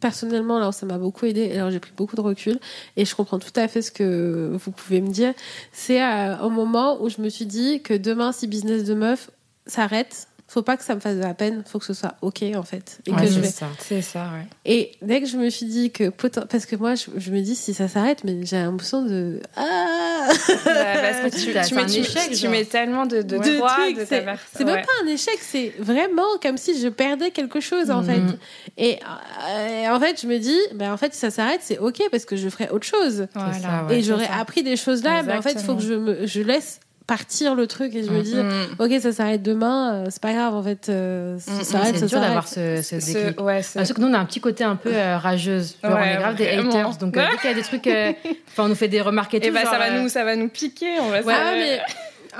personnellement, 0.00 0.58
là 0.58 0.68
où 0.68 0.72
ça 0.72 0.86
m'a 0.86 0.98
beaucoup 0.98 1.24
aidé, 1.26 1.52
alors 1.56 1.70
j'ai 1.70 1.78
pris 1.80 1.92
beaucoup 1.96 2.16
de 2.16 2.20
recul, 2.20 2.58
et 2.96 3.04
je 3.04 3.14
comprends 3.14 3.38
tout 3.38 3.52
à 3.56 3.68
fait 3.68 3.80
ce 3.82 3.90
que 3.90 4.50
vous 4.52 4.70
pouvez 4.72 5.00
me 5.00 5.08
dire, 5.08 5.32
c'est 5.72 6.02
euh, 6.02 6.36
au 6.38 6.50
moment 6.50 7.00
où 7.02 7.08
je 7.08 7.20
me 7.22 7.28
suis 7.28 7.46
dit 7.46 7.80
que 7.80 7.94
demain, 7.94 8.32
si 8.32 8.46
Business 8.46 8.84
de 8.84 8.94
Meuf 8.94 9.30
s'arrête, 9.66 10.26
faut 10.54 10.62
pas 10.62 10.76
que 10.76 10.84
ça 10.84 10.94
me 10.94 11.00
fasse 11.00 11.16
de 11.16 11.20
la 11.22 11.34
peine, 11.34 11.62
faut 11.66 11.78
que 11.80 11.84
ce 11.84 11.92
soit 11.94 12.14
OK, 12.22 12.42
en 12.54 12.62
fait. 12.62 12.98
Et 13.06 13.10
Ouais, 13.10 13.20
que 13.22 13.26
je 13.26 13.32
c'est 13.34 13.40
vais... 13.40 13.46
ça. 13.48 13.66
C'est 13.80 14.02
ça, 14.02 14.30
ouais. 14.34 14.46
Et 14.64 14.92
dès 15.02 15.20
que 15.20 15.26
je 15.26 15.36
me 15.36 15.50
suis 15.50 15.66
dit 15.66 15.90
que 15.90 16.08
parce 16.08 16.64
que 16.66 16.76
moi 16.76 16.94
je, 16.94 17.06
je 17.16 17.30
me 17.32 17.40
dis 17.40 17.54
si 17.56 17.74
ça 17.74 17.88
s'arrête 17.88 18.22
mais 18.24 18.46
j'ai 18.46 18.56
l'impression 18.56 19.02
de 19.04 19.40
ah 19.56 20.28
parce 20.28 20.38
que 20.48 21.28
tu, 21.44 21.52
tu 21.68 21.74
un 21.78 21.82
mets, 21.82 21.86
tu- 21.90 21.98
échec, 22.00 22.30
tu 22.30 22.36
genre. 22.36 22.50
mets 22.50 22.64
tellement 22.64 23.06
de, 23.06 23.18
de, 23.22 23.36
de 23.36 23.38
de 23.38 23.58
ta 23.98 24.06
c'est 24.06 24.24
c'est 24.56 24.64
même 24.64 24.84
pas 24.84 24.92
un 25.02 25.06
échec, 25.08 25.38
c'est 25.40 25.74
vraiment 25.78 26.22
comme 26.42 26.56
si 26.56 26.80
je 26.80 26.88
perdais 26.88 27.30
quelque 27.30 27.60
chose 27.60 27.90
en 27.90 28.02
Mhm. 28.02 28.06
fait. 28.06 28.38
Et 28.76 28.98
euh, 29.48 29.88
en 29.94 30.00
fait, 30.00 30.20
je 30.20 30.26
me 30.26 30.38
dis, 30.38 30.58
ben 30.74 30.92
en 30.92 30.96
fait, 30.96 31.12
si 31.14 31.20
ça 31.20 31.30
s'arrête, 31.30 31.60
c'est 31.62 31.78
ok 31.78 32.02
parce 32.10 32.24
que 32.24 32.36
je 32.36 32.48
ferai 32.48 32.68
autre 32.70 32.86
chose. 32.86 33.26
Voilà. 33.34 33.52
ça, 33.58 33.84
ouais. 33.88 33.98
et 33.98 34.02
j'aurais 34.02 34.28
appris 34.28 34.62
des 34.62 34.76
choses 34.76 35.02
là, 35.02 35.22
mais 35.22 35.32
en 35.34 35.42
fait, 35.42 35.52
il 35.52 35.60
faut 35.64 35.74
que 35.76 35.82
je 35.82 35.94
me, 35.94 36.26
je 36.26 36.40
laisse 36.42 36.80
partir 37.06 37.54
le 37.54 37.66
truc 37.66 37.94
et 37.94 38.02
je 38.02 38.10
me 38.10 38.22
dis, 38.22 38.34
Mm. 38.34 38.76
ok, 38.78 39.00
ça 39.00 39.12
s'arrête 39.12 39.42
demain, 39.42 39.92
euh, 39.94 40.06
c'est 40.10 40.22
pas 40.22 40.32
grave 40.32 40.54
en 40.54 40.62
fait, 40.62 40.88
euh, 40.88 41.38
ça 41.38 41.52
Mhm. 41.52 41.62
s'arrête, 41.62 41.96
C'est 41.98 42.06
dur 42.06 42.20
d'avoir 42.20 42.48
ce, 42.48 42.80
ce 42.82 42.98
Ce- 43.00 43.12
déclic. 43.12 43.40
ouais, 43.42 43.60
Parce 43.74 43.92
que 43.92 44.00
nous, 44.00 44.06
on 44.08 44.14
a 44.14 44.18
un 44.18 44.24
petit 44.24 44.40
côté 44.40 44.64
un 44.64 44.76
peu 44.76 44.90
euh, 44.94 45.18
rageuse. 45.18 45.76
Genre, 45.82 45.92
on 45.98 46.02
est 46.02 46.16
grave 46.16 46.36
des 46.36 46.44
vraiment. 46.46 46.70
haters. 46.70 46.96
Donc, 46.96 47.16
euh, 47.16 47.26
dès 47.30 47.36
qu'il 47.38 47.50
y 47.50 47.52
a 47.52 47.56
des 47.56 47.62
trucs, 47.62 47.86
euh, 47.86 48.12
enfin, 48.48 48.64
on 48.64 48.68
nous 48.68 48.74
fait 48.74 48.88
des 48.88 49.00
remarques 49.02 49.34
et 49.34 49.40
tout. 49.40 49.48
Et 49.48 49.50
bah, 49.50 49.62
genre, 49.62 49.72
ça 49.72 49.78
va 49.78 49.90
euh, 49.90 50.02
nous, 50.02 50.08
ça 50.08 50.24
va 50.24 50.34
nous 50.36 50.48
piquer. 50.48 50.98
On 51.00 51.10
va 51.10 51.20
Ouais, 51.20 51.34
se- 51.34 51.58
mais 51.58 51.80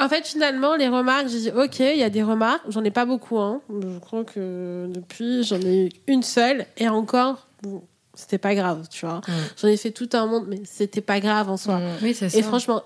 en 0.03 0.09
fait, 0.09 0.27
finalement, 0.27 0.77
les 0.77 0.89
remarques, 0.89 1.29
j'ai 1.29 1.39
dit, 1.41 1.51
ok, 1.55 1.81
il 1.81 1.99
y 1.99 2.03
a 2.03 2.11
des 2.11 2.23
remarques, 2.23 2.63
j'en 2.69 2.83
ai 2.85 2.91
pas 2.91 3.05
beaucoup, 3.05 3.39
hein. 3.39 3.61
Je 3.71 3.99
crois 3.99 4.25
que 4.25 4.87
depuis, 4.89 5.45
j'en 5.45 5.61
ai 5.61 5.87
eu 5.87 5.91
une 6.07 6.23
seule, 6.23 6.65
et 6.79 6.89
encore, 6.89 7.49
bon, 7.63 7.83
c'était 8.15 8.39
pas 8.39 8.55
grave, 8.55 8.87
tu 8.91 9.05
vois. 9.05 9.19
Mm. 9.29 9.33
J'en 9.61 9.69
ai 9.69 9.77
fait 9.77 9.91
tout 9.91 10.09
un 10.15 10.27
monde, 10.27 10.47
mais 10.49 10.61
c'était 10.65 11.01
pas 11.03 11.21
grave 11.21 11.51
en 11.51 11.57
soi. 11.59 11.77
Mm. 11.79 11.83
Oui, 12.03 12.15
ça. 12.15 12.27
Et 12.27 12.43
franchement, 12.43 12.83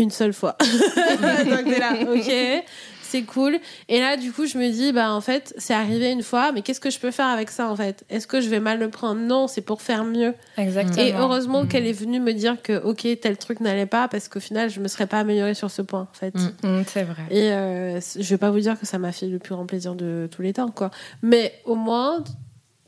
une 0.00 0.10
seule 0.10 0.32
fois. 0.32 0.56
Donc 0.60 1.64
t'es 1.64 1.78
là, 1.78 1.92
ok, 2.14 2.64
c'est 3.02 3.22
cool. 3.22 3.58
Et 3.88 3.98
là, 3.98 4.16
du 4.16 4.30
coup, 4.32 4.46
je 4.46 4.56
me 4.56 4.70
dis, 4.70 4.92
bah 4.92 5.12
en 5.12 5.20
fait, 5.20 5.52
c'est 5.58 5.74
arrivé 5.74 6.10
une 6.12 6.22
fois, 6.22 6.52
mais 6.52 6.62
qu'est-ce 6.62 6.78
que 6.80 6.90
je 6.90 6.98
peux 7.00 7.10
faire 7.10 7.26
avec 7.26 7.50
ça 7.50 7.68
en 7.68 7.74
fait? 7.74 8.04
Est-ce 8.08 8.26
que 8.28 8.40
je 8.40 8.48
vais 8.48 8.60
mal 8.60 8.78
le 8.78 8.88
prendre? 8.88 9.20
Non, 9.20 9.48
c'est 9.48 9.62
pour 9.62 9.82
faire 9.82 10.04
mieux. 10.04 10.32
Exactement. 10.56 11.04
Et 11.04 11.12
heureusement 11.14 11.64
Mm. 11.64 11.68
qu'elle 11.68 11.86
est 11.86 11.92
venue 11.92 12.20
me 12.20 12.32
dire 12.32 12.62
que, 12.62 12.80
ok, 12.84 13.06
tel 13.20 13.36
truc 13.36 13.58
n'allait 13.60 13.86
pas, 13.86 14.06
parce 14.06 14.28
qu'au 14.28 14.38
final, 14.40 14.70
je 14.70 14.78
me 14.80 14.86
serais 14.88 15.06
pas 15.08 15.18
améliorée 15.18 15.54
sur 15.54 15.70
ce 15.72 15.82
point 15.82 16.02
en 16.12 16.16
fait. 16.16 16.34
Mm. 16.36 16.52
Mm, 16.68 16.84
c'est 16.86 17.02
vrai. 17.02 17.22
Et 17.30 17.50
euh, 17.52 18.00
je 18.00 18.28
vais 18.30 18.38
pas 18.38 18.50
vous 18.52 18.60
dire 18.60 18.78
que 18.78 18.86
ça 18.86 18.98
m'a 18.98 19.10
fait 19.12 19.26
le 19.26 19.38
plus 19.40 19.54
grand 19.56 19.66
plaisir 19.66 19.94
de 19.96 20.28
tous 20.30 20.42
les 20.42 20.52
temps, 20.52 20.70
quoi. 20.70 20.90
Mais 21.22 21.52
au 21.64 21.74
moins, 21.74 22.22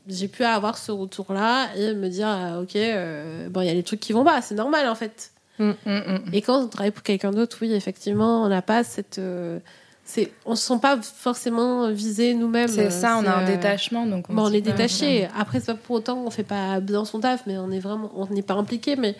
j'ai 0.07 0.29
pu 0.29 0.45
avoir 0.45 0.77
ce 0.77 0.91
retour-là 0.93 1.67
et 1.75 1.93
me 1.95 2.07
dire, 2.07 2.27
ah, 2.27 2.61
ok, 2.61 2.75
euh, 2.77 3.49
bon, 3.49 3.59
il 3.59 3.67
y 3.67 3.69
a 3.71 3.73
des 3.73 3.83
trucs 3.83 3.99
qui 3.99 4.13
vont 4.13 4.23
pas, 4.23 4.41
c'est 4.41 4.55
normal 4.55 4.87
en 4.87 4.95
fait. 4.95 5.31
Mm, 5.59 5.71
mm, 5.85 5.91
mm. 5.91 6.19
Et 6.33 6.41
quand 6.41 6.63
on 6.63 6.67
travaille 6.67 6.91
pour 6.91 7.03
quelqu'un 7.03 7.31
d'autre, 7.31 7.57
oui, 7.61 7.73
effectivement, 7.73 8.43
on 8.43 8.49
n'a 8.49 8.61
pas 8.61 8.83
cette. 8.83 9.19
euh, 9.19 9.59
c'est, 10.05 10.31
on 10.45 10.55
se 10.55 10.67
sent 10.67 10.79
pas 10.81 10.99
forcément 11.01 11.89
visé 11.89 12.33
nous-mêmes. 12.33 12.67
C'est 12.67 12.89
ça, 12.89 13.17
on 13.17 13.25
a 13.25 13.31
un 13.31 13.43
euh, 13.43 13.47
détachement. 13.47 14.05
Donc 14.05 14.25
on 14.29 14.33
Bon, 14.33 14.49
on 14.49 14.51
est 14.51 14.61
détaché. 14.61 15.29
Après, 15.37 15.59
c'est 15.59 15.67
pas 15.67 15.75
pour 15.75 15.95
autant 15.95 16.21
qu'on 16.21 16.29
fait 16.29 16.43
pas 16.43 16.79
bien 16.81 17.05
son 17.05 17.21
taf, 17.21 17.43
mais 17.47 17.57
on 17.57 17.71
est 17.71 17.79
vraiment, 17.79 18.11
on 18.15 18.27
n'est 18.27 18.41
pas 18.41 18.55
impliqué. 18.55 18.95
Mais 18.97 19.15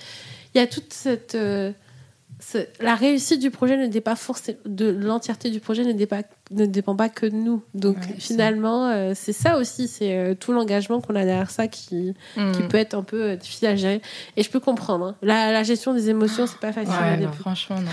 il 0.53 0.57
y 0.57 0.61
a 0.61 0.67
toute 0.67 0.91
cette, 0.91 1.35
euh, 1.35 1.71
la 2.79 2.95
réussite 2.95 3.39
du 3.39 3.51
projet 3.51 3.77
ne 3.77 3.87
dépend 3.87 4.11
pas 4.11 4.15
forcément 4.15 4.57
de 4.65 4.89
l'entièreté 4.89 5.49
du 5.49 5.59
projet 5.59 5.83
ne 5.83 5.93
dépend, 5.93 6.21
ne 6.51 6.65
dépend 6.65 6.95
pas 6.95 7.09
que 7.09 7.25
de 7.25 7.35
nous. 7.35 7.63
Donc 7.73 7.97
Ouais, 7.97 8.15
finalement, 8.19 8.87
euh, 8.89 9.13
c'est 9.15 9.33
ça 9.33 9.57
aussi, 9.57 9.87
c'est 9.87 10.15
euh, 10.17 10.35
tout 10.35 10.51
l'engagement 10.53 10.99
qu'on 11.01 11.15
a 11.15 11.23
derrière 11.25 11.49
ça 11.51 11.67
qui, 11.67 12.13
qui 12.35 12.63
peut 12.69 12.77
être 12.77 12.93
un 12.93 13.03
peu 13.03 13.21
euh, 13.31 13.35
difficile 13.35 13.67
à 13.69 13.75
gérer. 13.75 14.01
Et 14.37 14.43
je 14.43 14.49
peux 14.49 14.59
comprendre. 14.59 15.05
hein. 15.07 15.15
La, 15.21 15.51
la 15.51 15.63
gestion 15.63 15.93
des 15.93 16.09
émotions, 16.09 16.45
c'est 16.47 16.59
pas 16.59 16.71
facile. 16.73 16.93
Ouais, 17.01 17.17
non, 17.17 17.31
franchement, 17.31 17.79
non. 17.79 17.91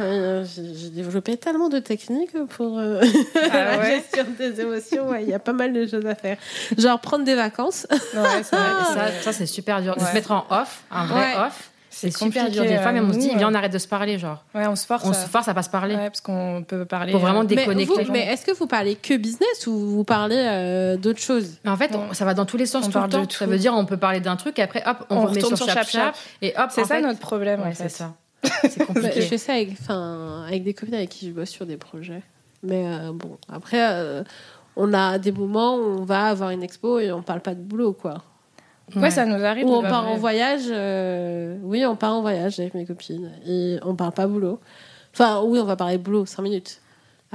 Euh, 0.00 0.44
J'ai 0.54 0.90
développé 0.90 1.38
tellement 1.38 1.70
de 1.70 1.78
techniques 1.78 2.36
pour 2.50 2.78
euh, 2.78 3.00
Ah 3.50 3.64
la 3.64 3.78
ouais 3.78 3.96
gestion 3.96 4.26
des 4.38 4.60
émotions. 4.60 5.08
Ouais, 5.08 5.22
Il 5.22 5.28
y 5.30 5.32
a 5.32 5.38
pas 5.38 5.54
mal 5.54 5.72
de 5.72 5.86
choses 5.86 6.04
à 6.04 6.14
faire. 6.14 6.36
Genre 6.76 7.00
prendre 7.00 7.24
des 7.24 7.34
vacances. 7.34 7.86
Ouais. 7.90 8.40
Et 8.40 8.44
ça, 8.44 9.10
ça 9.22 9.32
c'est 9.32 9.46
super 9.46 9.80
dur. 9.80 9.94
Se 9.98 10.12
mettre 10.12 10.32
en 10.32 10.44
off, 10.50 10.82
un 10.90 11.06
vrai 11.06 11.20
Ouais. 11.34 11.46
off, 11.46 11.70
c'est 11.90 12.10
super 12.10 12.44
dur. 12.50 12.62
compliqué, 12.62 12.68
Des 12.68 12.78
fois, 12.82 12.90
euh, 12.90 12.92
même 12.94 13.08
on 13.08 13.12
se 13.12 13.18
dit, 13.18 13.28
viens, 13.36 13.48
euh, 13.48 13.50
on 13.50 13.54
arrête 13.54 13.72
de 13.72 13.78
se 13.78 13.88
parler. 13.88 14.18
Genre, 14.18 14.44
Ouais, 14.54 14.66
on 14.66 14.76
se 14.76 14.86
force. 14.86 15.04
on 15.04 15.10
à- 15.10 15.14
se 15.14 15.28
force 15.28 15.48
à 15.48 15.54
pas 15.54 15.62
se 15.62 15.70
parler. 15.70 15.94
Ouais, 15.96 16.06
parce 16.08 16.20
qu'on 16.20 16.64
peut 16.66 16.84
parler. 16.84 17.12
Faut 17.12 17.18
vraiment 17.18 17.40
euh, 17.40 17.46
Mais, 17.48 17.56
Déconnecter. 17.56 18.04
vous- 18.04 18.12
mais 18.12 18.26
est-ce 18.26 18.44
que 18.44 18.52
vous 18.52 18.66
parlez 18.66 18.94
que 18.96 19.16
business 19.16 19.66
ou 19.66 19.72
vous 19.78 20.04
parlez 20.04 20.36
euh, 20.36 20.96
d'autres 20.96 21.20
choses? 21.20 21.58
En 21.66 21.76
fait, 21.76 21.94
on- 21.94 22.12
ça 22.14 22.24
va 22.24 22.34
dans 22.34 22.46
tous 22.46 22.56
les 22.56 22.66
sens 22.66 22.86
On 22.86 22.90
tout 22.90 22.98
le 22.98 23.08
temps. 23.08 23.24
de 23.24 23.32
Ça 23.32 23.44
tout. 23.44 23.50
veut 23.50 23.58
dire, 23.58 23.74
on 23.74 23.84
peut 23.86 23.96
parler 23.96 24.20
d'un 24.20 24.36
truc 24.36 24.58
et 24.58 24.62
après, 24.62 24.82
hop, 24.86 25.06
on, 25.10 25.16
On 25.16 25.20
remet 25.22 25.34
retourne 25.36 25.56
sur 25.56 25.66
sur 25.66 25.74
Chap 25.74 25.88
Chap 25.88 26.04
Chap. 26.06 26.16
Et 26.42 26.54
hop, 26.58 26.66
C'est 26.70 26.82
ça 26.84 26.96
fait, 26.96 27.00
notre 27.02 27.20
problème. 27.20 27.60
ouais, 27.62 27.68
en 27.68 27.74
c'est 27.74 27.88
ça. 27.88 28.14
C'est 28.62 28.78
Bah, 28.78 28.84
compliqué. 28.86 29.20
Je 29.22 29.26
fais 29.26 29.38
ça 29.38 29.52
avec, 29.54 30.62
des 30.62 30.72
copines 30.74 30.94
avec 30.94 31.08
qui 31.08 31.26
je 31.28 31.32
bosse 31.32 31.50
sur 31.50 31.66
des 31.66 31.76
projets. 31.76 32.22
Mais 32.62 32.84
euh, 32.86 33.12
bon, 33.12 33.36
après, 33.52 33.80
euh, 33.80 34.22
on 34.76 34.92
a 34.94 35.18
des 35.18 35.32
moments 35.32 35.74
où 35.76 35.98
on 36.00 36.04
va 36.04 36.26
avoir 36.28 36.50
une 36.50 36.62
expo 36.62 36.98
et 37.00 37.10
on 37.12 37.22
parle 37.22 37.40
pas 37.40 37.54
de 37.54 37.60
boulot, 37.60 37.92
quoi. 37.92 38.22
Ouais, 38.96 39.10
ça 39.10 39.26
nous 39.26 39.44
arrive. 39.44 39.66
Ou 39.66 39.70
on 39.74 39.82
part 39.82 40.08
en 40.08 40.16
voyage. 40.16 40.62
euh, 40.70 41.56
Oui, 41.62 41.84
on 41.86 41.96
part 41.96 42.14
en 42.14 42.20
voyage 42.22 42.58
avec 42.60 42.74
mes 42.74 42.86
copines 42.86 43.30
et 43.46 43.78
on 43.84 43.94
parle 43.94 44.12
pas 44.12 44.26
boulot. 44.26 44.60
Enfin, 45.14 45.40
oui, 45.44 45.58
on 45.58 45.64
va 45.64 45.76
parler 45.76 45.98
boulot, 45.98 46.26
5 46.26 46.42
minutes. 46.42 46.80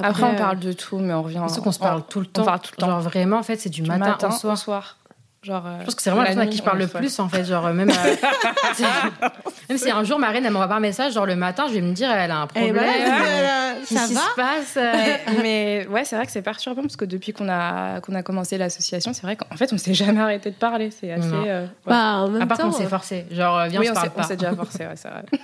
Après, 0.01 0.23
on 0.23 0.33
euh, 0.33 0.37
parle 0.37 0.59
de 0.59 0.71
tout, 0.73 0.97
mais 0.97 1.13
on 1.13 1.21
revient. 1.21 1.41
Surtout 1.47 1.61
qu'on 1.61 1.71
se 1.71 1.79
parle 1.79 2.01
tout 2.09 2.19
le 2.19 2.25
on 2.27 2.29
temps. 2.29 2.43
parle 2.45 2.59
tout 2.61 2.71
le 2.75 2.81
temps. 2.81 2.87
Genre 2.87 3.01
vraiment, 3.01 3.37
en 3.37 3.43
fait, 3.43 3.57
c'est 3.57 3.69
du, 3.69 3.81
Du 3.83 3.89
matin, 3.89 4.17
au 4.27 4.31
soir. 4.31 4.57
soir. 4.57 4.97
Genre, 5.43 5.65
euh, 5.65 5.79
Je 5.81 5.85
pense 5.85 5.95
que 5.95 6.01
c'est 6.01 6.09
vraiment 6.09 6.23
la 6.23 6.29
personne 6.29 6.47
à 6.47 6.51
qui 6.51 6.57
je 6.57 6.63
parle 6.63 6.79
le 6.79 6.87
plus, 6.87 7.19
en 7.19 7.27
fait. 7.27 7.43
Genre, 7.43 7.67
même, 7.73 7.89
euh, 7.89 7.93
même 9.69 9.77
si 9.77 9.91
un 9.91 10.03
jour, 10.03 10.19
ma 10.19 10.29
reine, 10.29 10.45
elle 10.45 10.51
m'envoie 10.51 10.69
pas 10.69 10.75
un 10.75 10.79
message, 10.79 11.13
genre 11.13 11.25
le 11.25 11.35
matin, 11.35 11.65
je 11.67 11.73
vais 11.73 11.81
me 11.81 11.93
dire, 11.93 12.09
elle 12.11 12.31
a 12.31 12.37
un 12.37 12.47
eh 12.55 12.59
problème. 12.59 12.75
ben, 12.75 12.83
euh, 12.83 13.73
euh, 13.73 13.73
Qu'est-ce 13.87 13.99
ça 13.99 14.07
qui 14.07 14.13
va 14.13 14.21
se 14.21 14.35
passe 14.35 14.77
euh, 14.77 15.41
mais 15.41 15.87
ouais, 15.89 16.05
c'est 16.05 16.15
vrai 16.15 16.25
que 16.25 16.31
c'est 16.31 16.41
perturbant 16.41 16.81
parce 16.81 16.95
que 16.95 17.05
depuis 17.05 17.33
qu'on 17.33 17.49
a, 17.49 17.99
qu'on 18.01 18.15
a 18.15 18.23
commencé 18.23 18.57
l'association, 18.57 19.13
c'est 19.13 19.23
vrai 19.23 19.35
qu'en 19.35 19.55
fait, 19.55 19.71
on 19.73 19.77
s'est 19.77 19.93
jamais 19.93 20.21
arrêté 20.21 20.51
de 20.51 20.55
parler. 20.55 20.91
C'est 20.91 21.11
assez. 21.11 21.27
Euh, 21.33 21.63
ouais. 21.63 21.69
Bah, 21.85 22.15
en 22.17 22.29
même 22.29 22.41
À 22.41 22.47
part 22.47 22.57
qu'on 22.57 22.71
s'est 22.71 22.85
forcé. 22.85 23.25
Genre, 23.31 23.57
euh, 23.57 23.67
viens, 23.67 23.79
oui, 23.79 23.89
on 23.89 23.93
on 23.93 24.21
se 24.21 24.27
s'est 24.27 24.37
déjà 24.37 24.53
forcé, 24.53 24.85
ouais, 24.85 24.95
c'est 24.95 25.09
vrai. 25.09 25.23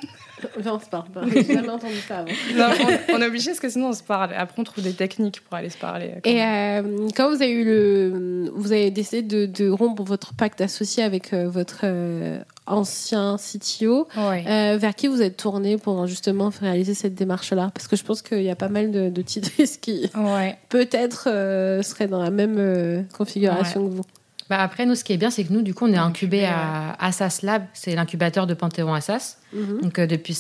Viens, 0.59 0.73
on 0.75 0.79
se 0.79 0.85
parle 0.89 1.09
pas. 1.09 1.21
J'ai 1.33 1.43
jamais 1.53 1.69
entendu 1.69 1.95
ça 2.07 2.19
avant. 2.19 2.31
Non, 2.55 2.67
on, 3.09 3.15
on 3.15 3.21
est 3.21 3.27
obligé 3.27 3.47
parce 3.47 3.59
que 3.59 3.69
sinon 3.69 3.89
on 3.89 3.93
se 3.93 4.03
parle. 4.03 4.31
Après, 4.35 4.59
on 4.59 4.63
trouve 4.63 4.83
des 4.83 4.93
techniques 4.93 5.41
pour 5.41 5.55
aller 5.57 5.69
se 5.69 5.77
parler. 5.77 6.13
Et 6.25 6.41
euh, 6.43 7.07
quand 7.15 7.29
vous 7.29 7.41
avez 7.41 7.51
eu 7.51 7.63
le, 7.65 8.51
vous 8.55 8.71
avez 8.71 8.91
décidé 8.91 9.21
de, 9.21 9.45
de 9.45 9.69
rompre 9.69 10.03
votre 10.03 10.33
pacte 10.33 10.61
associé 10.61 11.03
avec 11.03 11.33
euh, 11.33 11.47
votre 11.49 11.81
euh, 11.83 12.39
ancien 12.67 13.37
CTO, 13.37 14.07
Ouais. 14.17 14.43
euh, 14.47 14.77
vers 14.77 14.95
qui 14.95 15.07
vous 15.07 15.21
êtes 15.21 15.37
tourné 15.37 15.77
pour 15.77 16.05
justement 16.07 16.49
réaliser 16.61 16.93
cette 16.93 17.15
démarche-là? 17.15 17.71
Parce 17.73 17.87
que 17.87 17.95
je 17.95 18.03
pense 18.03 18.21
qu'il 18.21 18.43
y 18.43 18.49
a 18.49 18.55
pas 18.55 18.69
mal 18.69 18.91
de, 18.91 19.09
de 19.09 19.21
titres 19.21 19.49
qui 19.81 20.09
Ouais. 20.15 20.57
peut-être 20.69 21.27
euh, 21.27 21.81
seraient 21.81 22.07
dans 22.07 22.21
la 22.21 22.31
même 22.31 22.55
euh, 22.57 23.01
configuration 23.17 23.87
que 23.87 23.93
vous. 23.95 24.03
Bah 24.49 24.59
après, 24.61 24.85
nous, 24.85 24.95
ce 24.95 25.03
qui 25.03 25.13
est 25.13 25.17
bien, 25.17 25.29
c'est 25.29 25.43
que 25.43 25.53
nous, 25.53 25.61
du 25.61 25.73
coup, 25.73 25.85
on 25.85 25.93
est 25.93 25.97
incubé 25.97 26.45
à 26.45 26.95
Assas 26.99 27.41
Lab. 27.43 27.65
C'est 27.73 27.93
l'incubateur 27.95 28.47
de 28.47 28.55
Panthéon 28.55 28.93
Assas. 28.93 29.37
Mhm. 29.53 29.81
Donc, 29.81 29.99
euh, 29.99 30.07
depuis 30.07 30.33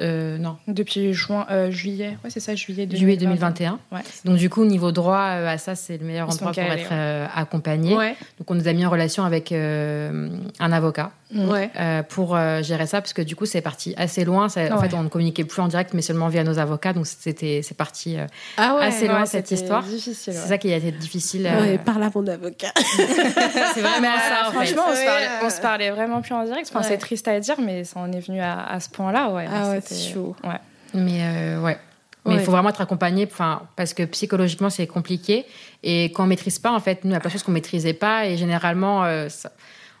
Euh, 0.00 0.38
non. 0.38 0.56
Depuis 0.66 1.12
juin, 1.14 1.46
euh, 1.50 1.70
juillet. 1.70 2.18
Ouais, 2.24 2.30
c'est 2.30 2.40
ça, 2.40 2.54
juillet 2.56 2.86
2021. 2.86 2.98
Juillet 2.98 3.16
2021. 3.16 3.78
Ouais. 3.92 4.00
Donc 4.24 4.36
du 4.38 4.50
coup, 4.50 4.64
niveau 4.64 4.90
droit, 4.90 5.18
euh, 5.36 5.48
à 5.48 5.58
ça, 5.58 5.74
c'est 5.76 5.98
le 5.98 6.04
meilleur 6.04 6.26
Ils 6.28 6.32
endroit 6.34 6.48
pour 6.52 6.56
calés, 6.56 6.82
être 6.82 6.88
euh, 6.92 7.26
accompagné. 7.34 7.94
Ouais. 7.96 8.16
Donc 8.38 8.50
on 8.50 8.54
nous 8.54 8.66
a 8.66 8.72
mis 8.72 8.84
en 8.84 8.90
relation 8.90 9.24
avec 9.24 9.52
euh, 9.52 10.28
un 10.58 10.72
avocat. 10.72 11.10
Ouais. 11.36 11.68
pour 12.10 12.36
euh, 12.36 12.62
gérer 12.62 12.86
ça, 12.86 13.00
parce 13.00 13.12
que 13.12 13.20
du 13.22 13.34
coup, 13.34 13.44
c'est 13.44 13.60
parti 13.60 13.92
assez 13.96 14.24
loin. 14.24 14.48
Ça- 14.48 14.72
En 14.72 14.80
fait, 14.80 14.94
on 14.94 15.02
ne 15.02 15.08
communiquait 15.08 15.42
plus 15.42 15.60
en 15.60 15.66
direct, 15.66 15.92
mais 15.92 16.00
seulement 16.02 16.28
via 16.28 16.44
nos 16.44 16.60
avocats. 16.60 16.92
Donc 16.92 17.08
c'était, 17.08 17.60
c'est 17.64 17.76
parti. 17.76 18.16
euh, 18.16 18.26
Ah 18.56 18.76
ouais. 18.76 18.84
Assez 18.84 19.08
loin, 19.08 19.20
Ouais, 19.20 19.26
cette 19.26 19.50
histoire. 19.50 19.84
C'est 19.84 20.30
ouais. 20.30 20.36
ça 20.36 20.58
qui 20.58 20.72
a 20.72 20.76
été 20.76 20.92
difficile. 20.92 21.46
euh, 21.48 21.60
Ouais, 21.60 21.78
parle 21.78 22.04
à 22.04 22.10
mon 22.14 22.24
avocat. 22.28 22.68
c'est 22.76 23.80
vraiment 23.80 24.00
Mais, 24.00 24.06
ça, 24.08 24.44
fait. 24.50 24.52
franchement, 24.54 24.82
on, 24.90 24.94
se 24.94 25.04
parlait, 25.04 25.26
euh, 25.26 25.46
on 25.46 25.50
se 25.50 25.60
parlait 25.60 25.90
vraiment 25.90 26.20
plus 26.22 26.34
en 26.34 26.44
direct. 26.44 26.68
Enfin, 26.70 26.80
Ouais. 26.80 26.86
C'est 26.88 26.98
triste 26.98 27.26
à 27.26 27.40
dire, 27.40 27.56
mais 27.60 27.82
ça 27.82 27.98
en 27.98 28.12
est 28.12 28.20
venu 28.20 28.40
à, 28.40 28.64
à 28.66 28.78
ce 28.78 28.88
point-là. 28.90 29.30
Ouais, 29.30 29.46
Ah 29.52 29.70
chaud. 29.92 30.36
Ouais. 30.44 30.58
Mais 30.94 31.20
euh, 31.22 31.60
ouais. 31.60 31.78
Mais 32.26 32.34
il 32.34 32.36
Ouais. 32.38 32.42
faut 32.44 32.52
vraiment 32.52 32.70
être 32.70 32.80
accompagné, 32.80 33.28
enfin, 33.30 33.62
parce 33.76 33.92
que 33.92 34.02
psychologiquement 34.04 34.70
c'est 34.70 34.86
compliqué 34.86 35.44
et 35.82 36.10
qu'on 36.12 36.24
maîtrise 36.26 36.58
pas, 36.58 36.72
en 36.72 36.80
fait, 36.80 37.04
nous, 37.04 37.10
il 37.10 37.12
y 37.12 37.16
a 37.16 37.20
plein 37.20 37.28
de 37.28 37.32
choses 37.32 37.42
qu'on 37.42 37.52
maîtrisait 37.52 37.92
pas 37.92 38.26
et 38.26 38.38
généralement, 38.38 39.04
euh, 39.04 39.28
ça- 39.28 39.52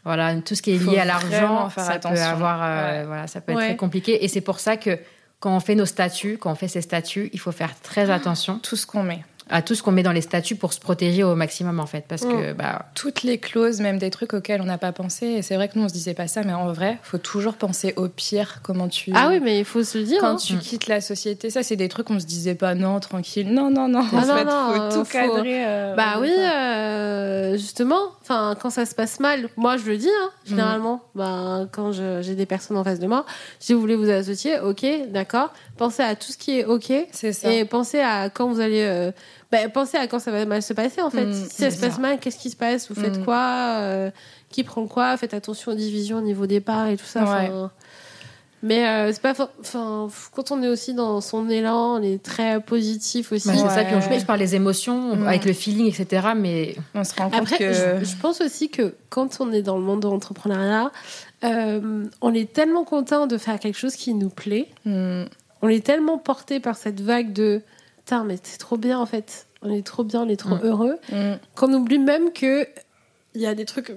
voilà, 0.04 0.34
tout 0.36 0.54
ce 0.54 0.62
qui 0.62 0.70
est 0.72 0.78
Faut 0.78 0.90
lié 0.92 0.98
à 1.00 1.04
l'argent, 1.04 1.68
ça 1.76 1.98
peut 1.98 2.08
avoir, 2.18 2.60
euh, 2.62 3.00
Ouais. 3.00 3.06
voilà, 3.06 3.26
ça 3.26 3.40
peut 3.42 3.52
être 3.52 3.58
Ouais. 3.58 3.66
très 3.68 3.76
compliqué 3.76 4.24
et 4.24 4.28
c'est 4.28 4.40
pour 4.40 4.58
ça 4.58 4.76
que 4.78 4.98
quand 5.40 5.54
on 5.54 5.60
fait 5.60 5.74
nos 5.74 5.84
statuts, 5.84 6.38
quand 6.38 6.50
on 6.50 6.54
fait 6.54 6.68
ces 6.68 6.80
statuts, 6.80 7.28
il 7.34 7.38
faut 7.40 7.52
faire 7.52 7.78
très 7.82 8.08
attention 8.08 8.58
Tout 8.62 8.76
ce 8.76 8.86
qu'on 8.86 9.02
met. 9.02 9.22
À 9.50 9.60
tout 9.60 9.74
ce 9.74 9.82
qu'on 9.82 9.92
met 9.92 10.02
dans 10.02 10.12
les 10.12 10.22
statuts 10.22 10.56
pour 10.56 10.72
se 10.72 10.80
protéger 10.80 11.22
au 11.22 11.34
maximum, 11.34 11.78
en 11.78 11.86
fait, 11.86 12.04
parce 12.08 12.22
que 12.22 12.52
bah, 12.54 12.86
Toutes 12.94 13.22
les 13.24 13.36
clauses, 13.38 13.80
même 13.80 13.98
des 13.98 14.08
trucs 14.10 14.32
auxquels 14.32 14.62
on 14.62 14.64
n'a 14.64 14.78
pas 14.78 14.92
pensé. 14.92 15.26
Et 15.26 15.42
c'est 15.42 15.54
vrai 15.56 15.68
que 15.68 15.78
nous, 15.78 15.84
on 15.84 15.88
se 15.88 15.92
disait 15.92 16.14
pas 16.14 16.28
ça, 16.28 16.42
mais 16.44 16.54
en 16.54 16.72
vrai, 16.72 16.98
faut 17.02 17.18
toujours 17.18 17.54
penser 17.54 17.92
au 17.96 18.08
pire. 18.08 18.60
Comment 18.62 18.88
tu. 18.88 19.10
Ah 19.14 19.28
oui, 19.28 19.40
mais 19.42 19.58
il 19.58 19.64
faut 19.66 19.82
se 19.84 19.98
le 19.98 20.04
dire. 20.04 20.20
Quand 20.20 20.28
hein. 20.28 20.36
tu 20.36 20.54
Mm. 20.54 20.58
quittes 20.60 20.86
la 20.86 21.00
société, 21.02 21.50
ça, 21.50 21.62
c'est 21.62 21.76
des 21.76 21.88
trucs 21.88 22.06
qu'on 22.06 22.18
se 22.20 22.24
disait 22.26 22.54
pas, 22.54 22.74
non, 22.74 22.98
tranquille. 23.00 23.52
Non, 23.52 23.70
non, 23.70 23.86
non. 23.88 24.02
Ah 24.12 24.16
en 24.16 24.26
non, 24.26 24.36
fait, 24.38 24.44
non, 24.44 24.50
faut 24.74 24.80
euh, 24.80 24.90
tout 24.90 25.04
faut- 25.04 25.12
cadrer. 25.12 25.64
euh, 25.66 25.94
Bah 25.94 26.16
oui, 26.20 26.30
euh, 26.30 27.52
justement, 27.56 28.00
enfin 28.24 28.56
quand 28.60 28.70
ça 28.70 28.86
se 28.86 28.94
passe 28.94 29.20
mal, 29.20 29.48
moi 29.56 29.76
je 29.76 29.84
le 29.90 29.96
dis 29.98 30.08
hein, 30.08 30.30
généralement, 30.44 31.02
bah, 31.14 31.66
quand 31.72 31.92
j'ai 31.92 32.34
des 32.34 32.46
personnes 32.46 32.76
en 32.76 32.82
face 32.84 32.98
de 32.98 33.06
moi, 33.06 33.24
si 33.60 33.72
vous 33.74 33.80
voulez 33.80 33.96
vous 33.96 34.10
associer, 34.10 34.58
ok, 34.60 34.84
d'accord, 35.10 35.52
pensez 35.76 36.02
à 36.02 36.16
tout 36.16 36.32
ce 36.32 36.38
qui 36.38 36.58
est 36.58 36.64
ok 36.64 36.92
C'est 37.12 37.32
ça. 37.32 37.52
et 37.52 37.64
pensez 37.64 38.00
à 38.00 38.30
quand 38.30 38.48
vous 38.48 38.60
allez, 38.60 38.82
euh, 38.82 39.12
bah, 39.52 39.68
pensez 39.72 39.96
à 39.98 40.06
quand 40.06 40.18
ça 40.18 40.30
va 40.32 40.44
mal 40.46 40.62
se 40.62 40.72
passer 40.72 41.00
en 41.02 41.10
fait. 41.10 41.26
Mm, 41.26 41.32
si 41.34 41.48
ça 41.62 41.70
se 41.70 41.78
passe 41.80 41.94
ça. 41.96 42.00
mal, 42.00 42.18
qu'est-ce 42.18 42.38
qui 42.38 42.50
se 42.50 42.56
passe? 42.56 42.88
Vous 42.90 42.94
faites 43.00 43.18
Mm. 43.18 43.24
quoi? 43.24 43.78
Euh, 43.82 44.10
Qui 44.50 44.62
prend 44.64 44.86
quoi? 44.86 45.16
Faites 45.16 45.34
attention 45.34 45.72
aux 45.72 45.74
divisions 45.76 46.18
au 46.18 46.22
niveau 46.22 46.46
des 46.46 46.60
parts 46.60 46.86
et 46.88 46.96
tout 46.96 47.04
ça. 47.04 47.24
Ouais. 47.24 47.50
Mais 48.64 48.88
euh, 48.88 49.12
c'est 49.12 49.20
pas, 49.20 49.34
enfin, 49.60 50.08
quand 50.32 50.50
on 50.50 50.62
est 50.62 50.68
aussi 50.68 50.94
dans 50.94 51.20
son 51.20 51.50
élan, 51.50 51.98
on 51.98 52.02
est 52.02 52.22
très 52.22 52.60
positif 52.60 53.30
aussi. 53.30 53.48
bah, 53.48 53.54
c'est 53.58 53.68
ça, 53.68 53.84
puis 53.84 53.94
on 53.94 54.00
joue 54.00 54.24
par 54.24 54.38
les 54.38 54.54
émotions, 54.54 55.12
avec 55.26 55.44
le 55.44 55.52
feeling, 55.52 55.86
etc. 55.86 56.28
Mais 56.34 56.74
On 56.94 57.04
se 57.04 57.14
rend 57.14 57.28
compte 57.28 57.40
Après, 57.40 57.58
que. 57.58 57.72
je, 57.74 58.04
je 58.04 58.16
pense 58.16 58.40
aussi 58.40 58.70
que 58.70 58.94
quand 59.10 59.36
on 59.40 59.52
est 59.52 59.60
dans 59.60 59.76
le 59.76 59.82
monde 59.82 60.00
de 60.00 60.08
l'entrepreneuriat, 60.08 60.90
euh, 61.44 62.06
on 62.22 62.32
est 62.32 62.50
tellement 62.50 62.84
content 62.84 63.26
de 63.26 63.36
faire 63.36 63.60
quelque 63.60 63.78
chose 63.78 63.96
qui 63.96 64.14
nous 64.14 64.30
plaît. 64.30 64.68
Mm. 64.86 65.24
On 65.60 65.68
est 65.68 65.84
tellement 65.84 66.16
porté 66.16 66.58
par 66.58 66.76
cette 66.76 67.02
vague 67.02 67.34
de 67.34 67.60
Putain, 67.98 68.24
mais 68.24 68.38
c'est 68.42 68.58
trop 68.58 68.78
bien 68.78 68.98
en 68.98 69.06
fait. 69.06 69.46
On 69.60 69.70
est 69.70 69.84
trop 69.84 70.04
bien, 70.04 70.22
on 70.22 70.28
est 70.28 70.36
trop 70.36 70.56
heureux. 70.62 70.96
Mm. 71.12 71.34
Qu'on 71.54 71.72
oublie 71.74 71.98
même 71.98 72.32
que 72.32 72.66
il 73.34 73.40
y 73.40 73.46
a 73.46 73.54
des 73.54 73.64
trucs 73.66 73.92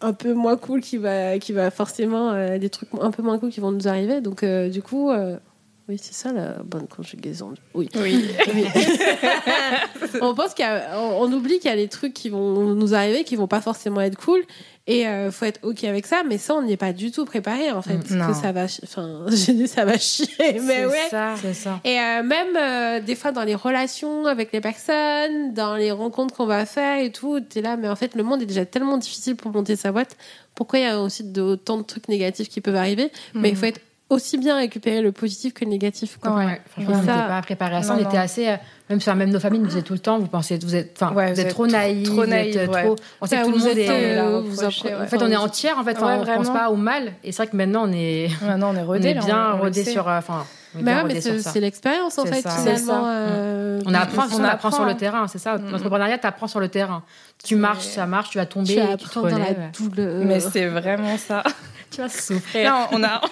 un 0.00 0.12
peu 0.12 0.34
moins 0.34 0.56
cool 0.56 0.80
qui 0.80 0.96
va, 0.98 1.38
qui 1.38 1.52
va 1.52 1.70
forcément, 1.70 2.30
euh, 2.30 2.58
des 2.58 2.70
trucs 2.70 2.88
un 3.00 3.10
peu 3.10 3.22
moins 3.22 3.38
cool 3.38 3.50
qui 3.50 3.60
vont 3.60 3.72
nous 3.72 3.88
arriver. 3.88 4.20
Donc, 4.20 4.42
euh, 4.42 4.68
du 4.68 4.82
coup, 4.82 5.10
euh, 5.10 5.38
oui, 5.88 5.98
c'est 6.02 6.14
ça 6.14 6.32
la 6.32 6.54
bonne 6.64 6.88
conjugaison. 6.88 7.54
Oui. 7.74 7.88
Oui. 7.94 8.24
Oui. 8.54 8.64
on 10.20 10.34
pense 10.34 10.54
qu'il 10.54 10.64
on, 10.94 11.22
on 11.22 11.32
oublie 11.32 11.58
qu'il 11.58 11.70
y 11.70 11.72
a 11.72 11.76
des 11.76 11.88
trucs 11.88 12.12
qui 12.14 12.28
vont 12.28 12.74
nous 12.74 12.94
arriver 12.94 13.24
qui 13.24 13.36
vont 13.36 13.46
pas 13.46 13.60
forcément 13.60 14.00
être 14.00 14.16
cool 14.18 14.42
et 14.88 15.06
euh, 15.06 15.30
faut 15.30 15.44
être 15.44 15.60
ok 15.62 15.84
avec 15.84 16.06
ça 16.06 16.22
mais 16.26 16.38
ça 16.38 16.54
on 16.54 16.62
n'y 16.62 16.72
est 16.72 16.76
pas 16.76 16.92
du 16.92 17.10
tout 17.10 17.24
préparé 17.24 17.70
en 17.72 17.82
fait 17.82 17.96
Mm. 18.10 18.16
Non. 18.16 18.26
que 18.28 18.34
ça 18.34 18.52
va 18.52 18.64
enfin 18.82 19.26
j'ai 19.30 19.52
dit 19.52 19.66
ça 19.68 19.84
va 19.84 19.96
chier 19.98 20.26
mais 20.62 20.86
ouais 20.86 21.08
ça. 21.10 21.34
c'est 21.40 21.54
ça. 21.54 21.80
et 21.84 21.98
euh, 21.98 22.22
même 22.22 22.56
euh, 22.56 23.00
des 23.00 23.14
fois 23.14 23.32
dans 23.32 23.42
les 23.44 23.54
relations 23.54 24.26
avec 24.26 24.52
les 24.52 24.60
personnes 24.60 25.54
dans 25.54 25.76
les 25.76 25.90
rencontres 25.92 26.34
qu'on 26.34 26.46
va 26.46 26.66
faire 26.66 26.98
et 27.00 27.10
tout 27.10 27.40
t'es 27.40 27.62
là 27.62 27.76
mais 27.76 27.88
en 27.88 27.96
fait 27.96 28.14
le 28.14 28.22
monde 28.22 28.42
est 28.42 28.46
déjà 28.46 28.64
tellement 28.66 28.96
difficile 28.98 29.36
pour 29.36 29.52
monter 29.52 29.76
sa 29.76 29.92
boîte 29.92 30.16
pourquoi 30.54 30.78
il 30.78 30.82
y 30.82 30.86
a 30.86 31.00
aussi 31.00 31.22
de, 31.24 31.42
autant 31.42 31.76
de 31.78 31.82
trucs 31.82 32.08
négatifs 32.08 32.48
qui 32.48 32.62
peuvent 32.62 32.76
arriver? 32.76 33.10
Mais 33.34 33.50
il 33.50 33.52
Mm. 33.54 33.56
faut 33.56 33.66
être 33.66 33.80
aussi 34.08 34.38
bien 34.38 34.56
récupérer 34.56 35.02
le 35.02 35.10
positif 35.12 35.52
que 35.54 35.64
le 35.64 35.70
négatif 35.70 36.18
quoi. 36.20 36.32
Ouais, 36.36 36.60
franchement, 36.70 36.94
on 36.94 37.00
n'était 37.00 37.12
pas 37.12 37.42
préparé 37.42 37.76
à 37.76 37.82
ça. 37.82 37.94
Non, 37.94 38.00
on 38.00 38.04
était 38.06 38.16
non. 38.16 38.22
assez. 38.22 38.48
euh, 38.48 38.56
même, 38.88 38.98
enfin, 38.98 39.14
même 39.16 39.30
nos 39.30 39.40
familles 39.40 39.58
nous 39.60 39.66
disaient 39.66 39.82
tout 39.82 39.94
le 39.94 39.98
temps 39.98 40.18
vous 40.20 40.28
pensez, 40.28 40.58
vous 40.58 40.76
êtes, 40.76 40.96
enfin, 41.00 41.12
Ouais, 41.12 41.32
vous 41.32 41.40
êtes 41.40 41.48
trop 41.48 41.66
naïfs, 41.66 42.04
trop 42.04 42.16
vous 42.18 42.22
êtes, 42.22 42.28
naïfs, 42.28 42.56
euh, 42.56 42.66
ouais. 42.68 42.84
trop. 42.84 42.96
On 43.20 43.26
sait 43.26 43.36
Ouais, 43.36 43.42
que 43.42 43.46
tout 43.48 43.52
le 43.52 43.58
monde 43.58 43.78
est. 43.78 43.88
euh. 43.90 45.02
En 45.02 45.06
fait, 45.06 45.22
on 45.22 45.30
est 45.30 45.36
entière, 45.36 45.78
en 45.78 45.82
fait, 45.84 45.96
on 45.98 46.00
pense 46.02 46.24
vraiment. 46.24 46.52
pas 46.52 46.70
au 46.70 46.76
mal. 46.76 47.12
Et 47.24 47.32
c'est 47.32 47.42
vrai 47.42 47.46
que 47.50 47.56
maintenant, 47.56 47.88
on 47.88 47.92
est, 47.92 48.28
Maintenant, 48.42 48.72
on 48.72 48.76
est 48.76 48.82
on 49.18 49.24
bien 49.26 49.52
rodé 49.52 49.82
sur. 49.84 50.06
Enfin, 50.06 50.46
Bah 50.80 51.02
mais 51.04 51.20
sur 51.20 51.32
c'est 51.40 51.58
l'expérience 51.60 52.18
en 52.18 52.26
fait 52.26 52.42
ça. 52.42 52.50
Finalement. 52.50 53.02
ça. 53.04 53.08
euh, 53.10 53.80
On 53.86 53.94
apprend, 53.94 54.22
On 54.32 54.40
on 54.40 54.44
apprend 54.44 54.70
sur 54.70 54.84
le 54.84 54.94
terrain, 54.94 55.26
c'est 55.26 55.38
ça. 55.38 55.56
Mm. 55.58 55.70
L'entrepreneuriat, 55.72 56.18
t'apprends 56.18 56.46
sur 56.48 56.60
le 56.60 56.68
terrain. 56.68 57.02
Tu 57.44 57.56
marches, 57.56 57.84
ça 57.86 58.06
marche, 58.06 58.30
tu 58.30 58.38
vas 58.38 58.46
tomber, 58.46 58.74
tu 58.74 58.74
tu, 58.74 58.80
apprends 58.80 59.22
dans 59.22 59.38
la 59.38 59.52
douleur. 59.76 60.24
Mais 60.24 60.38
c'est 60.38 60.66
vraiment 60.66 61.16
ça. 61.18 61.42
Tu 61.96 62.02
vas 62.02 62.08
souffrir. 62.10 62.70
Non, 62.70 62.88
on 62.92 63.02
a. 63.02 63.20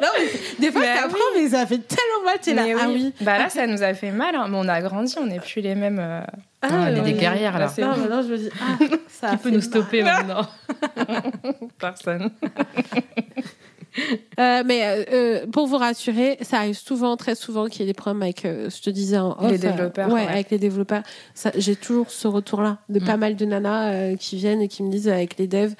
Non, 0.00 0.08
mais 0.18 0.26
des 0.58 0.72
fois, 0.72 0.80
Mais 0.80 0.94
t'apprends, 0.94 1.18
mais 1.34 1.48
ça 1.48 1.66
fait 1.66 1.78
tellement 1.78 2.24
mal, 2.24 2.38
t'es 2.40 2.54
là. 2.54 2.62
Ah 2.80 2.86
oui. 2.88 3.12
Bah 3.20 3.38
là, 3.38 3.48
ça 3.48 3.66
nous 3.66 3.82
a 3.82 3.92
fait 3.94 4.10
mal, 4.10 4.34
hein, 4.34 4.46
mais 4.48 4.56
on 4.58 4.68
a 4.68 4.80
grandi, 4.80 5.14
on 5.18 5.26
n'est 5.26 5.40
plus 5.40 5.60
les 5.60 5.74
mêmes. 5.74 5.98
euh, 6.00 6.20
Ah, 6.62 6.68
on 6.72 6.86
est 6.96 7.00
des 7.00 7.12
guerrières, 7.14 7.58
là. 7.58 7.68
c'est 7.68 7.82
Non, 7.82 7.92
bon. 7.92 8.00
maintenant, 8.00 8.22
je 8.22 8.28
me 8.28 8.36
dis, 8.38 8.50
ah, 8.60 8.84
ça 9.08 9.30
Qui 9.30 9.36
peut 9.38 9.50
nous 9.50 9.60
stopper 9.60 10.02
mal. 10.02 10.24
maintenant 10.26 10.48
Personne. 11.78 12.30
Euh, 14.40 14.64
mais 14.66 14.82
euh, 14.84 15.04
euh, 15.12 15.46
pour 15.46 15.68
vous 15.68 15.76
rassurer, 15.76 16.36
ça 16.40 16.58
arrive 16.58 16.76
souvent, 16.76 17.16
très 17.16 17.36
souvent, 17.36 17.66
qu'il 17.66 17.82
y 17.82 17.84
ait 17.84 17.86
des 17.86 17.94
problèmes 17.94 18.22
avec, 18.22 18.44
euh, 18.44 18.68
je 18.68 18.82
te 18.82 18.90
disais 18.90 19.16
en 19.18 19.30
off, 19.40 19.48
Les 19.52 19.58
développeurs, 19.58 20.08
ouais, 20.08 20.24
ouais. 20.24 20.28
avec 20.28 20.50
les 20.50 20.58
développeurs. 20.58 21.02
Ça, 21.34 21.52
J'ai 21.56 21.76
toujours 21.76 22.10
ce 22.10 22.26
retour-là 22.26 22.78
de 22.88 22.98
Mm. 22.98 23.04
pas 23.04 23.16
mal 23.16 23.36
de 23.36 23.44
nanas 23.44 24.16
qui 24.16 24.34
viennent 24.36 24.60
et 24.60 24.66
qui 24.66 24.82
me 24.82 24.90
disent 24.90 25.08
avec 25.08 25.38
les 25.38 25.46
devs, 25.46 25.74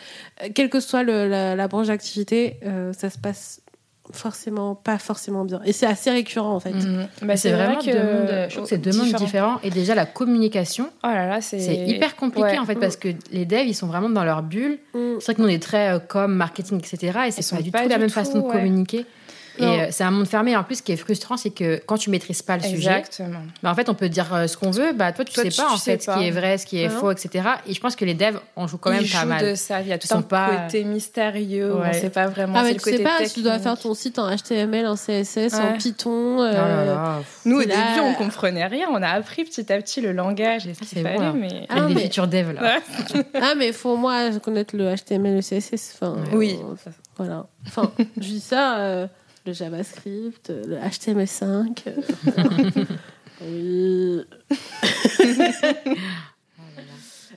quelle 0.54 0.70
que 0.70 0.78
soit 0.78 1.02
le- 1.02 1.26
la, 1.28 1.56
la 1.56 1.66
branche 1.68 1.88
d'activité, 1.88 2.58
ça 2.96 3.10
se 3.10 3.18
passe 3.18 3.60
forcément 4.12 4.74
pas 4.74 4.98
forcément 4.98 5.44
bien. 5.44 5.60
Et 5.64 5.72
c'est 5.72 5.86
assez 5.86 6.10
récurrent 6.10 6.54
en 6.54 6.60
fait. 6.60 6.72
Mhm. 6.72 7.08
Bah, 7.22 7.36
c'est 7.36 7.52
vraiment 7.52 7.78
vrai 7.78 7.92
deux 7.92 7.98
mondes, 7.98 8.46
je 8.48 8.50
trouve 8.50 8.64
que 8.64 8.68
c'est 8.68 8.78
deux 8.78 8.92
mondes 8.92 9.14
différents. 9.14 9.58
Et 9.62 9.70
déjà, 9.70 9.94
la 9.94 10.06
communication, 10.06 10.90
Oh 11.02 11.08
là 11.08 11.26
là, 11.26 11.40
c'est. 11.40 11.58
hyper 11.58 12.16
compliqué 12.16 12.44
Ouais. 12.48 12.58
en 12.58 12.66
fait, 12.66 12.74
parce 12.76 12.96
que 12.96 13.08
les 13.32 13.46
devs, 13.46 13.66
ils 13.66 13.74
sont 13.74 13.86
vraiment 13.86 14.10
dans 14.10 14.24
leur 14.24 14.42
bulle. 14.42 14.78
Mm. 14.94 15.14
C'est 15.20 15.24
vrai 15.24 15.34
que 15.34 15.42
nous, 15.42 15.48
on 15.48 15.50
est 15.50 15.62
très 15.62 15.94
euh, 15.94 15.98
com, 15.98 16.32
marketing, 16.32 16.78
etc. 16.78 17.18
Et 17.26 17.30
c'est 17.30 17.42
sont 17.42 17.56
pas 17.56 17.62
du 17.62 17.70
pas 17.70 17.82
tout 17.82 17.88
la 17.88 17.98
même 17.98 18.08
tout, 18.08 18.14
façon 18.14 18.40
de 18.40 18.52
communiquer. 18.52 19.06
Et 19.58 19.62
Non. 19.64 19.72
euh, 19.80 19.86
c'est 19.90 20.02
un 20.04 20.10
monde 20.10 20.26
fermé. 20.26 20.56
En 20.56 20.64
plus, 20.64 20.76
ce 20.76 20.82
qui 20.82 20.92
est 20.92 20.96
frustrant, 20.96 21.36
c'est 21.36 21.50
que 21.50 21.80
quand 21.86 21.96
tu 21.96 22.10
maîtrises 22.10 22.42
pas 22.42 22.56
le 22.56 22.62
sujet, 22.64 23.02
bah, 23.62 23.70
en 23.70 23.74
fait, 23.74 23.88
on 23.88 23.94
peut 23.94 24.08
dire 24.08 24.34
euh, 24.34 24.46
ce 24.48 24.56
qu'on 24.56 24.70
veut. 24.70 24.92
Bah, 24.92 25.12
toi, 25.12 25.24
tu 25.24 25.32
Toi, 25.32 25.44
sais 25.44 25.48
tu 25.50 25.56
pas 25.60 25.70
en 25.72 25.76
sais 25.76 25.96
fait 25.98 26.06
pas. 26.06 26.14
ce 26.14 26.18
qui 26.20 26.26
est 26.26 26.30
vrai, 26.32 26.58
ce 26.58 26.66
qui 26.66 26.80
est 26.82 26.86
Ah 26.86 26.92
non. 26.92 26.98
faux, 27.00 27.10
etc. 27.12 27.48
Et 27.68 27.72
je 27.74 27.80
pense 27.80 27.94
que 27.94 28.04
les 28.04 28.14
devs, 28.14 28.40
on 28.56 28.66
joue 28.66 28.78
quand 28.78 28.90
même 28.90 29.02
Ils 29.02 29.10
pas 29.10 29.20
jouent 29.22 29.28
mal. 29.28 29.44
de 29.50 29.54
ça. 29.54 29.80
Il 29.80 29.86
y 29.88 29.92
a 29.92 29.98
tout 29.98 30.06
Ils 30.06 30.08
sont 30.08 30.18
un 30.18 30.22
pas- 30.22 30.64
côté 30.66 30.82
mystérieux. 30.82 31.72
Ouais. 31.74 31.90
On 31.90 31.92
sait 31.92 32.10
pas 32.10 32.26
vraiment. 32.26 32.54
Ah, 32.56 32.60
c'est 32.62 32.64
mais 32.68 32.72
le 32.74 32.78
tu 32.80 32.84
sais 32.84 32.90
côté 32.92 33.04
pas 33.04 33.24
si 33.26 33.34
tu 33.34 33.42
dois 33.42 33.52
technique. 33.52 33.68
faire 33.68 33.78
ton 33.80 33.94
site 33.94 34.18
en 34.18 34.28
HTML, 34.34 34.86
en 34.86 34.96
CSS, 34.96 35.54
en. 35.54 35.76
Python. 35.78 36.38
Oh 36.38 36.42
euh, 36.42 36.52
là 36.52 36.84
là. 36.84 37.20
Nous, 37.44 37.56
au 37.56 37.60
C'est 37.62 37.68
là- 37.68 37.74
début, 37.94 38.00
on 38.08 38.14
comprenait 38.14 38.66
rien. 38.66 38.88
On 38.90 39.02
a 39.02 39.08
appris 39.08 39.44
petit 39.44 39.72
à 39.72 39.80
petit 39.80 40.00
le 40.00 40.12
langage 40.12 40.66
et 40.66 40.74
ce 40.74 40.84
C'est 40.84 40.96
qu'il 40.96 41.02
bon, 41.04 41.32
mais. 41.34 41.66
Ah, 41.68 41.74
Avec 41.76 41.88
des 41.88 41.94
mais- 41.94 42.00
features 42.02 42.26
dev 42.28 42.52
là. 42.52 42.78
Ah, 43.40 43.54
mais 43.56 43.68
il 43.68 43.72
faut 43.72 43.90
au 43.90 43.96
moins 43.96 44.36
connaître 44.40 44.76
le 44.76 44.94
HTML, 44.94 45.36
le 45.36 45.42
CSS. 45.42 45.96
Enfin, 46.00 46.16
Oui. 46.32 46.58
voilà. 47.16 47.46
Enfin, 47.66 47.90
je 48.16 48.22
dis 48.22 48.40
ça, 48.40 48.78
euh, 48.78 49.06
le 49.46 49.52
JavaScript, 49.52 50.50
euh, 50.50 50.64
le 50.66 50.76
HTML5. 50.76 51.82
euh, 53.42 54.24
oui. 54.50 54.56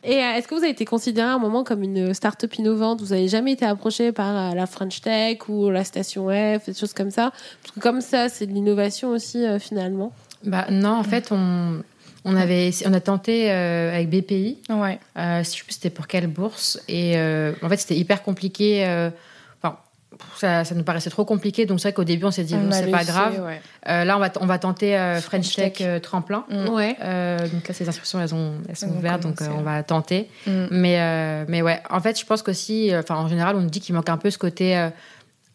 Et 0.03 0.23
euh, 0.23 0.35
est-ce 0.35 0.47
que 0.47 0.55
vous 0.55 0.61
avez 0.61 0.71
été 0.71 0.85
considéré 0.85 1.27
à 1.27 1.33
un 1.33 1.39
moment 1.39 1.63
comme 1.63 1.83
une 1.83 2.13
start-up 2.13 2.53
innovante? 2.55 3.01
Vous 3.01 3.13
n'avez 3.13 3.27
jamais 3.27 3.53
été 3.53 3.65
approché 3.65 4.11
par 4.11 4.55
la 4.55 4.65
French 4.65 5.01
Tech 5.01 5.49
ou 5.49 5.69
la 5.69 5.83
Station 5.83 6.29
F, 6.29 6.65
des 6.67 6.73
choses 6.73 6.93
comme 6.93 7.11
ça? 7.11 7.33
Parce 7.61 7.73
que 7.75 7.79
comme 7.81 7.99
ça, 7.99 8.29
c'est 8.29 8.45
de 8.45 8.53
l'innovation 8.53 9.09
aussi, 9.09 9.43
euh, 9.45 9.59
finalement. 9.59 10.13
Bah 10.43 10.67
non, 10.69 10.91
en 10.91 11.03
fait, 11.03 11.29
on, 11.31 11.81
on 12.23 12.35
avait, 12.35 12.69
on 12.85 12.93
a 12.93 12.99
tenté 13.01 13.51
euh, 13.51 13.93
avec 13.93 14.09
BPI. 14.09 14.59
Ouais. 14.69 14.99
Euh, 15.17 15.43
je 15.43 15.49
sais 15.49 15.63
plus 15.63 15.73
c'était 15.73 15.89
pour 15.89 16.07
quelle 16.07 16.27
bourse. 16.27 16.79
Et 16.87 17.17
euh, 17.17 17.53
en 17.61 17.67
fait, 17.69 17.77
c'était 17.77 17.97
hyper 17.97 18.23
compliqué. 18.23 19.09
Ça, 20.37 20.63
ça 20.63 20.75
nous 20.75 20.83
paraissait 20.83 21.09
trop 21.09 21.25
compliqué. 21.25 21.65
Donc 21.65 21.79
c'est 21.79 21.89
vrai 21.89 21.93
qu'au 21.93 22.03
début, 22.03 22.25
on 22.25 22.31
s'est 22.31 22.43
dit, 22.43 22.55
On 22.55 22.63
bon, 22.65 22.71
c'est 22.71 22.91
pas 22.91 22.99
laissé, 22.99 23.11
grave. 23.11 23.43
ouais. 23.45 23.61
Euh, 23.87 24.03
là, 24.03 24.17
on 24.17 24.19
va, 24.19 24.29
t- 24.29 24.39
on 24.41 24.45
va 24.45 24.59
tenter 24.59 24.97
euh, 24.97 25.21
French 25.21 25.45
French 25.51 25.55
Tech 25.55 25.73
Tech. 25.73 25.87
euh, 25.87 25.99
tremplin. 25.99 26.45
Mm. 26.49 26.69
Ouais. 26.69 26.95
Euh, 27.03 27.39
donc 27.47 27.67
là, 27.67 27.73
ces 27.73 27.87
inscriptions, 27.87 28.19
elles, 28.19 28.33
ont, 28.35 28.53
elles 28.69 28.75
sont 28.75 28.89
ouvertes, 28.89 29.23
donc 29.23 29.41
euh, 29.41 29.47
on 29.57 29.61
va 29.61 29.83
tenter. 29.83 30.29
Mm. 30.45 30.51
Mais, 30.71 30.99
euh, 30.99 31.45
mais 31.47 31.61
ouais, 31.61 31.81
en 31.89 31.99
fait, 31.99 32.19
je 32.19 32.25
pense 32.25 32.41
qu'aussi, 32.41 32.93
euh, 32.93 32.99
enfin, 32.99 33.15
en 33.15 33.27
général, 33.27 33.55
on 33.55 33.61
nous 33.61 33.69
dit 33.69 33.79
qu'il 33.79 33.95
manque 33.95 34.09
un 34.09 34.17
peu 34.17 34.29
ce 34.29 34.37
côté 34.37 34.77
euh, 34.77 34.89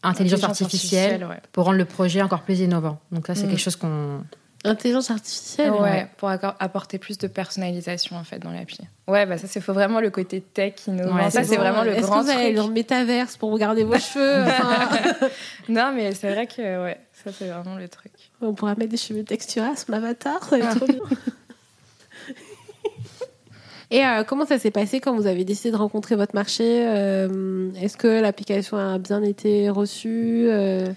intelligence, 0.03 0.43
artificielle, 0.43 1.25
pour 1.51 1.65
rendre 1.65 1.77
le 1.77 1.85
projet 1.85 2.21
encore 2.21 2.41
plus 2.41 2.59
innovant. 2.59 2.99
Donc 3.11 3.27
ça, 3.27 3.35
c'est 3.35 3.45
mm. 3.45 3.49
quelque 3.49 3.59
chose 3.61 3.75
qu'on 3.75 4.23
Intelligence 4.65 5.11
artificielle. 5.11 5.71
Ouais, 5.71 6.07
pour 6.17 6.29
apporter 6.29 6.97
plus 6.97 7.17
de 7.17 7.27
personnalisation 7.27 8.15
en 8.15 8.23
fait 8.23 8.39
dans 8.39 8.51
l'appli. 8.51 8.79
Ouais, 9.07 9.25
bah 9.25 9.37
ça 9.37 9.47
c'est 9.47 9.59
faut 9.59 9.73
vraiment 9.73 9.99
le 9.99 10.09
côté 10.09 10.39
tech 10.39 10.75
innovant. 10.87 11.15
Ouais, 11.15 11.29
ça 11.29 11.43
c'est 11.43 11.57
vraiment 11.57 11.83
le 11.83 11.91
Est-ce 11.91 12.07
grand 12.07 12.21
que 12.21 12.25
vous 12.25 12.31
allez 12.31 12.53
dans 12.53 12.67
le 12.67 12.73
métaverse 12.73 13.35
pour 13.35 13.51
regarder 13.51 13.83
vos 13.83 13.97
cheveux 13.97 14.49
Non, 15.69 15.91
mais 15.93 16.13
c'est 16.13 16.31
vrai 16.31 16.47
que 16.47 16.83
ouais, 16.83 16.97
ça 17.11 17.31
c'est 17.37 17.47
vraiment 17.47 17.75
le 17.75 17.89
truc. 17.89 18.13
On 18.41 18.53
pourra 18.53 18.75
mettre 18.75 18.91
des 18.91 18.97
cheveux 18.97 19.23
texturés 19.23 19.75
sur 19.75 19.91
l'avatar, 19.91 20.41
ça 20.45 20.57
va 20.57 20.71
être 20.71 20.77
trop 20.77 20.87
bien. 20.87 21.01
Et 23.91 24.03
euh, 24.03 24.23
comment 24.23 24.45
ça 24.45 24.57
s'est 24.57 24.71
passé 24.71 24.99
quand 25.01 25.13
vous 25.13 25.27
avez 25.27 25.43
décidé 25.45 25.69
de 25.71 25.75
rencontrer 25.75 26.15
votre 26.15 26.33
marché 26.33 26.87
euh, 26.87 27.69
Est-ce 27.79 27.95
que 27.95 28.07
l'application 28.07 28.77
a 28.77 28.97
bien 28.97 29.21
été 29.21 29.69
reçue 29.69 30.47
euh 30.49 30.87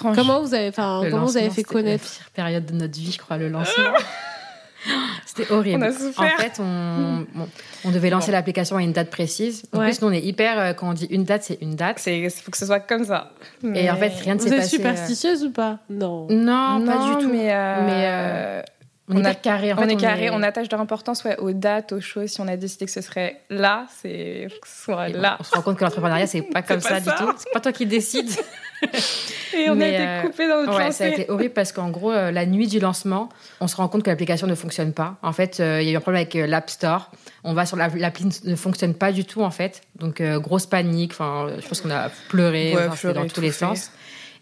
Comment 0.00 0.40
vous 0.42 0.54
avez, 0.54 0.68
enfin, 0.68 1.02
comment 1.10 1.26
vous 1.26 1.36
avez 1.36 1.50
fait 1.50 1.62
connaître 1.62 2.04
la 2.04 2.10
pire 2.10 2.30
période 2.30 2.66
de 2.66 2.72
notre 2.72 2.94
vie, 2.94 3.12
je 3.12 3.18
crois, 3.18 3.36
le 3.36 3.48
lancement. 3.48 3.84
C'était 5.26 5.50
horrible. 5.50 5.82
On 5.82 5.86
a 5.86 5.92
souffert. 5.92 6.24
En 6.24 6.40
fait, 6.40 6.60
on, 6.60 7.26
on 7.84 7.90
devait 7.90 8.10
lancer 8.10 8.30
l'application 8.32 8.76
à 8.76 8.82
une 8.82 8.92
date 8.92 9.10
précise. 9.10 9.64
En 9.72 9.80
plus, 9.80 10.00
nous, 10.00 10.08
on 10.08 10.12
est 10.12 10.20
hyper. 10.20 10.58
Euh, 10.58 10.72
quand 10.72 10.90
on 10.90 10.92
dit 10.92 11.06
une 11.06 11.24
date, 11.24 11.44
c'est 11.44 11.58
une 11.60 11.74
date. 11.74 12.04
Il 12.06 12.30
faut 12.30 12.50
que 12.50 12.58
ce 12.58 12.66
soit 12.66 12.80
comme 12.80 13.04
ça. 13.04 13.32
Et 13.74 13.90
en 13.90 13.96
fait, 13.96 14.12
rien 14.22 14.34
ne 14.34 14.40
s'est 14.40 14.50
passé. 14.50 14.56
Vous 14.56 14.62
êtes 14.62 14.70
superstitieuse 14.70 15.44
ou 15.44 15.50
pas? 15.50 15.78
Non. 15.88 16.26
Non, 16.30 16.84
pas 16.84 17.16
du 17.16 17.24
tout. 17.24 17.32
Mais, 17.32 17.52
euh, 17.52 17.86
mais 17.86 18.04
euh, 18.06 18.62
on, 19.08 19.24
est 19.24 19.40
carré. 19.40 19.72
En 19.72 19.78
on 19.78 19.88
est 19.88 19.96
carré. 19.96 20.30
On 20.30 20.42
attache 20.42 20.68
de 20.68 20.76
l'importance 20.76 21.24
ouais, 21.24 21.36
aux 21.38 21.52
dates, 21.52 21.92
aux 21.92 22.00
choses. 22.00 22.30
Si 22.30 22.40
on 22.40 22.48
a 22.48 22.56
décidé 22.56 22.84
que 22.84 22.92
ce 22.92 23.00
serait 23.00 23.40
là, 23.50 23.86
c'est 24.00 24.48
que 24.60 24.68
ce 24.68 24.84
soit 24.84 25.08
là. 25.08 25.36
on 25.40 25.44
se 25.44 25.54
rend 25.54 25.62
compte 25.62 25.78
que 25.78 25.84
l'entrepreneuriat, 25.84 26.26
c'est 26.26 26.42
pas 26.42 26.62
comme 26.62 26.80
ça, 26.80 27.00
du 27.00 27.06
tout. 27.06 27.32
C'est 27.38 27.52
pas 27.52 27.60
toi 27.60 27.72
qui 27.72 27.86
décides. 27.86 28.30
Et 29.56 29.70
on 29.70 29.80
a 29.80 29.86
été 29.86 30.00
euh, 30.00 30.22
coupé 30.22 30.48
dans 30.48 30.62
notre 30.62 30.76
ouais, 30.76 30.92
Ça 30.92 31.04
a 31.04 31.08
été 31.08 31.30
horrible 31.30 31.54
parce 31.54 31.72
qu'en 31.72 31.90
gros, 31.90 32.12
euh, 32.12 32.30
la 32.30 32.46
nuit 32.46 32.66
du 32.66 32.80
lancement, 32.80 33.28
on 33.60 33.68
se 33.68 33.76
rend 33.76 33.88
compte 33.88 34.02
que 34.02 34.10
l'application 34.10 34.46
ne 34.46 34.54
fonctionne 34.54 34.92
pas. 34.92 35.16
En 35.22 35.32
fait, 35.32 35.60
euh, 35.60 35.80
il 35.80 35.86
y 35.86 35.90
a 35.90 35.92
eu 35.92 35.96
un 35.96 36.00
problème 36.00 36.22
avec 36.22 36.34
l'App 36.34 36.70
Store. 36.70 37.10
On 37.44 37.54
va 37.54 37.66
sur 37.66 37.76
l'appli 37.76 38.26
ne 38.44 38.56
fonctionne 38.56 38.94
pas 38.94 39.12
du 39.12 39.24
tout 39.24 39.42
en 39.42 39.50
fait. 39.50 39.82
Donc 39.98 40.22
grosse 40.22 40.66
panique. 40.66 41.12
Enfin, 41.12 41.48
je 41.60 41.66
pense 41.66 41.80
qu'on 41.80 41.90
a 41.90 42.10
pleuré, 42.28 42.74
dans 43.14 43.26
tous 43.26 43.40
les 43.40 43.52
sens. 43.52 43.90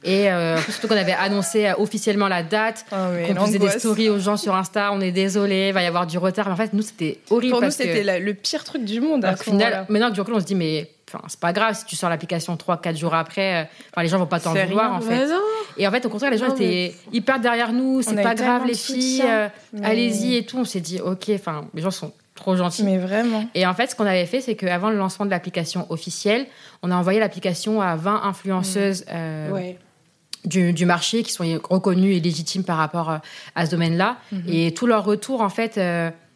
Et 0.04 0.28
surtout 0.68 0.88
qu'on 0.88 0.96
avait 0.96 1.12
annoncé 1.12 1.72
officiellement 1.78 2.28
la 2.28 2.42
date, 2.42 2.84
oh, 2.92 2.96
qu'on 3.34 3.46
faisait 3.46 3.58
des 3.58 3.70
stories 3.70 4.08
aux 4.08 4.18
gens 4.18 4.36
sur 4.36 4.54
Insta, 4.54 4.90
on 4.92 5.00
est 5.00 5.12
désolé, 5.12 5.68
il 5.68 5.74
va 5.74 5.82
y 5.82 5.86
avoir 5.86 6.06
du 6.06 6.18
retard. 6.18 6.46
Mais 6.46 6.52
en 6.52 6.56
fait, 6.56 6.72
nous, 6.72 6.82
c'était 6.82 7.18
horrible. 7.30 7.52
Pour 7.52 7.62
nous, 7.62 7.70
c'était 7.70 8.18
le 8.18 8.34
pire 8.34 8.64
truc 8.64 8.84
du 8.84 9.00
monde. 9.00 9.24
Au 9.24 9.36
final, 9.36 9.86
maintenant, 9.88 10.10
du 10.10 10.22
coup, 10.22 10.32
on 10.32 10.40
se 10.40 10.44
dit, 10.44 10.54
mais 10.54 10.88
Enfin, 11.14 11.24
c'est 11.28 11.40
pas 11.40 11.52
grave 11.52 11.74
si 11.74 11.84
tu 11.84 11.96
sors 11.96 12.08
l'application 12.08 12.56
3-4 12.56 12.96
jours 12.96 13.14
après. 13.14 13.62
Euh, 13.62 13.64
enfin, 13.92 14.02
les 14.02 14.08
gens 14.08 14.18
vont 14.18 14.26
pas 14.26 14.40
t'en 14.40 14.54
vouloir 14.54 14.94
en 14.94 15.00
fait. 15.00 15.28
Et 15.76 15.86
en 15.86 15.90
fait, 15.90 16.06
au 16.06 16.08
contraire, 16.08 16.30
les 16.30 16.38
gens 16.38 16.54
étaient 16.54 16.94
hyper 17.12 17.38
derrière 17.38 17.72
nous. 17.72 18.02
C'est 18.02 18.22
pas 18.22 18.34
grave, 18.34 18.66
les 18.66 18.74
filles. 18.74 19.22
Euh, 19.26 19.48
allez-y 19.82 20.36
et 20.36 20.46
tout. 20.46 20.58
On 20.58 20.64
s'est 20.64 20.80
dit, 20.80 21.00
ok. 21.00 21.30
Enfin, 21.34 21.66
les 21.74 21.82
gens 21.82 21.90
sont 21.90 22.12
trop 22.34 22.56
gentils. 22.56 22.84
Mais 22.84 22.98
vraiment. 22.98 23.44
Et 23.54 23.66
en 23.66 23.74
fait, 23.74 23.90
ce 23.90 23.96
qu'on 23.96 24.06
avait 24.06 24.26
fait, 24.26 24.40
c'est 24.40 24.54
qu'avant 24.54 24.90
le 24.90 24.96
lancement 24.96 25.26
de 25.26 25.30
l'application 25.30 25.86
officielle, 25.90 26.46
on 26.82 26.90
a 26.90 26.94
envoyé 26.96 27.20
l'application 27.20 27.82
à 27.82 27.96
20 27.96 28.22
influenceuses. 28.24 29.04
Euh, 29.10 29.72
du, 30.44 30.86
marché 30.86 31.22
qui 31.22 31.32
sont 31.32 31.44
reconnues 31.70 32.14
et 32.14 32.20
légitimes 32.20 32.64
par 32.64 32.76
rapport 32.76 33.20
à 33.54 33.66
ce 33.66 33.70
domaine-là. 33.70 34.16
Mhm. 34.32 34.42
Et 34.48 34.74
tout 34.74 34.86
leur 34.86 35.04
retour, 35.04 35.40
en 35.40 35.48
fait, 35.48 35.78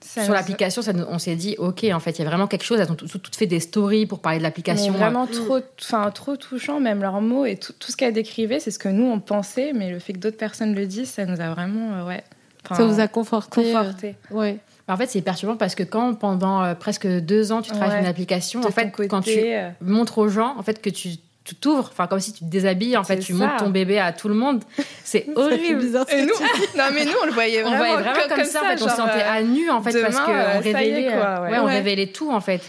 sur 0.07 0.33
l'application, 0.33 0.83
on 1.09 1.19
s'est 1.19 1.37
dit, 1.37 1.57
ok, 1.59 1.87
en 1.93 2.01
fait, 2.01 2.19
il 2.19 2.23
y 2.23 2.27
a 2.27 2.29
vraiment 2.29 2.47
quelque 2.47 2.65
chose. 2.65 2.79
Elles 2.81 2.91
ont 2.91 2.95
tout, 2.95 3.21
fait 3.37 3.47
des 3.47 3.61
stories 3.61 4.07
pour 4.07 4.21
parler 4.21 4.39
de 4.39 4.43
l'application. 4.43 4.93
Vraiment 4.93 5.27
trop, 5.27 5.61
enfin, 5.81 6.11
trop 6.11 6.37
touchant, 6.37 6.81
même 6.81 7.01
leurs 7.01 7.21
mots 7.21 7.45
et 7.45 7.57
tout, 7.57 7.73
ce 7.81 7.97
qu'elles 7.97 8.13
décrivaient, 8.13 8.61
c'est 8.61 8.71
ce 8.71 8.79
que 8.79 8.89
nous 8.89 9.05
on 9.05 9.21
pensait, 9.21 9.73
mais 9.75 9.91
le 9.91 9.99
fait 9.99 10.13
que 10.13 10.19
d'autres 10.19 10.37
personnes 10.37 10.75
le 10.75 10.87
disent, 10.87 11.11
ça 11.11 11.27
nous 11.27 11.41
a 11.41 11.51
vraiment, 11.51 11.95
euh, 11.95 12.07
ouais. 12.07 12.23
Ça 12.69 12.85
vous 12.85 12.99
a 13.01 13.07
conforté. 13.07 13.75
Euh, 13.75 13.79
conforté. 13.79 14.15
ouais. 14.31 14.59
En 14.89 14.97
fait, 14.97 15.07
c'est 15.07 15.21
perturbant 15.21 15.57
parce 15.57 15.75
que 15.75 15.83
quand 15.83 16.15
pendant 16.15 16.63
euh, 16.63 16.75
presque 16.75 17.07
deux 17.07 17.51
ans 17.51 17.61
tu 17.61 17.73
travailles 17.73 18.01
une 18.01 18.07
application, 18.07 18.61
en 18.65 18.71
fait, 18.71 18.93
quand 19.09 19.23
tu 19.23 19.41
montres 19.81 20.19
aux 20.19 20.29
gens, 20.29 20.55
en 20.57 20.63
fait, 20.63 20.81
que 20.81 20.91
tu 20.91 21.11
tu 21.47 21.55
t'ouvres, 21.55 21.89
enfin 21.93 22.09
comme 22.09 22.19
si 22.19 22.33
tu 22.33 22.41
te 22.41 22.51
déshabilles, 22.51 22.97
en 22.97 23.05
fait, 23.05 23.21
tu 23.21 23.33
montres 23.33 23.57
ton 23.59 23.71
bébé 23.71 24.01
à 24.01 24.13
tout 24.13 24.29
le 24.29 24.35
monde. 24.35 24.63
C'est 25.05 25.27
horrible. 25.37 25.81
bizarre. 25.81 26.05
Et 26.11 26.23
nous, 26.23 26.29
non 26.77 26.85
mais 26.93 27.05
nous 27.05 27.13
on 27.23 27.27
le 27.27 27.33
voyait 27.33 27.63
vraiment, 27.63 27.77
on 27.77 27.79
voyait 27.79 27.97
vraiment 27.97 28.35
comme, 28.35 28.45
ça, 28.45 28.63
en 28.63 28.65
fait, 28.65 28.83
on 28.83 28.89
se 28.89 28.97
sentait 28.97 29.23
à 29.23 29.43
nu 29.43 29.71
en 29.71 29.81
fait 29.81 30.03
parce 30.03 30.19
qu'on 30.19 30.61
révélait, 30.61 31.09
ouais, 31.09 31.59
on 31.59 31.67
révélait 31.67 32.09
tout 32.09 32.31
en 32.31 32.41
fait. 32.41 32.61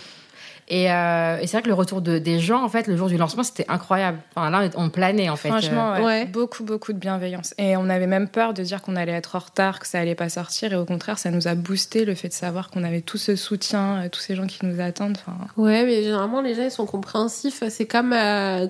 Euh, 0.69 1.37
et, 1.39 1.47
c'est 1.47 1.57
vrai 1.57 1.61
que 1.61 1.67
le 1.67 1.73
retour 1.73 2.01
de, 2.01 2.17
des 2.17 2.39
gens, 2.39 2.63
en 2.63 2.69
fait, 2.69 2.87
le 2.87 2.97
jour 2.97 3.07
du 3.07 3.17
lancement, 3.17 3.43
c'était 3.43 3.65
incroyable. 3.69 4.19
Enfin, 4.35 4.49
là, 4.49 4.69
on 4.75 4.89
planait, 4.89 5.29
en 5.29 5.37
fait. 5.37 5.47
Franchement, 5.47 5.93
euh. 5.93 6.25
beaucoup, 6.25 6.63
beaucoup 6.63 6.91
de 6.91 6.97
bienveillance. 6.97 7.53
Et 7.57 7.77
on 7.77 7.89
avait 7.89 8.07
même 8.07 8.27
peur 8.27 8.53
de 8.53 8.63
dire 8.63 8.81
qu'on 8.81 8.95
allait 8.95 9.13
être 9.13 9.35
en 9.35 9.39
retard, 9.39 9.79
que 9.79 9.87
ça 9.87 9.99
allait 9.99 10.15
pas 10.15 10.29
sortir. 10.29 10.73
Et 10.73 10.75
au 10.75 10.85
contraire, 10.85 11.19
ça 11.19 11.31
nous 11.31 11.47
a 11.47 11.55
boosté 11.55 12.03
le 12.03 12.15
fait 12.15 12.27
de 12.27 12.33
savoir 12.33 12.69
qu'on 12.69 12.83
avait 12.83 13.01
tout 13.01 13.17
ce 13.17 13.35
soutien, 13.35 14.03
euh, 14.03 14.09
tous 14.09 14.19
ces 14.19 14.35
gens 14.35 14.45
qui 14.45 14.65
nous 14.65 14.81
attendent. 14.81 15.17
Enfin... 15.25 15.37
Ouais, 15.55 15.85
mais 15.85 16.03
généralement, 16.03 16.41
les 16.41 16.53
gens, 16.53 16.63
ils 16.63 16.71
sont 16.71 16.85
compréhensifs. 16.85 17.63
C'est 17.69 17.87
comme 17.87 18.11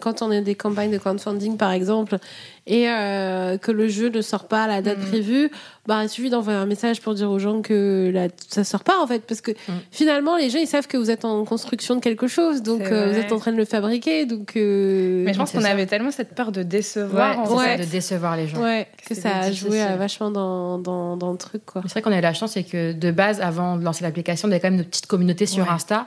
quand 0.01 0.21
on 0.21 0.29
a 0.31 0.41
des 0.41 0.55
campagnes 0.55 0.91
de 0.91 0.97
crowdfunding, 0.97 1.57
par 1.57 1.71
exemple 1.71 2.17
et 2.67 2.89
euh, 2.89 3.57
que 3.57 3.71
le 3.71 3.87
jeu 3.87 4.09
ne 4.09 4.21
sort 4.21 4.47
pas 4.47 4.65
à 4.65 4.67
la 4.67 4.81
date 4.81 4.99
mm. 4.99 5.07
prévue, 5.07 5.51
bah, 5.87 6.03
il 6.03 6.09
suffit 6.09 6.29
d'envoyer 6.29 6.59
un 6.59 6.65
message 6.65 6.99
pour 7.01 7.13
dire 7.13 7.31
aux 7.31 7.39
gens 7.39 7.61
que 7.61 8.11
la, 8.13 8.27
ça 8.49 8.65
sort 8.65 8.83
pas 8.83 9.01
en 9.01 9.07
fait. 9.07 9.19
Parce 9.25 9.39
que 9.39 9.51
mm. 9.51 9.73
finalement, 9.89 10.35
les 10.35 10.49
gens 10.49 10.59
ils 10.59 10.67
savent 10.67 10.87
que 10.87 10.97
vous 10.97 11.09
êtes 11.09 11.23
en 11.23 11.45
construction 11.45 11.95
de 11.95 12.01
quelque 12.01 12.27
chose, 12.27 12.61
donc 12.61 12.81
euh, 12.81 13.13
vous 13.13 13.17
êtes 13.17 13.31
en 13.31 13.39
train 13.39 13.53
de 13.53 13.57
le 13.57 13.63
fabriquer. 13.63 14.25
Donc, 14.25 14.57
euh, 14.57 15.23
Mais 15.25 15.33
je 15.33 15.37
pense 15.37 15.53
qu'on 15.53 15.63
avait 15.63 15.85
tellement 15.85 16.11
cette 16.11 16.35
peur 16.35 16.51
de 16.51 16.61
décevoir, 16.61 17.49
ouais, 17.53 17.77
de 17.77 17.85
décevoir 17.85 18.35
les 18.35 18.47
gens. 18.47 18.61
Ouais, 18.61 18.87
que 19.07 19.15
ça 19.15 19.37
a 19.37 19.51
joué 19.51 19.79
vachement 19.97 20.29
dans, 20.29 20.77
dans, 20.77 21.15
dans, 21.15 21.31
le 21.31 21.37
truc. 21.37 21.63
C'est 21.73 21.91
vrai 21.91 22.01
qu'on 22.01 22.11
a 22.11 22.17
eu 22.17 22.21
la 22.21 22.33
chance, 22.33 22.51
c'est 22.51 22.63
que 22.63 22.91
de 22.91 23.11
base, 23.11 23.39
avant 23.39 23.77
de 23.77 23.83
lancer 23.85 24.03
l'application, 24.03 24.49
on 24.49 24.51
avait 24.51 24.59
quand 24.59 24.69
même 24.69 24.79
une 24.79 24.85
petite 24.85 25.07
communauté 25.07 25.45
sur 25.45 25.71
Insta. 25.71 26.05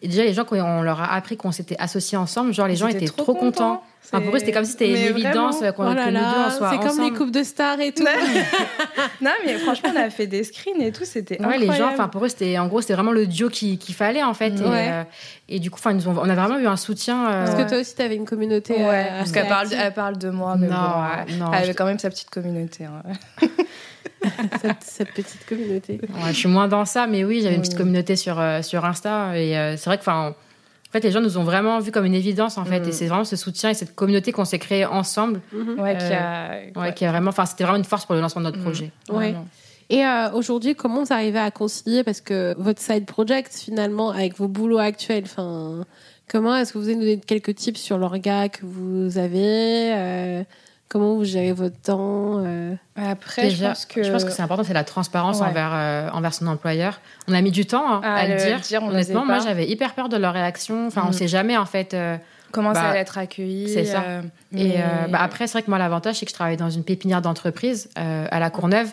Et 0.00 0.08
déjà, 0.08 0.24
les 0.24 0.32
gens, 0.32 0.44
quand 0.44 0.56
on 0.56 0.82
leur 0.82 1.00
a 1.00 1.12
appris 1.12 1.36
qu'on 1.36 1.52
s'était 1.52 1.76
associés 1.78 2.16
ensemble, 2.16 2.54
genre, 2.54 2.68
les 2.68 2.76
gens 2.76 2.86
étaient, 2.86 3.06
trop, 3.06 3.34
contents. 3.34 3.82
Enfin, 4.04 4.22
pour 4.22 4.34
eux, 4.34 4.38
c'était 4.38 4.52
comme 4.52 4.64
si 4.64 4.72
c'était 4.72 4.88
une 4.88 5.16
évidence 5.16 5.58
qu'on 5.76 5.90
oh 5.90 5.94
que 5.94 6.10
nous 6.10 6.18
deux, 6.18 6.56
soit 6.56 6.70
C'est 6.70 6.88
comme 6.88 7.00
les 7.02 7.10
coupes 7.10 7.30
de 7.30 7.42
stars 7.42 7.78
et 7.80 7.92
tout. 7.92 8.04
non, 9.20 9.30
mais 9.44 9.54
franchement, 9.58 9.90
on 9.94 10.00
a 10.00 10.08
fait 10.08 10.26
des 10.26 10.44
screens 10.44 10.80
et 10.80 10.92
tout, 10.92 11.04
c'était 11.04 11.44
ouais, 11.44 11.58
les 11.58 11.70
gens, 11.72 11.90
enfin, 11.92 12.08
pour 12.08 12.24
eux, 12.24 12.28
c'était, 12.28 12.58
en 12.58 12.68
gros, 12.68 12.80
c'était 12.80 12.94
vraiment 12.94 13.12
le 13.12 13.26
duo 13.26 13.50
qu'il 13.50 13.94
fallait, 13.94 14.22
en 14.22 14.32
fait. 14.32 14.54
Et, 14.54 14.62
euh, 14.64 15.02
et, 15.48 15.60
du 15.60 15.70
coup, 15.70 15.78
enfin, 15.78 15.98
on 16.06 16.28
a 16.28 16.34
vraiment 16.34 16.58
eu 16.58 16.66
un 16.66 16.78
soutien. 16.78 17.28
Euh, 17.28 17.44
parce 17.44 17.62
que 17.62 17.68
toi 17.68 17.78
aussi, 17.80 17.94
tu 17.94 18.02
avais 18.02 18.16
une 18.16 18.24
communauté. 18.24 18.74
Ouais, 18.74 19.08
euh, 19.10 19.18
parce 19.18 19.32
qu'elle 19.32 19.48
parle, 19.48 19.68
elle 19.72 19.92
parle 19.92 20.16
de 20.16 20.30
moi, 20.30 20.56
mais 20.58 20.68
non, 20.68 20.74
bon, 20.74 21.36
non, 21.36 21.52
elle 21.52 21.64
avait 21.64 21.74
quand 21.74 21.86
même 21.86 21.98
sa 21.98 22.08
petite 22.08 22.30
communauté. 22.30 22.84
Hein. 22.84 23.02
cette, 24.80 25.12
petite 25.12 25.46
communauté. 25.46 26.00
je 26.28 26.32
suis 26.32 26.48
moins 26.48 26.68
dans 26.68 26.84
ça, 26.84 27.06
mais 27.06 27.24
oui, 27.24 27.40
j'avais 27.42 27.54
une 27.54 27.60
petite 27.60 27.76
communauté 27.76 28.16
sur, 28.16 28.38
euh, 28.38 28.62
sur 28.62 28.84
Insta. 28.84 29.36
Et 29.38 29.56
euh, 29.56 29.76
c'est 29.76 29.86
vrai 29.86 29.96
que, 29.96 30.02
enfin, 30.02 30.34
en 30.88 30.92
fait, 30.92 31.04
les 31.04 31.10
gens 31.10 31.20
nous 31.20 31.36
ont 31.36 31.44
vraiment 31.44 31.80
vu 31.80 31.92
comme 31.92 32.06
une 32.06 32.14
évidence, 32.14 32.56
en 32.56 32.64
fait. 32.64 32.78
Et 32.78 32.88
mm. 32.88 32.92
c'est 32.92 33.06
vraiment 33.06 33.24
ce 33.24 33.36
soutien 33.36 33.68
et 33.68 33.74
cette 33.74 33.94
communauté 33.94 34.32
qu'on 34.32 34.46
s'est 34.46 34.58
créée 34.58 34.86
ensemble. 34.86 35.42
Mm-hmm. 35.54 35.80
Ouais, 35.80 35.98
qui 35.98 36.12
a, 36.14 36.52
euh, 36.52 36.90
qui 36.92 37.04
a 37.04 37.10
vraiment, 37.10 37.28
enfin, 37.28 37.44
c'était 37.44 37.64
vraiment 37.64 37.78
une 37.78 37.84
force 37.84 38.06
pour 38.06 38.14
le 38.14 38.22
lancement 38.22 38.40
de 38.40 38.46
notre 38.46 38.58
mm. 38.58 38.62
projet. 38.62 38.90
Ouais. 39.10 39.34
Et 39.90 40.02
aujourd'hui, 40.34 40.74
comment 40.74 41.02
vous 41.02 41.12
arrivez 41.12 41.38
à 41.38 41.50
concilier? 41.50 42.04
Parce 42.04 42.20
que 42.20 42.54
votre 42.58 42.80
side 42.80 43.06
project 43.06 43.54
finalement 43.54 44.10
avec 44.10 44.36
vos 44.36 44.48
boulots 44.48 44.78
actuels, 44.78 45.24
enfin, 45.24 45.84
comment 46.30 46.56
est-ce 46.56 46.74
que 46.74 46.78
vous 46.78 46.84
avez 46.84 46.94
nous 46.94 47.00
donner 47.00 47.20
quelques 47.20 47.54
tips 47.54 47.80
sur 47.80 47.96
l'orga 47.96 48.50
que 48.50 48.66
vous 48.66 49.16
avez 49.16 50.44
Comment 50.88 51.16
vous 51.16 51.24
gérez 51.24 51.52
votre 51.52 51.78
temps 51.78 52.42
euh? 52.44 52.74
Après, 52.96 53.50
je 53.50 53.62
pense 53.62 53.84
que 53.84 54.02
je 54.02 54.10
pense 54.10 54.24
que 54.24 54.30
c'est 54.30 54.40
important, 54.40 54.64
c'est 54.64 54.72
la 54.72 54.84
transparence 54.84 55.42
envers 55.42 55.70
euh, 55.74 56.08
envers 56.12 56.32
son 56.32 56.46
employeur. 56.46 57.00
On 57.26 57.34
a 57.34 57.42
mis 57.42 57.50
du 57.50 57.66
temps 57.66 57.86
hein, 57.86 58.00
à, 58.02 58.26
le 58.26 58.36
dire. 58.62 58.82
Honnêtement, 58.82 59.26
moi, 59.26 59.38
j'avais 59.40 59.68
hyper 59.68 59.92
peur 59.92 60.08
de 60.08 60.16
leur 60.16 60.32
réaction. 60.32 60.86
Enfin, 60.86 61.02
on 61.06 61.10
mm. 61.10 61.14
sait 61.14 61.28
jamais 61.28 61.56
en 61.58 61.66
fait. 61.66 61.92
Euh, 61.92 62.16
Comment 62.50 62.72
ça 62.72 62.80
bah, 62.80 62.88
allait 62.88 63.00
être 63.00 63.18
accueilli. 63.18 63.68
C'est 63.68 63.84
ça. 63.84 64.02
Et 64.56 64.76
bah, 65.10 65.18
après, 65.20 65.46
c'est 65.46 65.52
vrai 65.52 65.62
que 65.62 65.70
moi, 65.70 65.78
l'avantage, 65.78 66.16
c'est 66.16 66.24
que 66.24 66.30
je 66.30 66.34
travaille 66.34 66.56
dans 66.56 66.70
une 66.70 66.82
pépinière 66.82 67.20
d'entreprise 67.20 67.90
à 67.94 68.40
la 68.40 68.48
Courneuve, 68.48 68.90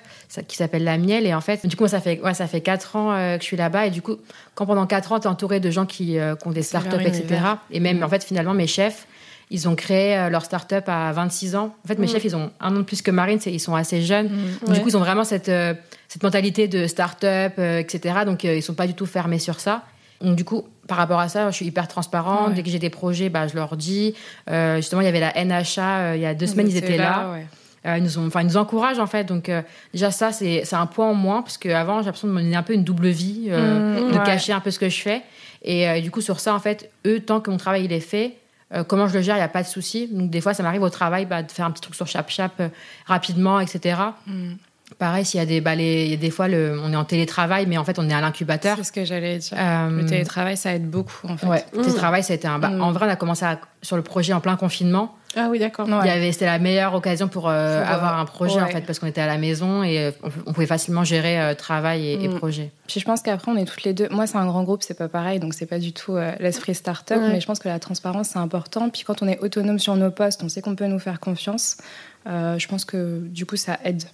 qui 0.49 0.57
s'appelle 0.57 0.83
La 0.83 0.97
Miel. 0.97 1.25
Et 1.25 1.33
en 1.33 1.39
fait, 1.39 1.65
du 1.65 1.77
coup, 1.77 1.87
ça 1.87 2.01
fait, 2.01 2.19
ouais, 2.19 2.33
ça 2.33 2.47
fait 2.47 2.59
4 2.59 2.95
ans 2.97 3.11
que 3.11 3.37
je 3.39 3.45
suis 3.45 3.55
là-bas. 3.55 3.85
Et 3.85 3.91
du 3.91 4.01
coup, 4.01 4.17
quand 4.55 4.65
pendant 4.65 4.85
4 4.85 5.13
ans, 5.13 5.19
tu 5.21 5.27
es 5.27 5.29
entouré 5.29 5.61
de 5.61 5.71
gens 5.71 5.85
qui, 5.85 6.17
qui 6.17 6.47
ont 6.47 6.51
des 6.51 6.63
startups, 6.63 7.01
etc. 7.01 7.39
Et 7.71 7.79
même, 7.79 8.03
en 8.03 8.09
fait, 8.09 8.25
finalement, 8.25 8.53
mes 8.53 8.67
chefs, 8.67 9.07
ils 9.51 9.69
ont 9.69 9.75
créé 9.75 10.17
euh, 10.17 10.29
leur 10.29 10.43
start-up 10.43 10.85
à 10.87 11.11
26 11.11 11.55
ans. 11.55 11.75
En 11.83 11.87
fait, 11.87 11.99
mes 11.99 12.07
mm. 12.07 12.09
chefs, 12.09 12.25
ils 12.25 12.35
ont 12.35 12.51
un 12.59 12.75
an 12.75 12.79
de 12.79 12.83
plus 12.83 13.01
que 13.01 13.11
Marine, 13.11 13.39
ils 13.45 13.59
sont 13.59 13.75
assez 13.75 14.01
jeunes. 14.01 14.29
Mm. 14.67 14.73
Du 14.73 14.81
coup, 14.81 14.89
ils 14.89 14.97
ont 14.97 15.01
vraiment 15.01 15.23
cette, 15.23 15.49
euh, 15.49 15.73
cette 16.07 16.23
mentalité 16.23 16.67
de 16.67 16.87
start-up, 16.87 17.53
euh, 17.59 17.79
etc. 17.79 18.19
Donc, 18.25 18.43
ils 18.43 18.63
sont 18.63 18.73
pas 18.73 18.87
du 18.87 18.93
tout 18.93 19.05
fermés 19.05 19.39
sur 19.39 19.59
ça. 19.59 19.83
Donc, 20.21 20.35
du 20.35 20.45
coup, 20.45 20.65
par 20.87 20.97
rapport 20.97 21.19
à 21.19 21.29
ça, 21.29 21.51
je 21.51 21.55
suis 21.55 21.65
hyper 21.65 21.87
transparente. 21.87 22.53
Dès 22.53 22.63
que 22.63 22.69
j'ai 22.69 22.79
des 22.79 22.89
projets, 22.89 23.29
bah, 23.29 23.47
je 23.47 23.55
leur 23.55 23.75
dis. 23.75 24.15
justement, 24.47 25.01
il 25.01 25.05
y 25.05 25.07
avait 25.07 25.19
la 25.19 25.33
NHA, 25.33 26.15
il 26.15 26.21
y 26.21 26.25
a 26.25 26.33
deux 26.33 26.47
semaines, 26.47 26.69
ils 26.69 26.77
étaient 26.77 26.97
là. 26.97 27.37
ils, 27.85 28.01
nous 28.01 28.17
ont, 28.17 28.29
ils 28.29 28.45
nous 28.45 28.57
encouragent, 28.57 28.99
en 28.99 29.07
fait. 29.07 29.25
Donc, 29.25 29.51
déjà, 29.93 30.11
ça, 30.11 30.31
c'est 30.31 30.73
un 30.73 30.85
point 30.85 31.07
en 31.09 31.13
moins, 31.13 31.41
parce 31.41 31.57
qu'avant, 31.57 31.99
j'ai 31.99 32.05
l'impression 32.05 32.29
de 32.29 32.33
mener 32.33 32.55
un 32.55 32.63
peu 32.63 32.73
une 32.73 32.83
double 32.83 33.09
vie, 33.09 33.49
mm. 33.49 34.13
de 34.13 34.25
cacher 34.25 34.53
un 34.53 34.61
peu 34.61 34.71
ce 34.71 34.79
que 34.79 34.89
je 34.89 35.01
fais. 35.01 35.21
Et 35.63 36.01
du 36.01 36.11
coup, 36.11 36.21
sur 36.21 36.39
ça, 36.39 36.55
en 36.55 36.59
fait, 36.59 36.89
eux, 37.05 37.19
tant 37.19 37.41
que 37.41 37.51
mon 37.51 37.57
travail 37.57 37.83
il 37.83 37.91
est 37.91 37.99
fait, 37.99 38.37
Euh, 38.75 38.83
comment 38.83 39.07
je 39.07 39.13
le 39.13 39.21
gère, 39.21 39.35
il 39.35 39.39
n'y 39.39 39.43
a 39.43 39.49
pas 39.49 39.63
de 39.63 39.67
souci. 39.67 40.07
Donc, 40.11 40.29
des 40.29 40.41
fois, 40.41 40.53
ça 40.53 40.63
m'arrive 40.63 40.81
au 40.81 40.89
travail 40.89 41.25
bah, 41.25 41.43
de 41.43 41.51
faire 41.51 41.65
un 41.65 41.71
petit 41.71 41.81
truc 41.81 41.95
sur 41.95 42.07
ChapChap 42.07 42.53
euh, 42.59 42.69
rapidement, 43.05 43.59
etc. 43.59 43.97
Pareil, 44.97 45.25
s'il 45.25 45.39
y 45.39 45.43
a 45.43 45.45
des, 45.45 45.59
bah, 45.59 45.75
les- 45.75 46.05
il 46.05 46.11
y 46.11 46.13
a 46.13 46.17
des 46.17 46.29
fois, 46.29 46.47
le, 46.47 46.79
on 46.81 46.91
est 46.93 46.95
en 46.95 47.03
télétravail, 47.03 47.65
mais 47.67 47.77
en 47.77 47.83
fait, 47.83 47.99
on 47.99 48.09
est 48.09 48.13
à 48.13 48.21
l'incubateur. 48.21 48.77
C'est 48.77 48.83
ce 48.85 48.91
que 48.93 49.03
j'allais 49.03 49.37
dire. 49.39 49.57
Euh, 49.57 49.89
Le 49.89 50.05
télétravail, 50.05 50.55
ça 50.55 50.73
aide 50.73 50.89
beaucoup, 50.89 51.27
en 51.27 51.35
fait. 51.35 51.47
Ouais, 51.47 51.65
le 51.73 51.79
Mm. 51.79 51.81
télétravail, 51.83 52.23
ça 52.23 52.31
a 52.33 52.35
été 52.37 52.47
un. 52.47 52.59
bah, 52.59 52.69
Mm. 52.69 52.81
En 52.81 52.91
vrai, 52.93 53.05
on 53.07 53.09
a 53.09 53.15
commencé 53.17 53.43
à- 53.45 53.59
sur 53.81 53.97
le 53.97 54.03
projet 54.03 54.31
en 54.33 54.39
plein 54.39 54.55
confinement. 54.55 55.15
Ah 55.37 55.47
oui, 55.51 55.59
d'accord. 55.59 55.85
Ouais. 55.89 55.95
Il 56.03 56.07
y 56.07 56.09
avait, 56.11 56.31
c'était 56.31 56.45
la 56.45 56.59
meilleure 56.59 56.93
occasion 56.93 57.27
pour, 57.27 57.49
euh, 57.49 57.51
euh, 57.51 57.85
avoir 57.85 58.17
un 58.17 58.23
projet 58.23 58.61
en 58.61 58.67
fait, 58.67 58.79
parce 58.85 58.99
qu'on 58.99 59.07
était 59.07 59.19
à 59.19 59.27
la 59.27 59.37
maison 59.37 59.83
et 59.83 59.99
euh, 59.99 60.11
on, 60.23 60.29
on 60.45 60.53
pouvait 60.53 60.65
facilement 60.65 61.03
gérer 61.03 61.41
euh, 61.41 61.53
travail 61.55 62.05
et, 62.07 62.23
et 62.23 62.27
Mm. 62.29 62.35
projet. 62.39 62.71
Puis 62.87 63.01
je 63.01 63.05
pense 63.05 63.21
qu'après, 63.21 63.51
on 63.51 63.57
est 63.57 63.65
toutes 63.65 63.83
les 63.83 63.93
deux. 63.93 64.07
Moi, 64.11 64.27
c'est 64.27 64.37
un 64.37 64.45
grand 64.45 64.63
groupe, 64.63 64.81
c'est 64.81 64.97
pas 64.97 65.09
pareil, 65.09 65.41
donc 65.41 65.53
c'est 65.53 65.65
pas 65.65 65.77
du 65.79 65.91
tout 65.91 66.15
euh, 66.15 66.31
l'esprit 66.39 66.73
start-up, 66.73 67.19
mais 67.21 67.41
je 67.41 67.45
pense 67.47 67.59
que 67.59 67.67
la 67.67 67.79
transparence, 67.79 68.29
c'est 68.29 68.39
important. 68.39 68.89
Puis 68.89 69.03
quand 69.05 69.21
on 69.21 69.27
est 69.27 69.39
autonome 69.39 69.77
sur 69.77 69.97
nos 69.97 70.09
postes, 70.09 70.41
on 70.41 70.47
sait 70.47 70.61
qu'on 70.61 70.75
peut 70.75 70.87
nous 70.87 70.99
faire 70.99 71.19
confiance. 71.19 71.75
Euh, 72.27 72.57
je 72.57 72.67
pense 72.69 72.85
que 72.85 73.19
du 73.27 73.45
coup, 73.45 73.57
ça 73.57 73.77
aide 73.83 74.03
euh, 74.03 74.07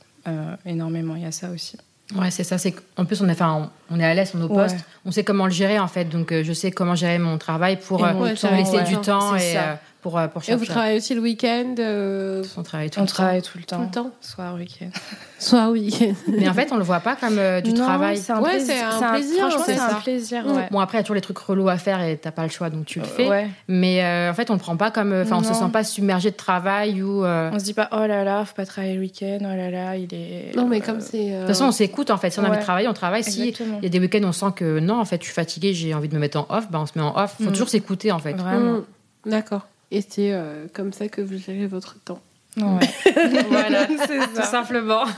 énormément. 0.66 1.16
Il 1.16 1.24
y 1.24 1.26
a 1.26 1.32
ça 1.32 1.50
aussi. 1.50 1.78
Ouais, 2.16 2.32
c'est 2.32 2.44
ça. 2.44 2.58
C'est 2.58 2.76
en 2.98 3.06
plus 3.06 3.22
on 3.22 3.30
est, 3.30 3.32
enfin, 3.32 3.70
on, 3.90 3.96
on 3.96 4.00
est 4.00 4.06
à 4.06 4.14
l'aise 4.14 4.30
sur 4.32 4.40
nos 4.40 4.48
Ouais. 4.48 4.64
postes. 4.64 4.84
On 5.06 5.12
sait 5.12 5.24
comment 5.24 5.46
le 5.46 5.52
gérer 5.52 5.80
en 5.80 5.88
fait. 5.88 6.06
Donc 6.06 6.32
euh, 6.32 6.44
je 6.44 6.54
sais 6.54 6.72
comment 6.72 6.96
gérer 6.96 7.20
mon 7.20 7.38
travail 7.38 7.80
pour 7.80 8.04
euh, 8.04 8.12
temps, 8.36 8.52
laisser 8.56 8.78
ouais. 8.78 8.84
du 8.84 8.98
temps 8.98 9.36
et 9.36 9.58
euh, 9.58 9.74
pour 10.02 10.18
euh, 10.18 10.28
Et 10.48 10.56
vous 10.56 10.66
travaillez 10.66 10.98
aussi 10.98 11.14
le 11.14 11.22
week-end 11.22 11.76
euh, 11.80 12.44
On 12.58 12.64
travaille 12.64 12.90
tout 12.90 13.00
On 13.00 13.04
le 13.04 13.08
temps. 13.08 13.14
travaille 13.14 13.42
tout 13.42 13.58
le 13.58 13.64
temps. 13.64 13.78
tout 13.78 13.84
le 13.84 13.92
temps 13.92 14.12
Soir, 14.22 14.56
week-end. 14.56 14.90
Soit 15.40 15.70
week-end. 15.70 16.14
Mais 16.28 16.48
en 16.50 16.54
fait, 16.54 16.72
on 16.72 16.78
le 16.78 16.84
voit 16.84 17.00
pas 17.00 17.16
comme 17.16 17.38
euh, 17.40 17.62
du 17.62 17.72
Non, 17.74 17.86
travail. 17.86 18.18
C'est 18.18 18.32
un 18.34 18.42
Ouais, 18.42 18.52
plaisir. 18.52 18.74
c'est 18.98 19.06
un 19.06 19.14
plaisir, 19.14 19.40
Franchement, 19.40 19.64
c'est 19.66 19.80
un 19.80 19.94
plaisir. 19.96 20.46
Ouais. 20.48 20.68
Bon 20.72 20.80
après, 20.80 20.98
il 20.98 21.00
y 21.00 21.02
a 21.02 21.04
toujours 21.04 21.16
les 21.16 21.22
trucs 21.22 21.38
relous 21.38 21.70
à 21.70 21.78
faire 21.78 22.02
et 22.02 22.18
t'as 22.18 22.32
pas 22.32 22.44
le 22.44 22.50
choix, 22.50 22.70
donc 22.70 22.86
tu 22.86 23.00
le 23.00 23.06
fais. 23.06 23.28
Ouais. 23.28 23.48
Mais 23.68 24.04
euh, 24.04 24.30
en 24.32 24.34
fait, 24.34 24.50
on 24.50 24.54
le 24.54 24.60
prend 24.60 24.76
pas 24.78 24.92
comme, 24.92 25.14
enfin, 25.14 25.38
on 25.38 25.44
se 25.44 25.54
sent 25.54 25.70
pas 25.74 25.84
submergé 25.84 26.32
de 26.32 26.36
travail 26.36 27.02
ou. 27.02 27.24
euh, 27.24 27.50
On 27.54 27.60
se 27.60 27.64
dit 27.64 27.74
pas, 27.74 27.90
oh 27.92 28.06
là 28.06 28.24
là, 28.24 28.44
faut 28.46 28.56
pas 28.56 28.66
travailler 28.66 28.94
le 28.96 29.00
week-end, 29.02 29.40
oh 29.42 29.56
là 29.56 29.70
là, 29.72 29.96
il 29.96 30.14
est. 30.14 30.56
Non, 30.56 30.68
mais 30.68 30.82
euh, 30.82 30.86
comme 30.86 31.02
c'est. 31.02 31.32
De 31.32 31.38
toute 31.40 31.48
façon, 31.48 31.66
on 31.66 31.72
s'écoute 31.72 32.10
en 32.12 32.18
fait. 32.18 32.30
Si 32.32 32.40
on 32.40 32.44
a 32.44 32.48
envie 32.50 32.58
de 32.58 32.64
travailler, 32.64 32.88
on 32.88 32.94
travaille. 32.94 33.24
Si 33.24 33.50
Exactement. 33.50 33.78
il 33.80 33.84
y 33.84 33.88
a 33.88 33.90
des 33.90 34.00
week-ends, 34.00 34.24
on 34.24 34.32
sent 34.32 34.54
que 34.56 34.80
non, 34.80 35.00
en 35.00 35.06
fait, 35.06 35.18
je 35.22 35.26
suis 35.26 35.34
fatiguée, 35.34 35.74
j'ai 35.74 35.94
envie 35.94 36.08
de 36.10 36.14
me 36.16 36.20
mettre 36.20 36.40
en 36.40 36.46
off, 36.50 36.70
bah, 36.72 36.80
on 36.82 36.86
se 36.86 36.94
met 36.96 37.04
en 37.04 37.16
off. 37.18 37.36
Faut 37.38 37.46
Mm. 37.50 37.52
toujours 37.54 37.70
s'écouter 37.70 38.12
en 38.12 38.20
fait. 38.20 38.34
Vraiment. 38.34 38.80
Mm. 39.26 39.30
D'accord. 39.30 39.68
Et 39.92 40.02
c'est 40.02 40.32
euh, 40.34 40.68
comme 40.74 40.94
ça 40.94 41.08
que 41.10 41.22
vous 41.22 41.38
gérez 41.38 41.68
votre 41.68 41.98
temps. 42.04 42.22
Ouais. 42.58 42.64
voilà, 43.50 43.88
c'est 44.08 44.20
tout 44.34 44.44
simplement. 44.50 45.04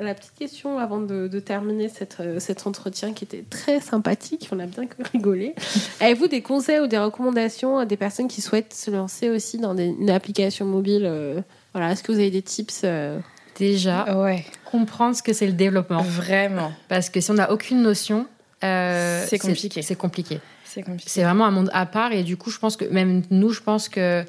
La 0.00 0.14
petite 0.14 0.32
question 0.38 0.78
avant 0.78 1.00
de, 1.00 1.28
de 1.28 1.38
terminer 1.38 1.90
cette, 1.90 2.16
euh, 2.20 2.40
cet 2.40 2.66
entretien 2.66 3.12
qui 3.12 3.24
était 3.24 3.44
très 3.50 3.78
sympathique, 3.78 4.48
on 4.50 4.58
a 4.58 4.64
bien 4.64 4.84
rigolé. 5.12 5.54
Avez-vous 6.00 6.28
des 6.28 6.40
conseils 6.40 6.80
ou 6.80 6.86
des 6.86 6.96
recommandations 6.96 7.76
à 7.76 7.84
des 7.84 7.98
personnes 7.98 8.26
qui 8.26 8.40
souhaitent 8.40 8.72
se 8.72 8.90
lancer 8.90 9.28
aussi 9.28 9.58
dans 9.58 9.74
des- 9.74 9.88
une 9.88 10.08
application 10.08 10.64
mobile 10.64 11.02
euh, 11.04 11.42
Voilà, 11.74 11.92
est-ce 11.92 12.02
que 12.02 12.10
vous 12.10 12.18
avez 12.18 12.30
des 12.30 12.40
tips 12.40 12.80
euh 12.84 13.18
Déjà, 13.58 14.18
Ouais. 14.18 14.46
comprendre 14.64 15.14
ce 15.14 15.22
que 15.22 15.34
c'est 15.34 15.46
le 15.46 15.52
développement. 15.52 16.00
Vraiment. 16.02 16.72
Parce 16.88 17.10
que 17.10 17.20
si 17.20 17.30
on 17.30 17.34
n'a 17.34 17.52
aucune 17.52 17.82
notion, 17.82 18.26
euh, 18.64 19.26
C'est 19.28 19.38
compliqué. 19.38 19.82
C'est 19.82 19.94
compliqué. 19.94 20.40
C'est 20.72 20.82
compliqué. 20.82 21.08
C'est 21.10 21.22
vraiment 21.24 21.44
un 21.46 21.50
monde 21.50 21.70
à 21.72 21.86
part 21.86 22.12
et 22.12 22.22
du 22.22 22.36
coup, 22.36 22.50
je 22.50 22.58
pense 22.58 22.76
que 22.76 22.84
même 22.86 23.22
nous, 23.30 23.50
je 23.50 23.60
pense 23.60 23.88
que 23.88 24.24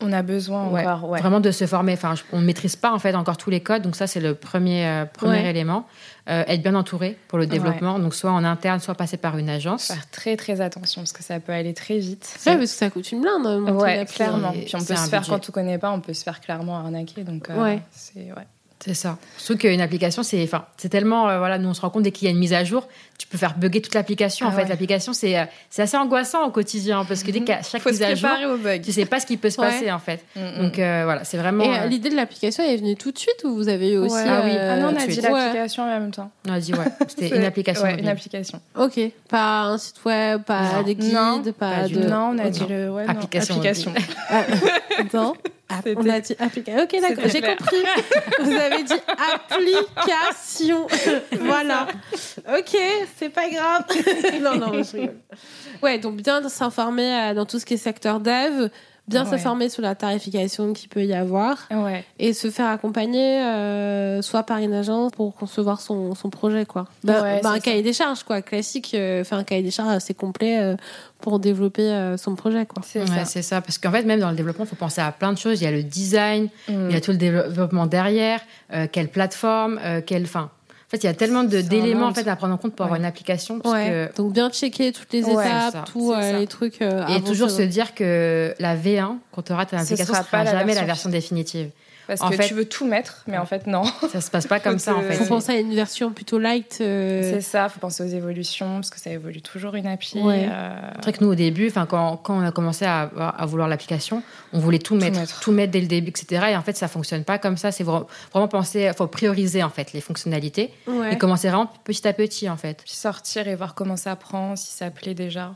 On 0.00 0.12
a 0.12 0.22
besoin 0.22 0.68
ouais, 0.68 0.86
encore, 0.86 1.10
ouais. 1.10 1.18
vraiment 1.20 1.40
de 1.40 1.50
se 1.50 1.66
former. 1.66 1.94
Enfin, 1.94 2.14
on 2.32 2.40
ne 2.40 2.44
maîtrise 2.46 2.76
pas 2.76 2.92
en 2.92 3.00
fait 3.00 3.14
encore 3.16 3.36
tous 3.36 3.50
les 3.50 3.60
codes, 3.60 3.82
donc 3.82 3.96
ça 3.96 4.06
c'est 4.06 4.20
le 4.20 4.34
premier 4.34 4.86
euh, 4.86 5.04
premier 5.06 5.42
Ouais. 5.42 5.50
élément. 5.50 5.86
Euh, 6.28 6.44
être 6.46 6.62
bien 6.62 6.74
entouré 6.76 7.16
pour 7.26 7.38
le 7.38 7.46
développement, 7.46 7.98
donc 7.98 8.14
soit 8.14 8.30
en 8.30 8.44
interne, 8.44 8.78
soit 8.80 8.94
passer 8.94 9.16
par 9.16 9.38
une 9.38 9.48
agence. 9.48 9.86
Faire 9.88 10.08
très 10.10 10.36
très 10.36 10.60
attention 10.60 11.00
parce 11.00 11.12
que 11.12 11.22
ça 11.24 11.40
peut 11.40 11.52
aller 11.52 11.74
très 11.74 11.98
vite. 11.98 12.28
Ouais, 12.46 12.52
parce 12.58 12.70
que 12.70 12.76
ça 12.78 12.90
coûte 12.90 13.10
une 13.10 13.22
blinde. 13.22 13.46
hein, 13.46 13.72
Ouais, 13.72 14.04
clairement. 14.04 14.52
Puis 14.52 14.70
on 14.74 14.78
c'est 14.78 14.94
peut 14.94 15.00
se 15.00 15.08
faire 15.08 15.20
budget. 15.22 15.32
quand 15.32 15.48
on 15.48 15.52
connaît 15.52 15.78
pas, 15.78 15.90
on 15.90 16.00
peut 16.00 16.12
se 16.14 16.22
faire 16.22 16.40
clairement 16.40 16.76
arnaquer. 16.78 17.24
Donc 17.24 17.50
euh, 17.50 17.60
Ouais. 17.60 17.80
c'est 17.90 18.20
ouais. 18.36 18.46
C'est 18.80 18.94
ça. 18.94 19.18
Surtout 19.38 19.62
qu'une 19.62 19.80
application, 19.80 20.22
c'est, 20.22 20.40
enfin, 20.44 20.66
c'est 20.76 20.88
tellement, 20.88 21.28
euh, 21.28 21.38
voilà, 21.38 21.58
nous 21.58 21.68
on 21.68 21.74
se 21.74 21.80
rend 21.80 21.90
compte 21.90 22.04
dès 22.04 22.12
qu'il 22.12 22.26
y 22.26 22.28
a 22.28 22.30
une 22.30 22.38
mise 22.38 22.52
à 22.52 22.62
jour, 22.62 22.86
tu 23.18 23.26
peux 23.26 23.36
faire 23.36 23.54
bugger 23.58 23.82
toute 23.82 23.94
l'application. 23.94 24.46
en 24.46 24.50
Ah 24.50 24.52
fait, 24.52 24.62
ouais. 24.62 24.68
l'application, 24.68 25.12
c'est, 25.12 25.36
euh, 25.36 25.44
c'est 25.70 25.82
assez 25.82 25.96
angoissant 25.96 26.46
au 26.46 26.50
quotidien 26.52 27.04
parce 27.04 27.24
que 27.24 27.32
dès 27.32 27.40
qu'à 27.40 27.62
chaque 27.68 27.82
Faut 27.82 27.88
se 27.88 27.94
mise 27.94 28.02
à 28.04 28.14
jour, 28.14 28.28
préparer 28.28 28.46
au 28.46 28.56
bug. 28.58 28.80
tu 28.82 28.92
sais 28.92 29.06
pas 29.06 29.18
ce 29.18 29.26
qui 29.26 29.36
peut 29.36 29.50
se 29.50 29.60
Ouais. 29.60 29.66
passer 29.68 29.90
en 29.90 29.98
fait. 29.98 30.24
Mm, 30.36 30.62
Donc 30.62 30.78
euh, 30.78 31.02
voilà, 31.04 31.24
c'est 31.24 31.36
vraiment. 31.36 31.64
Et 31.64 31.78
euh, 31.80 31.86
l'idée 31.86 32.10
de 32.10 32.14
l'application 32.16 32.62
elle 32.64 32.74
est 32.74 32.76
venue 32.76 32.94
tout 32.96 33.10
de 33.10 33.18
suite 33.18 33.42
ou 33.44 33.54
vous 33.56 33.68
avez 33.68 33.90
eu 33.92 33.96
aussi. 33.98 34.14
Ouais. 34.14 34.24
Ah 34.26 34.42
oui. 34.44 34.52
euh, 34.54 34.74
Ah 34.74 34.76
non, 34.80 34.88
on 34.96 34.96
a 34.96 35.04
de 35.06 35.10
dit 35.10 35.20
l'application 35.20 35.82
en 35.82 35.86
même 35.86 36.10
temps. 36.12 36.30
on 36.48 36.52
a 36.52 36.60
dit 36.60 36.72
ouais, 36.72 36.84
c'était 37.08 37.36
une 37.36 37.44
application. 37.44 37.86
Une 37.86 38.08
application. 38.08 38.60
Ok, 38.78 39.00
pas 39.28 39.62
un 39.62 39.78
site 39.78 40.04
web, 40.04 40.42
pas 40.44 40.74
Non. 40.74 40.82
des 40.84 40.94
guides, 40.94 41.12
Non, 41.12 41.42
pas, 41.58 41.88
de. 41.88 41.98
Non, 41.98 42.30
on 42.34 42.38
a 42.38 42.44
Ok. 42.46 42.50
dit 42.52 42.66
le 42.68 42.90
ouais, 42.90 43.04
non, 43.04 43.10
Application 43.10 43.56
application. 43.56 43.94
Ah, 44.30 44.44
non. 45.12 45.34
Ah, 45.70 45.80
on 45.96 46.08
a 46.08 46.20
dit 46.20 46.34
application. 46.38 46.82
Ok, 46.82 46.92
d'accord, 46.92 47.08
C'était 47.16 47.28
j'ai 47.30 47.40
clair. 47.40 47.56
compris. 47.58 47.76
Vous 48.42 48.52
avez 48.52 48.82
dit 48.84 48.94
application. 49.34 50.86
voilà. 51.40 51.88
Ok, 52.58 52.76
c'est 53.16 53.28
pas 53.30 53.48
grave. 53.50 53.84
non, 54.42 54.56
non, 54.56 54.82
je 54.82 54.92
rigole. 54.92 55.16
Ouais, 55.82 55.98
donc 55.98 56.16
bien 56.16 56.46
s'informer 56.48 57.14
euh, 57.30 57.34
dans 57.34 57.46
tout 57.46 57.58
ce 57.58 57.66
qui 57.66 57.74
est 57.74 57.78
secteur 57.78 58.20
dev, 58.20 58.68
bien 59.06 59.24
Ouais. 59.24 59.30
s'informer 59.30 59.68
sur 59.70 59.80
la 59.82 59.94
tarification 59.94 60.72
qu'il 60.74 60.88
peut 60.90 61.04
y 61.04 61.14
avoir 61.14 61.56
Ouais. 61.70 62.04
et 62.18 62.34
se 62.34 62.50
faire 62.50 62.66
accompagner 62.68 63.40
euh, 63.42 64.20
soit 64.22 64.42
par 64.42 64.58
une 64.58 64.74
agence 64.74 65.12
pour 65.12 65.34
concevoir 65.34 65.80
son, 65.80 66.14
son 66.14 66.28
projet, 66.30 66.66
quoi. 66.66 66.86
Bah, 67.04 67.22
Ouais, 67.22 67.40
bah, 67.42 67.50
un 67.52 67.58
cahier 67.60 67.82
des 67.82 67.92
charges, 67.94 68.22
quoi, 68.22 68.42
classique. 68.42 68.92
euh, 68.94 69.24
faire 69.24 69.38
un 69.38 69.44
cahier 69.44 69.62
des 69.62 69.70
charges 69.70 69.94
assez 69.94 70.12
complet 70.14 70.58
euh, 70.60 70.76
pour 71.20 71.38
développer 71.38 71.82
euh, 71.90 72.16
son 72.18 72.34
projet, 72.34 72.66
quoi. 72.66 72.82
C'est 72.86 73.00
Ouais, 73.00 73.06
ça. 73.06 73.24
c'est 73.24 73.42
ça. 73.42 73.60
Parce 73.62 73.78
qu'en 73.78 73.90
fait, 73.92 74.02
même 74.02 74.20
dans 74.20 74.30
le 74.30 74.36
développement, 74.36 74.64
il 74.66 74.68
faut 74.68 74.76
penser 74.76 75.00
à 75.00 75.10
plein 75.10 75.32
de 75.32 75.38
choses. 75.38 75.60
Il 75.60 75.64
y 75.64 75.68
a 75.68 75.70
le 75.72 75.82
design, 75.82 76.48
Mm. 76.68 76.88
il 76.90 76.92
y 76.92 76.96
a 76.96 77.00
tout 77.00 77.12
le 77.12 77.16
développement 77.16 77.86
derrière, 77.86 78.40
euh, 78.74 78.86
quelle 78.92 79.08
plateforme, 79.08 79.80
euh, 79.82 80.00
quelle 80.04 80.26
fin. 80.26 80.50
En 80.88 80.90
fait, 80.90 81.04
il 81.04 81.04
y 81.04 81.10
a 81.10 81.14
tellement 81.14 81.44
d'éléments 81.44 82.06
en 82.06 82.14
fait 82.14 82.26
à 82.26 82.34
prendre 82.34 82.54
en 82.54 82.56
compte 82.56 82.74
pour 82.74 82.86
avoir 82.86 82.98
une 82.98 83.04
application. 83.04 83.60
Parce 83.60 83.74
Ouais. 83.74 84.08
que 84.10 84.16
Donc 84.16 84.32
bien 84.32 84.48
checker 84.48 84.90
toutes 84.90 85.12
les 85.12 85.22
Ouais, 85.22 85.44
étapes, 85.46 85.90
tous 85.92 86.14
euh, 86.14 86.38
les 86.38 86.46
trucs. 86.46 86.80
euh, 86.80 87.06
Et 87.08 87.20
toujours 87.20 87.50
se 87.50 87.60
dire 87.60 87.94
que 87.94 88.54
la 88.58 88.74
V1, 88.74 89.16
quand 89.30 89.42
tu 89.42 89.52
auras 89.52 89.66
ta 89.66 89.76
Ce 89.78 89.82
application, 89.84 90.14
sera 90.14 90.22
ce 90.24 90.28
sera 90.30 90.38
pas 90.38 90.44
la 90.44 90.50
jamais 90.52 90.64
version 90.64 90.80
la 90.80 90.86
version 90.86 91.10
définitive. 91.10 91.70
Parce 92.08 92.22
En 92.22 92.30
que 92.30 92.36
fait- 92.36 92.48
tu 92.48 92.54
veux 92.54 92.64
tout 92.64 92.86
mettre, 92.86 93.22
mais 93.26 93.36
en 93.38 93.44
fait 93.44 93.66
non. 93.66 93.82
Ça 94.10 94.20
se 94.22 94.30
passe 94.30 94.46
pas 94.46 94.58
comme 94.60 94.78
ça 94.78 94.94
en 94.96 95.02
Faut 95.02 95.06
fait. 95.08 95.14
Faut 95.14 95.26
penser 95.26 95.52
à 95.52 95.60
une 95.60 95.74
version 95.74 96.10
plutôt 96.10 96.38
light. 96.38 96.78
euh, 96.80 97.20
C'est 97.34 97.42
ça, 97.42 97.68
faut 97.68 97.78
penser 97.80 98.02
aux 98.02 98.06
évolutions 98.06 98.76
parce 98.76 98.88
que 98.88 98.98
ça 98.98 99.10
évolue 99.10 99.42
toujours 99.42 99.74
une 99.74 99.86
appli. 99.86 100.20
Ouais. 100.22 100.48
euh, 100.50 100.70
C'est 100.96 101.02
vrai 101.02 101.12
que 101.12 101.22
nous, 101.22 101.30
au 101.30 101.34
début, 101.34 101.68
enfin, 101.68 101.84
quand, 101.84 102.16
quand 102.16 102.38
on 102.38 102.40
a 102.44 102.50
commencé 102.50 102.86
à, 102.86 103.02
à 103.02 103.44
vouloir 103.44 103.68
l'application, 103.68 104.22
on 104.54 104.58
voulait 104.58 104.78
tout 104.78 104.94
mettre, 104.94 105.20
tout 105.40 105.50
mettre. 105.52 105.52
mettre. 105.52 105.72
dès 105.72 105.80
le 105.82 105.86
début, 105.86 106.08
etc. 106.08 106.46
Et 106.52 106.56
en 106.56 106.62
fait, 106.62 106.78
ça 106.78 106.88
fonctionne 106.88 107.24
pas 107.24 107.36
comme 107.38 107.58
ça. 107.58 107.72
C'est 107.72 107.84
vra- 107.84 108.06
vraiment 108.32 108.48
penser, 108.48 108.90
faut 108.96 109.06
prioriser 109.06 109.62
en 109.62 109.68
fait 109.70 109.92
les 109.92 110.00
fonctionnalités 110.00 110.72
ouais. 110.86 111.12
et 111.12 111.18
commencer 111.18 111.48
vraiment 111.48 111.70
petit 111.84 112.08
à 112.08 112.14
petit 112.14 112.48
en 112.48 112.56
fait. 112.56 112.78
Puis 112.84 112.94
sortir 112.94 113.46
et 113.48 113.54
voir 113.54 113.74
comment 113.74 113.96
ça 113.98 114.16
prend, 114.16 114.56
si 114.56 114.72
ça 114.72 114.90
plaît 114.90 115.12
déjà. 115.14 115.54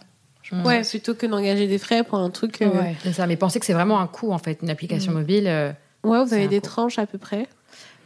Mm. 0.51 0.67
Ouais, 0.67 0.83
plutôt 0.83 1.15
que 1.15 1.25
d'engager 1.25 1.67
des 1.67 1.79
frais 1.79 2.05
pour 2.05 2.19
un 2.19 2.29
truc. 2.29 2.61
euh, 2.61 2.69
Ouais. 2.69 2.95
C'est 3.03 3.15
ça. 3.15 3.27
Mais 3.27 3.37
penser 3.37 3.59
que 3.59 3.65
c'est 3.65 3.73
vraiment 3.73 4.01
un 4.01 4.07
coût 4.07 4.33
en 4.33 4.39
fait, 4.39 4.59
une 4.63 4.69
application 4.69 5.13
Mm. 5.13 5.15
mobile. 5.15 5.75
Ouais, 6.05 6.19
vous 6.23 6.29
C'est 6.29 6.35
avez 6.37 6.49
des 6.49 6.61
coût. 6.61 6.67
tranches 6.67 6.99
à 6.99 7.07
peu 7.07 7.19
près. 7.19 7.47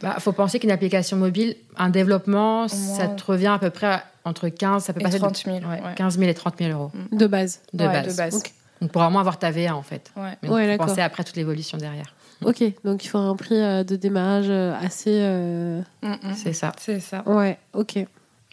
bah, 0.01 0.15
faut 0.19 0.31
penser 0.31 0.59
qu'une 0.59 0.71
application 0.71 1.17
mobile, 1.17 1.55
un 1.77 1.89
développement, 1.89 2.67
ça 2.67 3.07
te 3.07 3.23
revient 3.23 3.47
à 3.47 3.59
peu 3.59 3.69
près 3.71 3.87
à- 3.87 4.03
entre 4.25 4.49
15, 4.49 4.83
ça 4.83 4.93
peut 4.93 4.99
Et 4.99 5.03
passer 5.03 5.15
de- 5.17 5.23
30 5.23 5.37
000. 5.37 5.57
ouais, 5.57 5.63
ouais. 5.65 5.95
15 5.95 6.17
000 6.19 6.29
et 6.29 6.33
30 6.33 6.55
000 6.59 6.71
euros 6.71 6.91
De 7.11 7.25
base. 7.27 7.61
de, 7.73 7.85
Ouais, 7.85 7.91
base. 7.91 8.07
de 8.13 8.17
base. 8.17 8.43
Donc 8.81 8.91
pour 8.91 9.01
vraiment 9.01 9.19
avoir 9.19 9.39
ta 9.39 9.49
V1 9.51 9.73
en 9.73 9.81
fait. 9.81 10.11
Ouais. 10.15 10.33
Mais 10.43 10.49
Ouais, 10.49 10.77
faut 10.77 10.85
penser 10.85 11.01
après 11.01 11.23
toute 11.23 11.35
l'évolution 11.35 11.77
derrière. 11.79 12.13
Ok, 12.45 12.63
donc 12.83 13.03
il 13.03 13.07
faut 13.07 13.17
un 13.17 13.35
prix 13.35 13.59
euh, 13.59 13.83
de 13.83 13.95
démarrage 13.95 14.45
euh, 14.49 14.75
assez. 14.79 15.09
euh, 15.23 15.81
Mm, 16.03 16.09
mm. 16.11 16.33
C'est 16.35 16.53
ça. 16.53 16.71
C'est 16.77 16.99
ça. 16.99 17.23
Ouais, 17.27 17.57
ok. 17.73 18.05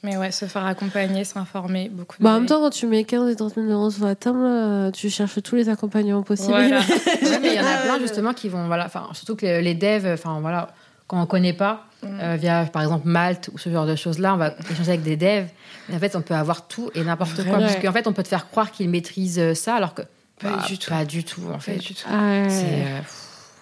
Mais 0.05 0.17
ouais, 0.17 0.31
se 0.31 0.45
faire 0.45 0.65
accompagner, 0.67 1.25
s'informer, 1.25 1.89
beaucoup 1.91 2.17
de 2.19 2.23
Bah, 2.23 2.31
en 2.31 2.35
même 2.35 2.47
temps, 2.47 2.61
quand 2.61 2.71
tu 2.71 2.87
mets 2.87 3.03
15 3.05 3.31
et 3.33 3.37
30 3.37 3.55
000 3.55 3.67
euros 3.69 3.91
sur 3.91 4.05
la 4.05 4.15
table, 4.15 4.39
euh, 4.43 4.91
tu 4.93 5.11
cherches 5.11 5.43
tous 5.43 5.57
les 5.57 5.69
accompagnements 5.69 6.23
possibles. 6.23 6.51
Voilà. 6.53 6.79
Ouais, 7.23 7.39
mais 7.41 7.49
il 7.49 7.55
y 7.55 7.61
en 7.61 7.67
a 7.67 7.79
plein 7.79 7.99
justement 7.99 8.33
qui 8.35 8.49
vont, 8.49 8.67
voilà, 8.67 8.85
enfin 8.87 9.09
surtout 9.15 9.35
que 9.35 9.47
les, 9.47 9.75
devs, 9.75 10.07
enfin 10.13 10.39
voilà, 10.41 10.69
quand 11.09 11.21
on 11.21 11.27
connaît 11.27 11.53
pas, 11.55 11.87
Mm. 12.05 12.21
euh, 12.21 12.37
via 12.37 12.65
par 12.67 12.83
exemple 12.83 13.09
Malte 13.09 13.49
ou 13.55 13.59
ce 13.59 13.71
genre 13.71 13.87
de 13.87 13.97
choses 13.97 14.19
là, 14.19 14.35
on 14.35 14.37
va 14.37 14.53
échanger 14.71 14.91
avec 14.91 15.03
des 15.03 15.17
devs. 15.17 15.47
Et 15.91 15.97
en 15.97 15.99
fait, 15.99 16.15
on 16.17 16.21
peut 16.21 16.35
avoir 16.35 16.67
tout 16.69 16.91
et 16.95 17.03
n'importe 17.03 17.43
quoi, 17.45 17.59
parce 17.59 17.77
qu'en 17.77 17.93
fait, 17.93 18.07
on 18.07 18.13
peut 18.13 18.23
te 18.23 18.29
faire 18.29 18.49
croire 18.51 18.71
qu'ils 18.73 18.91
maîtrisent 18.91 19.39
euh, 19.39 19.55
ça, 19.55 19.75
alors 19.77 19.95
que 19.95 20.03
Pas 20.39 20.51
bah, 20.57 20.65
du 20.67 20.77
tout. 20.79 20.91
Pas 20.91 21.05
du 21.07 21.25
tout 21.25 21.41
en 21.49 21.55
Pas 21.55 21.59
fait. 21.61 21.77
du 21.77 21.95
tout. 21.95 22.05
Ah, 22.11 22.19
ouais. 22.43 22.47
C'est, 22.51 22.65
euh, 22.65 23.01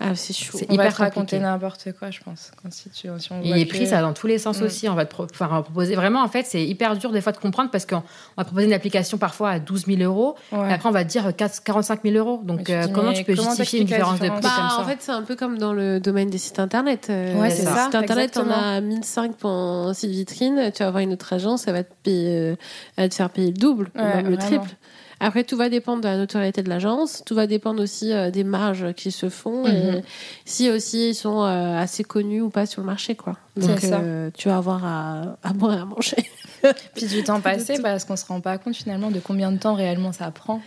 Ah, 0.05 0.15
c'est 0.17 0.33
chaud. 0.33 0.59
c'est 0.59 0.67
On 0.69 0.75
va 0.75 0.83
hyper 0.85 0.97
te 0.97 1.03
raconter 1.03 1.39
n'importe 1.39 1.93
quoi, 1.99 2.11
je 2.11 2.21
pense. 2.21 2.51
Quand 2.63 2.73
si 2.73 2.91
tu, 2.91 3.09
si 3.19 3.33
on 3.33 3.43
Et 3.43 3.65
prix, 3.67 3.87
ça 3.87 3.97
va 3.97 4.03
dans 4.03 4.13
tous 4.13 4.27
les 4.27 4.39
sens 4.39 4.61
Mm. 4.61 4.65
aussi. 4.65 4.89
On 4.89 4.95
va 4.95 5.05
te 5.05 5.11
pro- 5.11 5.27
enfin, 5.31 5.49
on 5.51 5.55
va 5.55 5.63
proposer. 5.63 5.95
Vraiment, 5.95 6.23
en 6.23 6.29
fait, 6.29 6.45
c'est 6.47 6.65
hyper 6.65 6.97
dur 6.97 7.13
des 7.13 7.21
fois 7.21 7.33
de 7.33 7.39
comprendre 7.39 7.71
parce 7.71 7.87
qu'on 7.87 7.97
on 7.99 8.03
va 8.39 8.45
proposer 8.45 8.67
une 8.67 8.73
application 8.73 9.19
parfois 9.19 9.51
à 9.51 9.59
12 9.61 9.87
000 9.87 10.03
euros. 10.03 10.37
Ouais. 10.51 10.71
Et 10.71 10.73
après, 10.73 10.89
on 10.89 10.93
va 10.93 11.05
te 11.05 11.11
dire 11.11 11.35
4 11.37 11.63
45 11.63 12.01
000 12.03 12.17
euros. 12.17 12.41
Donc, 12.45 12.69
euh, 12.71 12.87
dis, 12.87 12.93
comment 12.93 13.13
tu 13.13 13.25
peux 13.25 13.35
comment 13.37 13.51
justifier 13.51 13.81
une 13.81 13.87
différence 13.87 14.15
de 14.19 14.27
prix 14.27 14.29
comme 14.31 14.41
Bah, 14.41 14.69
ça 14.77 14.81
en 14.81 14.85
fait, 14.85 14.99
c'est 15.01 15.13
un 15.13 15.23
peu 15.23 15.37
comme 15.37 15.59
dans 15.59 15.73
le 15.73 16.01
domaine 16.01 16.31
des 16.31 16.39
sites 16.39 16.59
internet. 16.59 17.07
Euh, 17.11 17.41
Ouais, 17.41 17.51
c'est 17.51 17.63
ça, 17.63 17.85
site 17.87 17.95
internet, 17.95 18.39
on 18.45 18.51
a 18.51 18.81
1005 18.81 19.37
pour 19.37 19.91
site 19.95 20.11
vitrine. 20.11 20.71
Tu 20.75 20.83
vas 20.83 20.89
avoir 20.89 21.03
une 21.03 21.13
autre 21.13 21.33
agence, 21.33 21.67
elle 21.69 21.75
va 21.75 21.85
te, 21.85 21.93
payer, 22.03 22.39
euh, 22.39 22.57
elle 22.97 23.05
va 23.05 23.09
te 23.09 23.15
faire 23.15 23.31
payer 23.31 23.49
le 23.53 23.57
double, 23.59 23.91
ou 23.95 23.99
Ouais, 23.99 24.05
même 24.17 24.29
le 24.29 24.37
vraiment. 24.37 24.59
triple. 24.61 24.77
Après, 25.25 25.45
tout 25.45 25.57
va 25.57 25.69
dépendre 25.69 26.01
de 26.03 26.09
la 26.09 26.17
notoriété 26.17 26.63
de 26.63 26.69
l'agence, 26.69 27.23
tout 27.25 27.35
va 27.35 27.47
dépendre 27.47 27.81
aussi 27.83 28.13
euh, 28.13 28.31
des 28.31 28.45
marges 28.45 28.93
qui 28.95 29.11
se 29.13 29.29
font, 29.29 29.63
Mhm. 29.63 29.69
et 29.99 30.03
si 30.45 30.69
aussi 30.71 31.11
ils 31.11 31.15
sont 31.15 31.43
euh, 31.45 31.79
assez 31.79 32.03
connus 32.05 32.41
ou 32.43 32.51
pas 32.51 32.67
sur 32.67 32.81
le 32.83 32.87
marché, 32.87 33.15
quoi. 33.15 33.37
Donc, 33.57 33.79
ça. 33.81 34.01
euh, 34.01 34.31
tu 34.35 34.49
vas 34.49 34.57
avoir 34.57 34.85
à, 34.85 35.37
à 35.43 35.53
boire 35.53 35.75
et 35.75 35.81
à 35.81 35.85
manger. 35.85 36.17
Puis 36.95 37.07
du 37.07 37.23
temps 37.23 37.41
passé, 37.43 37.75
parce 37.83 38.05
qu'on 38.05 38.17
se 38.17 38.27
rend 38.27 38.41
pas 38.41 38.59
compte 38.59 38.75
finalement 38.77 39.11
de 39.11 39.21
combien 39.21 39.53
de 39.53 39.59
temps 39.59 39.75
réellement 39.75 40.13
ça 40.13 40.31
prend. 40.31 40.61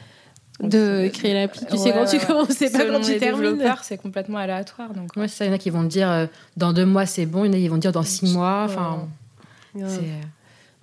De 0.61 1.09
créer 1.09 1.33
l'appli. 1.33 1.65
Tu 1.69 1.77
sais 1.77 1.91
Ouais, 1.91 1.93
quand 1.93 2.05
tu 2.05 2.17
commences, 2.25 2.47
c'est 2.51 2.71
pas 2.71 2.85
quand 2.85 3.01
tu 3.01 3.11
les 3.11 3.19
termines. 3.19 3.61
c'est 3.83 3.97
complètement 3.97 4.37
aléatoire. 4.37 4.93
Donc, 4.93 5.09
Ouais, 5.17 5.27
c'est 5.27 5.35
ça. 5.39 5.45
Il 5.45 5.49
y 5.49 5.51
en 5.51 5.55
a 5.55 5.57
qui 5.57 5.69
vont 5.69 5.83
te 5.83 5.87
dire 5.89 6.09
euh, 6.09 6.27
dans 6.55 6.71
deux 6.71 6.85
mois 6.85 7.05
c'est 7.05 7.25
bon, 7.25 7.43
il 7.43 7.47
y 7.47 7.49
en 7.49 7.53
a 7.53 7.57
qui 7.57 7.67
vont 7.67 7.75
te 7.75 7.81
dire 7.81 7.91
dans 7.91 8.03
six 8.03 8.33
mois. 8.33 8.63
Enfin, 8.65 9.05
Ouais. 9.75 9.83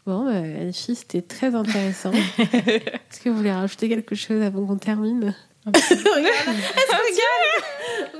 C'est. 0.05 0.11
euh, 0.11 0.15
Bon, 0.15 0.25
bah, 0.25 0.41
les 0.41 0.73
filles, 0.73 0.97
c'était 0.97 1.23
très 1.23 1.55
intéressant. 1.55 2.13
Est-ce 2.39 3.21
que 3.21 3.29
vous 3.31 3.37
voulez 3.37 3.53
rajouter 3.53 3.89
quelque 3.89 4.15
chose 4.15 4.43
avant 4.43 4.65
qu'on 4.67 4.77
termine? 4.77 5.35
Se 5.65 5.95
regarde 5.95 6.59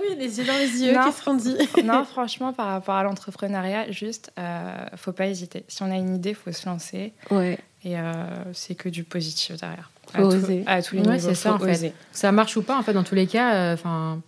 Oui, 0.01 0.17
les 0.17 0.39
yeux 0.39 0.45
dans 0.45 0.57
les 0.59 0.81
yeux, 0.83 0.93
Non. 0.93 1.05
qu'est-ce 1.05 1.25
qu'on 1.25 1.35
dit? 1.35 1.57
Non, 1.85 2.05
franchement, 2.05 2.53
par 2.53 2.67
rapport 2.69 2.95
à 2.95 3.03
l'entrepreneuriat, 3.03 3.91
juste, 3.91 4.31
euh, 4.39 4.77
faut 4.97 5.13
pas 5.13 5.27
hésiter. 5.27 5.65
Si 5.69 5.83
on 5.83 5.91
a 5.91 5.97
une 5.97 6.15
idée, 6.15 6.35
faut 6.35 6.53
se 6.53 6.67
lancer. 6.69 7.13
Ouais, 7.31 7.59
Et 7.85 7.99
euh, 7.99 8.13
c'est 8.53 8.75
que 8.77 8.89
du 8.89 9.03
positif 9.05 9.57
derrière. 9.57 9.91
Faut 10.15 10.19
à, 10.19 10.21
tout- 10.31 10.37
oser. 10.37 10.63
à 10.67 10.83
tous 10.83 10.95
les 10.95 11.01
Ouais, 11.03 11.17
niveaux, 11.17 11.29
c'est 11.31 11.35
ça, 11.35 11.51
faut 11.51 11.57
en 11.57 11.67
fait. 11.67 11.71
oser. 11.73 11.93
ça 12.13 12.31
marche 12.33 12.57
ou 12.57 12.63
pas, 12.63 12.79
en 12.79 12.83
fait, 12.83 12.93
dans 12.93 13.03
tous 13.05 13.15
les 13.17 13.27
cas, 13.27 13.55
euh, 13.55 13.75
enfin, 13.75 14.21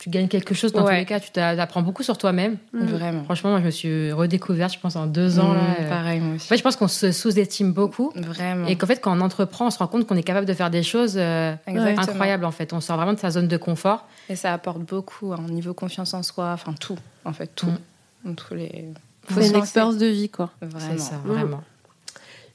tu 0.00 0.08
gagnes 0.10 0.28
quelque 0.28 0.54
chose 0.54 0.72
dans 0.72 0.82
Ouais. 0.84 0.94
tous 0.94 0.98
les 1.00 1.04
cas. 1.04 1.20
Tu 1.20 1.38
apprends 1.38 1.82
beaucoup 1.82 2.02
sur 2.02 2.16
toi-même. 2.18 2.56
Mm. 2.72 2.84
Vraiment. 2.86 3.24
Franchement, 3.24 3.50
moi, 3.50 3.60
je 3.60 3.66
me 3.66 3.70
suis 3.70 4.12
redécouverte, 4.12 4.72
je 4.72 4.78
pense, 4.80 4.96
en 4.96 5.06
deux 5.06 5.38
ans. 5.38 5.52
là, 5.52 5.60
Mm, 5.60 5.74
euh. 5.80 5.88
Pareil, 5.88 6.20
moi 6.20 6.32
En 6.32 6.36
aussi. 6.36 6.46
fait, 6.48 6.56
je 6.56 6.62
pense 6.62 6.76
qu'on 6.76 6.88
se 6.88 7.12
sous-estime 7.12 7.72
beaucoup. 7.72 8.10
Vraiment. 8.16 8.66
Et 8.66 8.76
qu'en 8.76 8.86
fait, 8.86 8.96
quand 9.00 9.16
on 9.16 9.20
entreprend, 9.20 9.66
on 9.66 9.70
se 9.70 9.78
rend 9.78 9.86
compte 9.86 10.06
qu'on 10.06 10.16
est 10.16 10.22
capable 10.22 10.46
de 10.46 10.54
faire 10.54 10.70
des 10.70 10.82
choses 10.82 11.14
euh, 11.16 11.54
incroyables, 11.66 12.44
en 12.46 12.50
fait. 12.50 12.72
On 12.72 12.80
sort 12.80 12.96
vraiment 12.96 13.12
de 13.12 13.18
sa 13.18 13.30
zone 13.30 13.46
de 13.46 13.56
confort. 13.58 14.06
Et 14.30 14.36
ça 14.36 14.52
apporte 14.54 14.80
beaucoup, 14.80 15.32
hein, 15.34 15.40
niveau 15.50 15.74
confiance 15.74 16.14
en 16.14 16.22
soi, 16.22 16.50
enfin 16.54 16.72
tout, 16.72 16.96
en 17.26 17.32
fait, 17.34 17.50
tout. 17.54 17.66
Mm. 17.66 17.78
Dans 18.24 18.34
tous 18.34 18.54
les... 18.54 18.86
C'est 19.28 19.48
une 19.48 19.56
expérience 19.56 19.98
de 19.98 20.06
vie, 20.06 20.28
quoi. 20.30 20.50
Vraiment. 20.62 20.96
C'est 20.96 20.98
ça, 20.98 21.20
vraiment. 21.24 21.62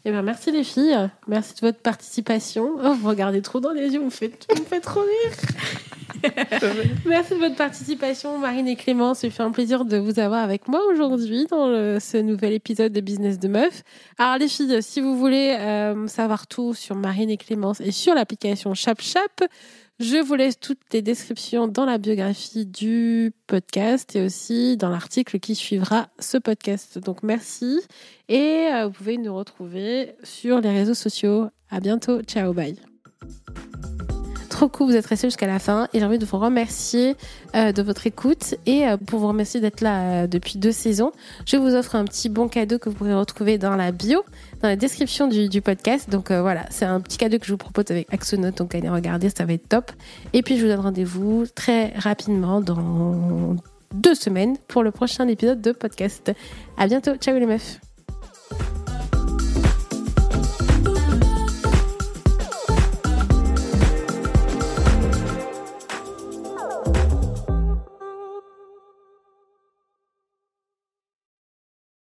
Eh 0.08 0.12
ben, 0.12 0.22
merci 0.22 0.52
les 0.52 0.64
filles, 0.64 1.10
merci 1.28 1.56
de 1.56 1.62
votre 1.62 1.80
participation. 1.80 2.76
Oh, 2.84 2.94
vous 2.94 3.10
regardez 3.10 3.42
trop 3.42 3.60
dans 3.60 3.72
les 3.72 3.92
yeux, 3.92 3.98
vous 3.98 4.06
me 4.06 4.10
faites, 4.12 4.46
vous 4.54 4.62
me 4.62 4.68
faites 4.68 4.84
trop 4.84 5.02
rire. 5.02 6.32
merci 7.08 7.34
de 7.34 7.40
votre 7.40 7.56
participation, 7.56 8.38
Marine 8.38 8.68
et 8.68 8.76
Clément. 8.76 9.16
Ça 9.16 9.28
fait 9.32 9.42
un 9.42 9.50
plaisir 9.50 9.84
de 9.84 9.98
vous 9.98 10.20
avoir 10.20 10.44
avec 10.44 10.68
moi 10.68 10.82
aujourd'hui 10.92 11.48
dans 11.50 11.66
ce 12.00 12.18
nouvel 12.18 12.54
épisode 12.54 12.94
de 12.94 13.02
Business 13.02 13.40
de 13.40 13.48
Meuf. 13.48 13.82
Alors 14.20 14.38
les 14.38 14.48
filles, 14.48 14.78
si 14.84 15.02
vous 15.02 15.18
voulez 15.18 15.58
euh, 15.60 16.06
savoir 16.06 16.46
tout 16.46 16.76
sur 16.76 16.96
Marine 16.96 17.32
et 17.32 17.38
Clémence 17.38 17.82
et 17.82 17.92
sur 17.92 18.14
l'application 18.14 18.76
ChapChap, 18.76 19.44
je 20.00 20.18
vous 20.18 20.36
laisse 20.36 20.60
toutes 20.60 20.82
les 20.92 21.02
descriptions 21.02 21.70
dans 21.70 21.86
la 21.86 21.98
biographie 21.98 22.66
du 22.66 23.32
podcast 23.48 24.14
et 24.16 24.26
aussi 24.26 24.76
dans 24.76 24.90
l'article 24.90 25.40
qui 25.40 25.56
suivra 25.56 26.10
ce 26.20 26.38
podcast. 26.38 27.00
Donc 27.00 27.24
merci 27.24 27.80
et 28.28 28.68
euh, 28.74 28.88
vous 28.88 28.92
pouvez 28.92 29.18
nous 29.18 29.34
retrouver 29.34 30.16
sur 30.22 30.60
les 30.60 30.70
réseaux 30.70 30.96
sociaux. 30.96 31.48
À 31.70 31.80
bientôt, 31.80 32.22
ciao, 32.24 32.52
bye. 32.52 32.76
Trop 34.50 34.68
cool, 34.68 34.88
vous 34.88 34.96
êtes 34.98 35.06
restés 35.06 35.28
jusqu'à 35.28 35.48
la 35.48 35.60
fin 35.60 35.88
et 35.94 36.00
j'ai 36.00 36.06
envie 36.06 36.20
de 36.20 36.26
vous 36.26 36.40
remercier 36.40 37.16
euh, 37.56 37.72
de 37.72 37.82
votre 37.82 38.06
écoute 38.06 38.56
et 38.66 38.88
euh, 38.88 38.98
pour 38.98 39.20
vous 39.20 39.30
remercier 39.30 39.62
d'être 39.62 39.80
là 39.80 40.28
depuis 40.28 40.58
deux 40.58 40.74
saisons, 40.74 41.14
je 41.46 41.56
vous 41.56 41.74
offre 41.74 41.96
un 41.96 42.04
petit 42.04 42.28
bon 42.28 42.50
cadeau 42.50 42.80
que 42.80 42.90
vous 42.90 42.96
pourrez 42.96 43.16
retrouver 43.16 43.58
dans 43.58 43.78
la 43.78 43.94
bio, 43.94 44.24
dans 44.62 44.70
la 44.70 44.76
description 44.76 45.28
du, 45.28 45.62
podcast. 45.62 46.10
Donc 46.10 46.32
euh, 46.32 46.42
voilà, 46.42 46.66
c'est 46.70 46.86
un 46.86 47.00
petit 47.00 47.18
cadeau 47.18 47.40
que 47.40 47.46
je 47.46 47.52
vous 47.52 47.58
propose 47.58 47.86
avec 47.90 48.12
Axonote, 48.14 48.58
donc 48.58 48.76
allez 48.76 48.90
regarder, 48.90 49.30
ça 49.30 49.46
va 49.46 49.54
être 49.54 49.68
top. 49.68 49.92
Et 50.34 50.42
puis 50.42 50.58
je 50.58 50.64
vous 50.64 50.68
donne 50.68 50.82
rendez-vous 50.82 51.46
très 51.54 51.90
rapidement 51.98 52.62
dans 52.62 53.56
deux 53.94 54.16
semaines 54.16 54.58
pour 54.68 54.84
le 54.84 54.92
prochain 54.92 55.28
épisode 55.28 55.62
de 55.62 55.72
podcast. 55.72 56.32
À 56.78 56.88
bientôt, 56.88 57.16
ciao 57.16 57.38
les 57.38 57.46
meufs. 57.46 57.80